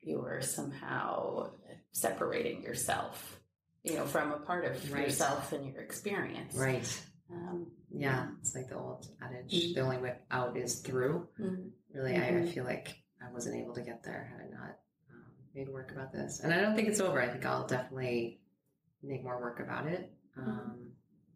you 0.00 0.18
were 0.18 0.42
somehow 0.42 1.50
separating 1.92 2.62
yourself 2.62 3.40
you 3.84 3.94
know, 3.94 4.06
from 4.06 4.32
a 4.32 4.38
part 4.38 4.64
of 4.64 4.92
right. 4.92 5.04
yourself 5.04 5.52
and 5.52 5.66
your 5.66 5.82
experience. 5.82 6.54
Right. 6.54 7.02
Um, 7.30 7.66
yeah, 7.90 8.26
it's 8.40 8.54
like 8.54 8.68
the 8.68 8.76
old 8.76 9.06
adage: 9.22 9.52
mm-hmm. 9.52 9.74
the 9.74 9.80
only 9.80 9.98
way 9.98 10.14
out 10.30 10.56
is 10.56 10.80
through. 10.80 11.28
Mm-hmm. 11.40 11.68
Really, 11.94 12.12
mm-hmm. 12.12 12.22
I, 12.22 12.26
I, 12.26 12.30
mm-hmm. 12.32 12.50
feel 12.50 12.64
like 12.64 12.96
I 13.22 13.32
wasn't 13.32 13.56
able 13.56 13.74
to 13.74 13.82
get 13.82 14.02
there 14.02 14.30
had 14.30 14.46
I 14.46 14.50
not 14.50 14.76
um, 15.10 15.32
made 15.54 15.68
work 15.68 15.92
about 15.92 16.12
this. 16.12 16.40
And 16.40 16.52
I 16.52 16.60
don't 16.60 16.74
think 16.74 16.88
it's 16.88 17.00
over. 17.00 17.20
I 17.20 17.28
think 17.28 17.44
I'll 17.44 17.66
definitely 17.66 18.40
make 19.02 19.22
more 19.24 19.40
work 19.40 19.60
about 19.60 19.86
it. 19.86 20.12
Mm-hmm. 20.38 20.50
Um, 20.50 20.92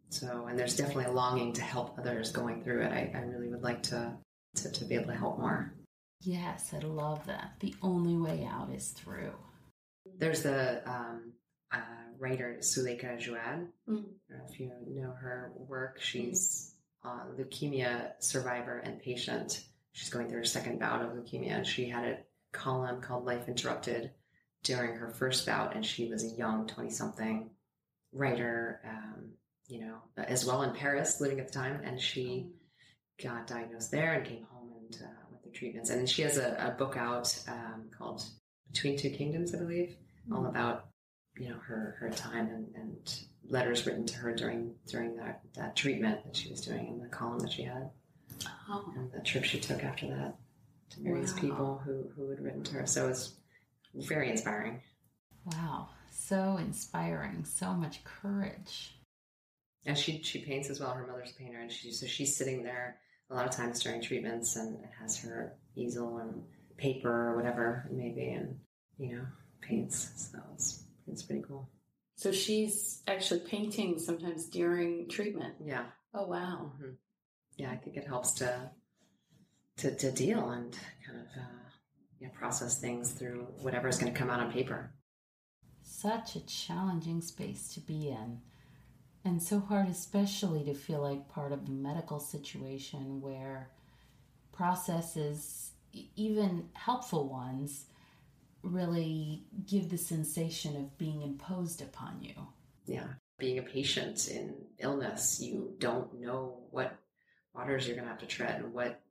so, 0.09 0.47
and 0.47 0.57
there's 0.57 0.77
definitely 0.77 1.05
a 1.05 1.11
longing 1.11 1.53
to 1.53 1.61
help 1.61 1.97
others 1.99 2.31
going 2.31 2.63
through 2.63 2.83
it. 2.83 2.91
I, 2.91 3.11
I 3.13 3.19
really 3.21 3.49
would 3.49 3.63
like 3.63 3.83
to, 3.83 4.13
to 4.55 4.71
to 4.71 4.85
be 4.85 4.95
able 4.95 5.07
to 5.07 5.15
help 5.15 5.39
more. 5.39 5.73
Yes, 6.21 6.73
I 6.73 6.79
love 6.79 7.25
that. 7.27 7.53
The 7.59 7.75
only 7.81 8.17
way 8.17 8.47
out 8.49 8.71
is 8.73 8.89
through. 8.89 9.33
There's 10.17 10.43
the 10.43 10.81
um, 10.89 11.33
uh, 11.71 11.79
writer 12.19 12.57
Suleika 12.59 13.17
Jaouad. 13.17 13.67
Mm. 13.89 14.05
if 14.49 14.59
you 14.59 14.71
know 14.87 15.11
her 15.11 15.51
work. 15.55 15.99
She's 16.01 16.73
a 17.03 17.07
leukemia 17.39 18.13
survivor 18.19 18.77
and 18.79 18.99
patient. 18.99 19.63
She's 19.93 20.09
going 20.09 20.27
through 20.27 20.39
her 20.39 20.45
second 20.45 20.79
bout 20.79 21.01
of 21.01 21.11
leukemia. 21.11 21.65
She 21.65 21.89
had 21.89 22.03
a 22.03 22.17
column 22.51 23.01
called 23.01 23.25
Life 23.25 23.47
Interrupted 23.47 24.11
during 24.63 24.95
her 24.95 25.09
first 25.09 25.45
bout, 25.45 25.75
and 25.75 25.85
she 25.85 26.09
was 26.09 26.23
a 26.23 26.35
young 26.35 26.67
20 26.67 26.89
something 26.89 27.49
writer, 28.11 28.81
um, 28.87 29.31
you 29.67 29.81
know, 29.81 29.97
as 30.17 30.45
well 30.45 30.63
in 30.63 30.73
Paris, 30.73 31.21
living 31.21 31.39
at 31.39 31.47
the 31.47 31.53
time. 31.53 31.81
And 31.83 31.99
she 31.99 32.51
got 33.21 33.47
diagnosed 33.47 33.91
there 33.91 34.13
and 34.13 34.25
came 34.25 34.45
home 34.51 34.71
and 34.79 34.97
uh, 35.01 35.25
with 35.31 35.43
the 35.43 35.49
treatments. 35.49 35.89
And 35.89 36.09
she 36.09 36.21
has 36.23 36.37
a, 36.37 36.73
a 36.73 36.77
book 36.77 36.95
out 36.97 37.37
um, 37.47 37.89
called 37.97 38.23
Between 38.71 38.97
Two 38.97 39.09
Kingdoms, 39.09 39.53
I 39.53 39.59
believe, 39.59 39.89
mm-hmm. 39.89 40.33
all 40.33 40.45
about 40.47 40.87
you 41.39 41.49
know 41.49 41.57
her 41.67 41.95
her 41.99 42.09
time 42.09 42.47
and, 42.47 42.67
and 42.75 43.19
letters 43.49 43.85
written 43.85 44.05
to 44.05 44.17
her 44.17 44.33
during 44.33 44.75
during 44.87 45.15
that 45.17 45.41
that 45.55 45.75
treatment 45.75 46.23
that 46.25 46.35
she 46.35 46.49
was 46.49 46.61
doing 46.61 46.87
and 46.87 47.01
the 47.01 47.07
column 47.07 47.39
that 47.39 47.51
she 47.51 47.63
had. 47.63 47.89
Oh. 48.69 48.93
and 48.95 49.11
the 49.11 49.21
trip 49.21 49.45
she 49.45 49.59
took 49.59 49.83
after 49.83 50.07
that 50.07 50.35
to 50.91 50.99
various 51.01 51.33
wow. 51.33 51.41
people 51.41 51.81
who 51.83 52.09
who 52.15 52.29
had 52.29 52.39
written 52.39 52.63
to 52.63 52.73
her. 52.75 52.85
So 52.85 53.09
it's 53.09 53.33
very 53.95 54.29
inspiring. 54.29 54.81
Wow. 55.45 55.89
So 56.11 56.57
inspiring. 56.57 57.45
So 57.45 57.73
much 57.73 58.03
courage. 58.03 58.95
And 59.85 59.97
she 59.97 60.21
she 60.23 60.39
paints 60.39 60.69
as 60.69 60.79
well. 60.79 60.91
Her 60.91 61.07
mother's 61.07 61.31
a 61.31 61.35
painter 61.35 61.59
and 61.59 61.71
she 61.71 61.91
so 61.91 62.05
she's 62.05 62.35
sitting 62.35 62.63
there 62.63 62.97
a 63.29 63.35
lot 63.35 63.45
of 63.45 63.51
times 63.51 63.81
during 63.81 64.01
treatments 64.01 64.55
and 64.55 64.77
has 64.99 65.17
her 65.19 65.53
easel 65.75 66.17
and 66.17 66.43
paper 66.77 67.29
or 67.29 67.35
whatever 67.35 67.87
it 67.89 67.95
may 67.95 68.09
be 68.09 68.29
and 68.29 68.57
you 68.97 69.15
know 69.15 69.25
paints. 69.61 70.29
So 70.31 70.39
it's 70.53 70.83
it's 71.07 71.23
pretty 71.23 71.43
cool. 71.47 71.69
So 72.15 72.31
she's 72.31 73.03
actually 73.07 73.41
painting 73.41 73.99
sometimes 73.99 74.45
during 74.45 75.07
treatment. 75.07 75.55
Yeah. 75.63 75.85
Oh 76.13 76.27
wow. 76.27 76.71
Mm-hmm. 76.75 76.93
Yeah, 77.57 77.71
I 77.71 77.75
think 77.75 77.97
it 77.97 78.07
helps 78.07 78.31
to 78.33 78.71
to 79.77 79.95
to 79.95 80.11
deal 80.11 80.49
and 80.49 80.77
kind 81.05 81.19
of 81.19 81.27
uh, 81.35 81.69
yeah 82.19 82.29
process 82.29 82.79
things 82.79 83.11
through 83.11 83.47
whatever 83.61 83.87
is 83.87 83.97
going 83.97 84.11
to 84.11 84.17
come 84.17 84.29
out 84.29 84.39
on 84.39 84.51
paper. 84.51 84.91
Such 85.83 86.35
a 86.35 86.45
challenging 86.45 87.21
space 87.21 87.73
to 87.73 87.79
be 87.79 88.09
in. 88.09 88.41
And 89.23 89.41
so 89.41 89.59
hard, 89.59 89.89
especially 89.89 90.63
to 90.65 90.73
feel 90.73 91.01
like 91.01 91.29
part 91.29 91.51
of 91.51 91.67
a 91.67 91.71
medical 91.71 92.19
situation 92.19 93.19
where 93.21 93.71
processes, 94.53 95.71
even 96.15 96.69
helpful 96.73 97.29
ones, 97.29 97.85
really 98.67 99.43
give 99.65 99.89
the 99.89 99.97
sensation 99.97 100.75
of 100.75 100.97
being 100.97 101.21
imposed 101.21 101.81
upon 101.81 102.21
you. 102.21 102.33
Yeah. 102.85 103.07
Being 103.39 103.59
a 103.59 103.63
patient 103.63 104.27
in 104.27 104.55
illness, 104.79 105.39
you 105.41 105.75
don't 105.77 106.19
know 106.19 106.59
what 106.71 106.97
waters 107.53 107.87
you're 107.87 107.95
going 107.95 108.07
to 108.07 108.11
have 108.11 108.21
to 108.21 108.27
tread 108.27 108.61
and 108.61 108.73
what 108.73 109.01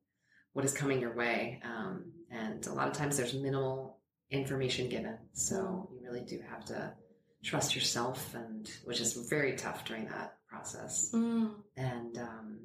what 0.52 0.64
is 0.64 0.72
coming 0.72 1.00
your 1.00 1.14
way. 1.14 1.60
Um, 1.64 2.12
and 2.30 2.66
a 2.66 2.72
lot 2.72 2.88
of 2.88 2.94
times 2.94 3.16
there's 3.18 3.34
minimal 3.34 3.98
information 4.30 4.88
given, 4.88 5.18
so 5.34 5.90
you 5.92 6.00
really 6.02 6.24
do 6.24 6.40
have 6.48 6.64
to 6.66 6.94
trust 7.44 7.74
yourself, 7.74 8.34
and 8.34 8.70
which 8.84 9.00
is 9.00 9.12
very 9.28 9.54
tough 9.54 9.84
during 9.84 10.06
that 10.06 10.38
process. 10.48 11.10
Mm. 11.12 11.50
And 11.76 12.18
um, 12.18 12.58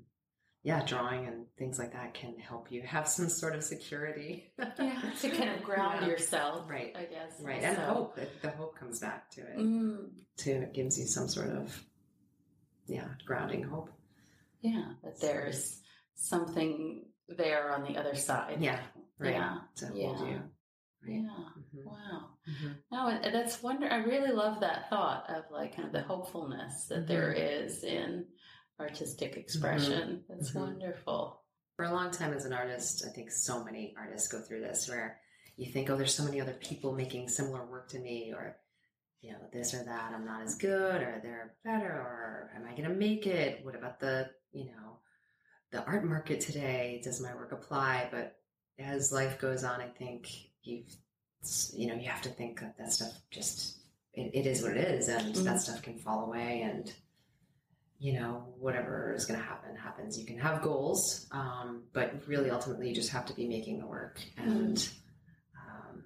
yeah, 0.63 0.85
drawing 0.85 1.25
and 1.25 1.45
things 1.57 1.79
like 1.79 1.93
that 1.93 2.13
can 2.13 2.37
help 2.37 2.71
you 2.71 2.83
have 2.83 3.07
some 3.07 3.29
sort 3.29 3.55
of 3.55 3.63
security. 3.63 4.51
yeah, 4.79 5.01
to 5.21 5.29
kind 5.29 5.49
of 5.49 5.63
ground 5.63 6.01
yeah. 6.01 6.07
yourself, 6.07 6.69
right? 6.69 6.95
I 6.95 7.05
guess, 7.05 7.33
right, 7.41 7.63
and 7.63 7.77
hope. 7.77 8.19
The 8.41 8.51
hope 8.51 8.77
comes 8.77 8.99
back 8.99 9.31
to 9.31 9.41
it. 9.41 9.57
Mm. 9.57 10.09
To 10.37 10.51
it 10.51 10.73
gives 10.73 10.99
you 10.99 11.05
some 11.05 11.27
sort 11.27 11.49
of 11.49 11.83
yeah 12.87 13.07
grounding 13.25 13.63
hope. 13.63 13.89
Yeah, 14.61 14.83
that 15.03 15.19
there's 15.19 15.81
something 16.13 17.05
there 17.27 17.73
on 17.73 17.83
the 17.83 17.97
other 17.99 18.15
side. 18.15 18.57
Yeah, 18.59 18.79
right. 19.17 19.33
Yeah, 19.33 19.57
to 19.77 19.87
hold 19.87 20.19
yeah. 20.19 20.25
you. 20.25 20.41
Right. 21.03 21.23
Yeah. 21.23 21.29
Mm-hmm. 21.79 21.89
Wow. 21.89 22.25
Mm-hmm. 22.47 22.71
No, 22.91 23.31
that's 23.31 23.63
wonder. 23.63 23.87
I 23.91 23.97
really 23.97 24.31
love 24.31 24.59
that 24.59 24.91
thought 24.91 25.27
of 25.29 25.45
like 25.51 25.75
kind 25.75 25.87
of 25.87 25.93
the 25.93 26.01
hopefulness 26.01 26.85
that 26.89 26.99
mm-hmm. 26.99 27.07
there 27.07 27.31
is 27.31 27.83
in 27.83 28.25
artistic 28.81 29.37
expression. 29.37 30.01
Mm-hmm. 30.01 30.15
That's 30.29 30.49
mm-hmm. 30.49 30.59
wonderful. 30.59 31.41
For 31.75 31.85
a 31.85 31.91
long 31.91 32.11
time 32.11 32.33
as 32.33 32.45
an 32.45 32.53
artist, 32.53 33.05
I 33.07 33.11
think 33.11 33.31
so 33.31 33.63
many 33.63 33.95
artists 33.97 34.27
go 34.27 34.39
through 34.39 34.61
this 34.61 34.89
where 34.89 35.19
you 35.57 35.71
think, 35.71 35.89
oh, 35.89 35.95
there's 35.95 36.13
so 36.13 36.23
many 36.23 36.41
other 36.41 36.53
people 36.53 36.93
making 36.93 37.27
similar 37.27 37.65
work 37.65 37.89
to 37.89 37.99
me, 37.99 38.33
or, 38.35 38.57
you 39.21 39.31
know, 39.31 39.39
this 39.53 39.73
or 39.73 39.83
that, 39.83 40.11
I'm 40.13 40.25
not 40.25 40.43
as 40.43 40.55
good, 40.55 41.01
or 41.01 41.19
they're 41.23 41.53
better, 41.63 41.91
or 41.91 42.51
am 42.55 42.65
I 42.65 42.71
going 42.71 42.89
to 42.89 42.95
make 42.95 43.25
it? 43.25 43.63
What 43.63 43.75
about 43.75 43.99
the, 43.99 44.29
you 44.51 44.65
know, 44.65 44.99
the 45.71 45.83
art 45.85 46.03
market 46.03 46.41
today? 46.41 47.01
Does 47.03 47.21
my 47.21 47.33
work 47.33 47.51
apply? 47.51 48.09
But 48.11 48.37
as 48.79 49.11
life 49.11 49.39
goes 49.39 49.63
on, 49.63 49.81
I 49.81 49.87
think 49.87 50.29
you've, 50.63 50.93
you 51.73 51.87
know, 51.87 51.95
you 51.95 52.09
have 52.09 52.21
to 52.23 52.29
think 52.29 52.59
that 52.59 52.77
that 52.77 52.93
stuff 52.93 53.13
just, 53.31 53.79
it, 54.13 54.31
it 54.33 54.45
is 54.45 54.61
what 54.61 54.77
it 54.77 54.87
is, 54.87 55.07
and 55.07 55.33
mm-hmm. 55.33 55.45
that 55.45 55.61
stuff 55.61 55.81
can 55.81 55.97
fall 55.97 56.25
away 56.25 56.61
and, 56.61 56.91
you 58.01 58.13
know, 58.13 58.43
whatever 58.57 59.13
is 59.15 59.25
going 59.25 59.39
to 59.39 59.45
happen 59.45 59.75
happens. 59.75 60.17
You 60.17 60.25
can 60.25 60.39
have 60.39 60.63
goals, 60.63 61.27
um, 61.31 61.83
but 61.93 62.23
really, 62.25 62.49
ultimately, 62.49 62.89
you 62.89 62.95
just 62.95 63.11
have 63.11 63.27
to 63.27 63.33
be 63.33 63.47
making 63.47 63.77
the 63.79 63.85
work, 63.85 64.19
and 64.37 64.75
mm. 64.75 64.93
um, 65.55 66.03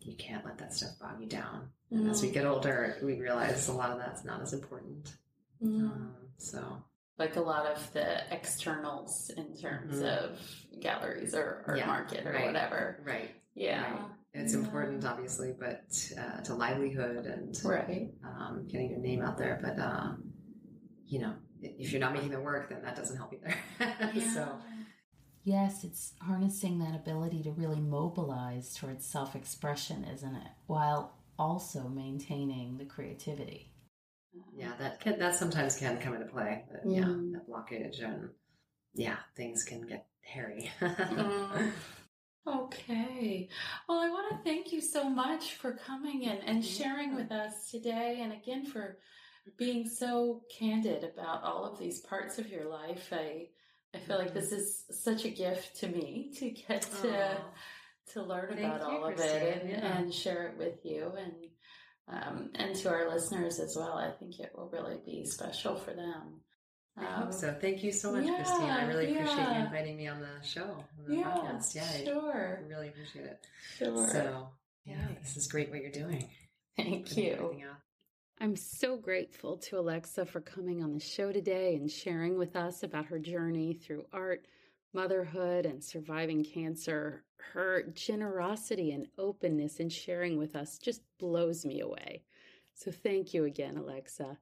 you 0.00 0.16
can't 0.16 0.44
let 0.44 0.58
that 0.58 0.74
stuff 0.74 0.98
bog 1.00 1.20
you 1.20 1.28
down. 1.28 1.68
And 1.92 2.06
mm. 2.06 2.10
as 2.10 2.20
we 2.20 2.30
mm. 2.30 2.34
get 2.34 2.46
older, 2.46 2.98
we 3.00 3.14
realize 3.14 3.68
a 3.68 3.72
lot 3.72 3.90
of 3.90 3.98
that's 3.98 4.24
not 4.24 4.42
as 4.42 4.52
important. 4.52 5.14
Mm. 5.62 5.82
Um, 5.82 6.14
so 6.38 6.82
like 7.16 7.36
a 7.36 7.40
lot 7.40 7.66
of 7.66 7.92
the 7.92 8.32
externals 8.34 9.30
in 9.36 9.54
terms 9.54 9.96
mm-hmm. 9.96 10.24
of 10.24 10.40
galleries 10.80 11.34
or 11.34 11.62
art 11.66 11.78
yeah, 11.78 11.86
market 11.86 12.26
or 12.26 12.32
right, 12.32 12.46
whatever. 12.46 12.98
Right. 13.04 13.30
Yeah. 13.54 13.82
Right. 13.82 14.00
It's 14.32 14.54
yeah. 14.54 14.60
important, 14.60 15.04
obviously, 15.04 15.52
but 15.56 15.84
uh, 16.18 16.40
to 16.42 16.54
livelihood 16.54 17.26
and 17.26 17.60
right. 17.64 18.10
um, 18.24 18.66
getting 18.68 18.90
your 18.90 19.00
name 19.00 19.22
out 19.22 19.36
there. 19.38 19.60
But, 19.62 19.78
uh, 19.78 20.12
you 21.10 21.18
know, 21.18 21.34
if 21.60 21.90
you're 21.90 22.00
not 22.00 22.14
making 22.14 22.30
the 22.30 22.40
work, 22.40 22.70
then 22.70 22.82
that 22.82 22.94
doesn't 22.96 23.16
help 23.16 23.34
either. 23.34 23.54
Yeah. 24.14 24.32
so, 24.32 24.48
yes, 25.42 25.82
it's 25.84 26.12
harnessing 26.20 26.78
that 26.78 26.94
ability 26.94 27.42
to 27.42 27.50
really 27.50 27.80
mobilize 27.80 28.74
towards 28.74 29.04
self 29.04 29.34
expression, 29.34 30.04
isn't 30.04 30.36
it? 30.36 30.48
While 30.68 31.16
also 31.38 31.88
maintaining 31.88 32.78
the 32.78 32.84
creativity. 32.84 33.72
Yeah, 34.56 34.72
that 34.78 35.00
can 35.00 35.18
that 35.18 35.34
sometimes 35.34 35.76
can 35.76 35.98
come 35.98 36.14
into 36.14 36.26
play. 36.26 36.64
But, 36.70 36.86
mm. 36.86 36.96
Yeah, 36.96 37.38
that 37.38 37.48
blockage 37.48 38.04
and 38.04 38.30
yeah, 38.94 39.16
things 39.36 39.64
can 39.64 39.82
get 39.86 40.06
hairy. 40.22 40.70
mm. 40.80 41.72
Okay. 42.46 43.50
Well, 43.86 43.98
I 43.98 44.08
want 44.08 44.30
to 44.30 44.50
thank 44.50 44.72
you 44.72 44.80
so 44.80 45.08
much 45.10 45.56
for 45.56 45.74
coming 45.74 46.24
and, 46.26 46.40
and 46.46 46.64
sharing 46.64 47.14
with 47.14 47.30
us 47.30 47.70
today, 47.70 48.20
and 48.22 48.32
again 48.32 48.64
for 48.64 48.96
being 49.56 49.88
so 49.88 50.42
candid 50.58 51.04
about 51.04 51.42
all 51.44 51.64
of 51.64 51.78
these 51.78 52.00
parts 52.00 52.38
of 52.38 52.48
your 52.48 52.68
life. 52.68 53.08
I 53.12 53.48
I 53.94 53.98
feel 53.98 54.18
like 54.18 54.34
this 54.34 54.52
mm-hmm. 54.52 54.56
is 54.56 54.84
such 54.90 55.24
a 55.24 55.30
gift 55.30 55.80
to 55.80 55.88
me 55.88 56.32
to 56.36 56.50
get 56.50 56.82
to 57.02 57.36
to 58.12 58.22
learn 58.22 58.54
thank 58.54 58.60
about 58.60 58.82
all 58.82 59.04
of 59.06 59.18
it 59.18 59.62
and, 59.62 59.70
yeah. 59.70 59.98
and 59.98 60.14
share 60.14 60.48
it 60.48 60.58
with 60.58 60.84
you 60.84 61.12
and 61.16 61.32
um, 62.08 62.50
and 62.56 62.74
to 62.76 62.88
our 62.88 63.08
listeners 63.08 63.60
as 63.60 63.76
well. 63.76 63.92
I 63.92 64.10
think 64.10 64.40
it 64.40 64.52
will 64.54 64.68
really 64.68 64.98
be 65.04 65.24
special 65.24 65.76
for 65.76 65.92
them. 65.92 66.40
I 66.96 67.06
um, 67.06 67.22
hope 67.22 67.32
so. 67.32 67.56
Thank 67.60 67.84
you 67.84 67.92
so 67.92 68.12
much, 68.12 68.24
yeah, 68.24 68.36
Christine. 68.36 68.70
I 68.70 68.84
really 68.86 69.12
yeah. 69.12 69.20
appreciate 69.20 69.56
you 69.56 69.64
inviting 69.64 69.96
me 69.96 70.08
on 70.08 70.20
the 70.20 70.46
show, 70.46 70.64
on 70.64 70.84
the 71.06 71.16
yeah, 71.16 71.22
podcast. 71.24 71.74
Yeah, 71.74 72.04
sure. 72.04 72.60
I 72.64 72.68
really 72.68 72.88
appreciate 72.88 73.26
it. 73.26 73.46
Sure. 73.78 74.08
So, 74.08 74.48
yeah, 74.84 75.06
this 75.22 75.36
is 75.36 75.46
great 75.46 75.70
what 75.70 75.80
you're 75.80 75.92
doing. 75.92 76.28
Thank 76.76 77.16
you. 77.16 77.62
I'm 78.42 78.56
so 78.56 78.96
grateful 78.96 79.58
to 79.58 79.78
Alexa 79.78 80.24
for 80.24 80.40
coming 80.40 80.82
on 80.82 80.94
the 80.94 80.98
show 80.98 81.30
today 81.30 81.74
and 81.74 81.90
sharing 81.90 82.38
with 82.38 82.56
us 82.56 82.82
about 82.82 83.04
her 83.04 83.18
journey 83.18 83.74
through 83.74 84.06
art, 84.14 84.46
motherhood, 84.94 85.66
and 85.66 85.84
surviving 85.84 86.42
cancer. 86.42 87.22
Her 87.52 87.82
generosity 87.92 88.92
and 88.92 89.08
openness 89.18 89.76
in 89.76 89.90
sharing 89.90 90.38
with 90.38 90.56
us 90.56 90.78
just 90.78 91.02
blows 91.18 91.66
me 91.66 91.80
away. 91.80 92.22
So, 92.72 92.90
thank 92.90 93.34
you 93.34 93.44
again, 93.44 93.76
Alexa. 93.76 94.38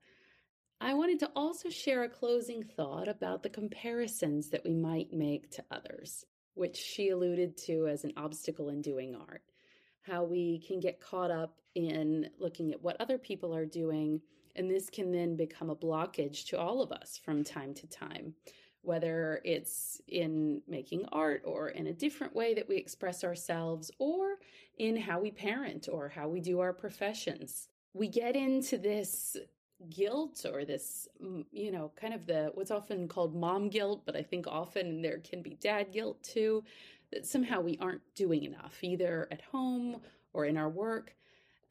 I 0.80 0.94
wanted 0.94 1.18
to 1.18 1.32
also 1.34 1.68
share 1.68 2.04
a 2.04 2.08
closing 2.08 2.62
thought 2.62 3.08
about 3.08 3.42
the 3.42 3.50
comparisons 3.50 4.50
that 4.50 4.62
we 4.64 4.74
might 4.74 5.12
make 5.12 5.50
to 5.56 5.64
others, 5.72 6.24
which 6.54 6.76
she 6.76 7.08
alluded 7.08 7.56
to 7.66 7.88
as 7.88 8.04
an 8.04 8.12
obstacle 8.16 8.68
in 8.68 8.80
doing 8.80 9.16
art. 9.16 9.42
How 10.08 10.24
we 10.24 10.58
can 10.60 10.80
get 10.80 11.00
caught 11.00 11.30
up 11.30 11.60
in 11.74 12.30
looking 12.38 12.72
at 12.72 12.82
what 12.82 13.00
other 13.00 13.18
people 13.18 13.54
are 13.54 13.66
doing, 13.66 14.20
and 14.56 14.70
this 14.70 14.88
can 14.90 15.12
then 15.12 15.36
become 15.36 15.70
a 15.70 15.76
blockage 15.76 16.46
to 16.46 16.58
all 16.58 16.82
of 16.82 16.92
us 16.92 17.20
from 17.22 17.44
time 17.44 17.74
to 17.74 17.86
time, 17.86 18.34
whether 18.82 19.40
it's 19.44 20.00
in 20.08 20.62
making 20.66 21.04
art 21.12 21.42
or 21.44 21.68
in 21.68 21.88
a 21.88 21.92
different 21.92 22.34
way 22.34 22.54
that 22.54 22.68
we 22.68 22.76
express 22.76 23.22
ourselves 23.22 23.90
or 23.98 24.36
in 24.78 24.96
how 24.96 25.20
we 25.20 25.30
parent 25.30 25.88
or 25.90 26.08
how 26.08 26.28
we 26.28 26.40
do 26.40 26.60
our 26.60 26.72
professions. 26.72 27.68
We 27.92 28.08
get 28.08 28.34
into 28.34 28.78
this 28.78 29.36
guilt 29.90 30.44
or 30.50 30.64
this 30.64 31.06
you 31.52 31.70
know 31.70 31.92
kind 31.94 32.12
of 32.12 32.26
the 32.26 32.50
what's 32.54 32.72
often 32.72 33.06
called 33.06 33.32
mom 33.32 33.68
guilt 33.68 34.02
but 34.04 34.16
i 34.16 34.22
think 34.22 34.44
often 34.48 35.00
there 35.00 35.18
can 35.18 35.40
be 35.40 35.56
dad 35.60 35.92
guilt 35.92 36.20
too 36.24 36.64
that 37.12 37.26
somehow 37.26 37.60
we 37.60 37.78
aren't 37.80 38.02
doing 38.14 38.44
enough 38.44 38.78
either 38.82 39.28
at 39.30 39.42
home 39.52 40.00
or 40.32 40.44
in 40.44 40.56
our 40.56 40.68
work 40.68 41.14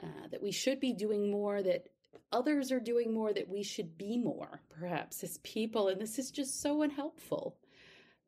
uh, 0.02 0.28
that 0.32 0.42
we 0.42 0.52
should 0.52 0.80
be 0.80 0.94
doing 0.94 1.32
more 1.32 1.62
that 1.62 1.88
others 2.32 2.72
are 2.72 2.80
doing 2.80 3.14
more 3.14 3.34
that 3.34 3.50
we 3.50 3.64
should 3.64 3.98
be 3.98 4.18
more 4.18 4.62
perhaps 4.70 5.24
as 5.24 5.38
people. 5.40 5.88
And 5.88 6.00
this 6.00 6.20
is 6.20 6.32
just 6.32 6.62
so 6.62 6.82
unhelpful. 6.82 7.58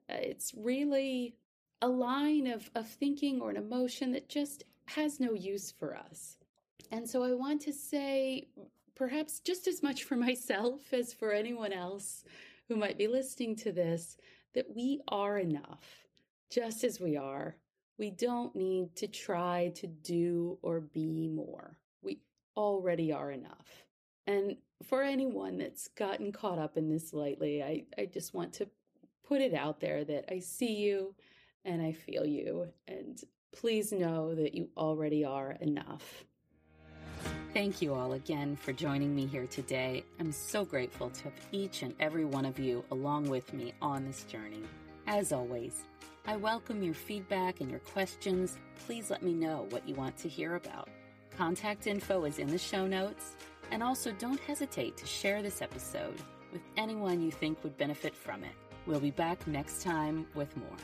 Uh, 0.09 0.15
it's 0.19 0.53
really 0.55 1.35
a 1.81 1.87
line 1.87 2.47
of, 2.47 2.69
of 2.75 2.87
thinking 2.87 3.41
or 3.41 3.49
an 3.49 3.57
emotion 3.57 4.11
that 4.11 4.29
just 4.29 4.63
has 4.85 5.19
no 5.19 5.33
use 5.33 5.71
for 5.71 5.95
us. 5.95 6.37
And 6.91 7.07
so 7.07 7.23
I 7.23 7.33
want 7.33 7.61
to 7.61 7.73
say 7.73 8.47
perhaps 8.95 9.39
just 9.39 9.67
as 9.67 9.83
much 9.83 10.03
for 10.03 10.15
myself 10.27 10.93
as 10.93 11.13
for 11.13 11.31
anyone 11.31 11.73
else 11.73 12.23
who 12.67 12.75
might 12.75 12.97
be 12.97 13.07
listening 13.07 13.55
to 13.55 13.71
this, 13.71 14.17
that 14.53 14.75
we 14.75 15.01
are 15.07 15.39
enough, 15.39 16.07
just 16.49 16.83
as 16.83 16.99
we 16.99 17.17
are. 17.17 17.55
We 17.97 18.11
don't 18.11 18.55
need 18.55 18.95
to 18.97 19.07
try 19.07 19.71
to 19.75 19.87
do 19.87 20.57
or 20.61 20.79
be 20.79 21.27
more. 21.27 21.77
We 22.01 22.21
already 22.55 23.11
are 23.11 23.31
enough. 23.31 23.85
And 24.25 24.57
for 24.83 25.03
anyone 25.03 25.57
that's 25.57 25.89
gotten 25.89 26.31
caught 26.31 26.59
up 26.59 26.77
in 26.77 26.89
this 26.89 27.13
lately, 27.13 27.63
I, 27.63 27.83
I 27.97 28.05
just 28.05 28.33
want 28.33 28.53
to 28.53 28.69
put 29.27 29.41
it 29.41 29.53
out 29.53 29.79
there 29.79 30.03
that 30.05 30.31
I 30.31 30.39
see 30.39 30.75
you 30.75 31.13
and 31.65 31.81
I 31.81 31.91
feel 31.91 32.25
you. 32.25 32.67
And 32.87 33.21
please 33.51 33.91
know 33.91 34.33
that 34.35 34.53
you 34.53 34.69
already 34.77 35.25
are 35.25 35.57
enough. 35.59 36.23
Thank 37.53 37.81
you 37.81 37.95
all 37.95 38.13
again 38.13 38.55
for 38.55 38.71
joining 38.71 39.15
me 39.15 39.25
here 39.25 39.47
today. 39.47 40.03
I'm 40.19 40.31
so 40.31 40.63
grateful 40.63 41.09
to 41.09 41.23
have 41.23 41.33
each 41.51 41.81
and 41.81 41.95
every 41.99 42.23
one 42.23 42.45
of 42.45 42.59
you 42.59 42.85
along 42.91 43.27
with 43.27 43.51
me 43.53 43.73
on 43.81 44.05
this 44.05 44.23
journey. 44.23 44.63
As 45.11 45.33
always, 45.33 45.85
I 46.27 46.35
welcome 46.35 46.83
your 46.83 46.93
feedback 46.93 47.61
and 47.61 47.71
your 47.71 47.79
questions. 47.79 48.59
Please 48.85 49.09
let 49.09 49.23
me 49.23 49.33
know 49.33 49.65
what 49.71 49.89
you 49.89 49.95
want 49.95 50.15
to 50.17 50.29
hear 50.29 50.53
about. 50.53 50.87
Contact 51.35 51.87
info 51.87 52.25
is 52.25 52.37
in 52.37 52.47
the 52.47 52.59
show 52.59 52.85
notes, 52.85 53.33
and 53.71 53.81
also 53.81 54.11
don't 54.19 54.39
hesitate 54.41 54.97
to 54.97 55.07
share 55.07 55.41
this 55.41 55.63
episode 55.63 56.13
with 56.53 56.61
anyone 56.77 57.23
you 57.23 57.31
think 57.31 57.63
would 57.63 57.75
benefit 57.75 58.15
from 58.15 58.43
it. 58.43 58.53
We'll 58.85 58.99
be 58.99 59.09
back 59.09 59.47
next 59.47 59.81
time 59.81 60.27
with 60.35 60.55
more. 60.55 60.77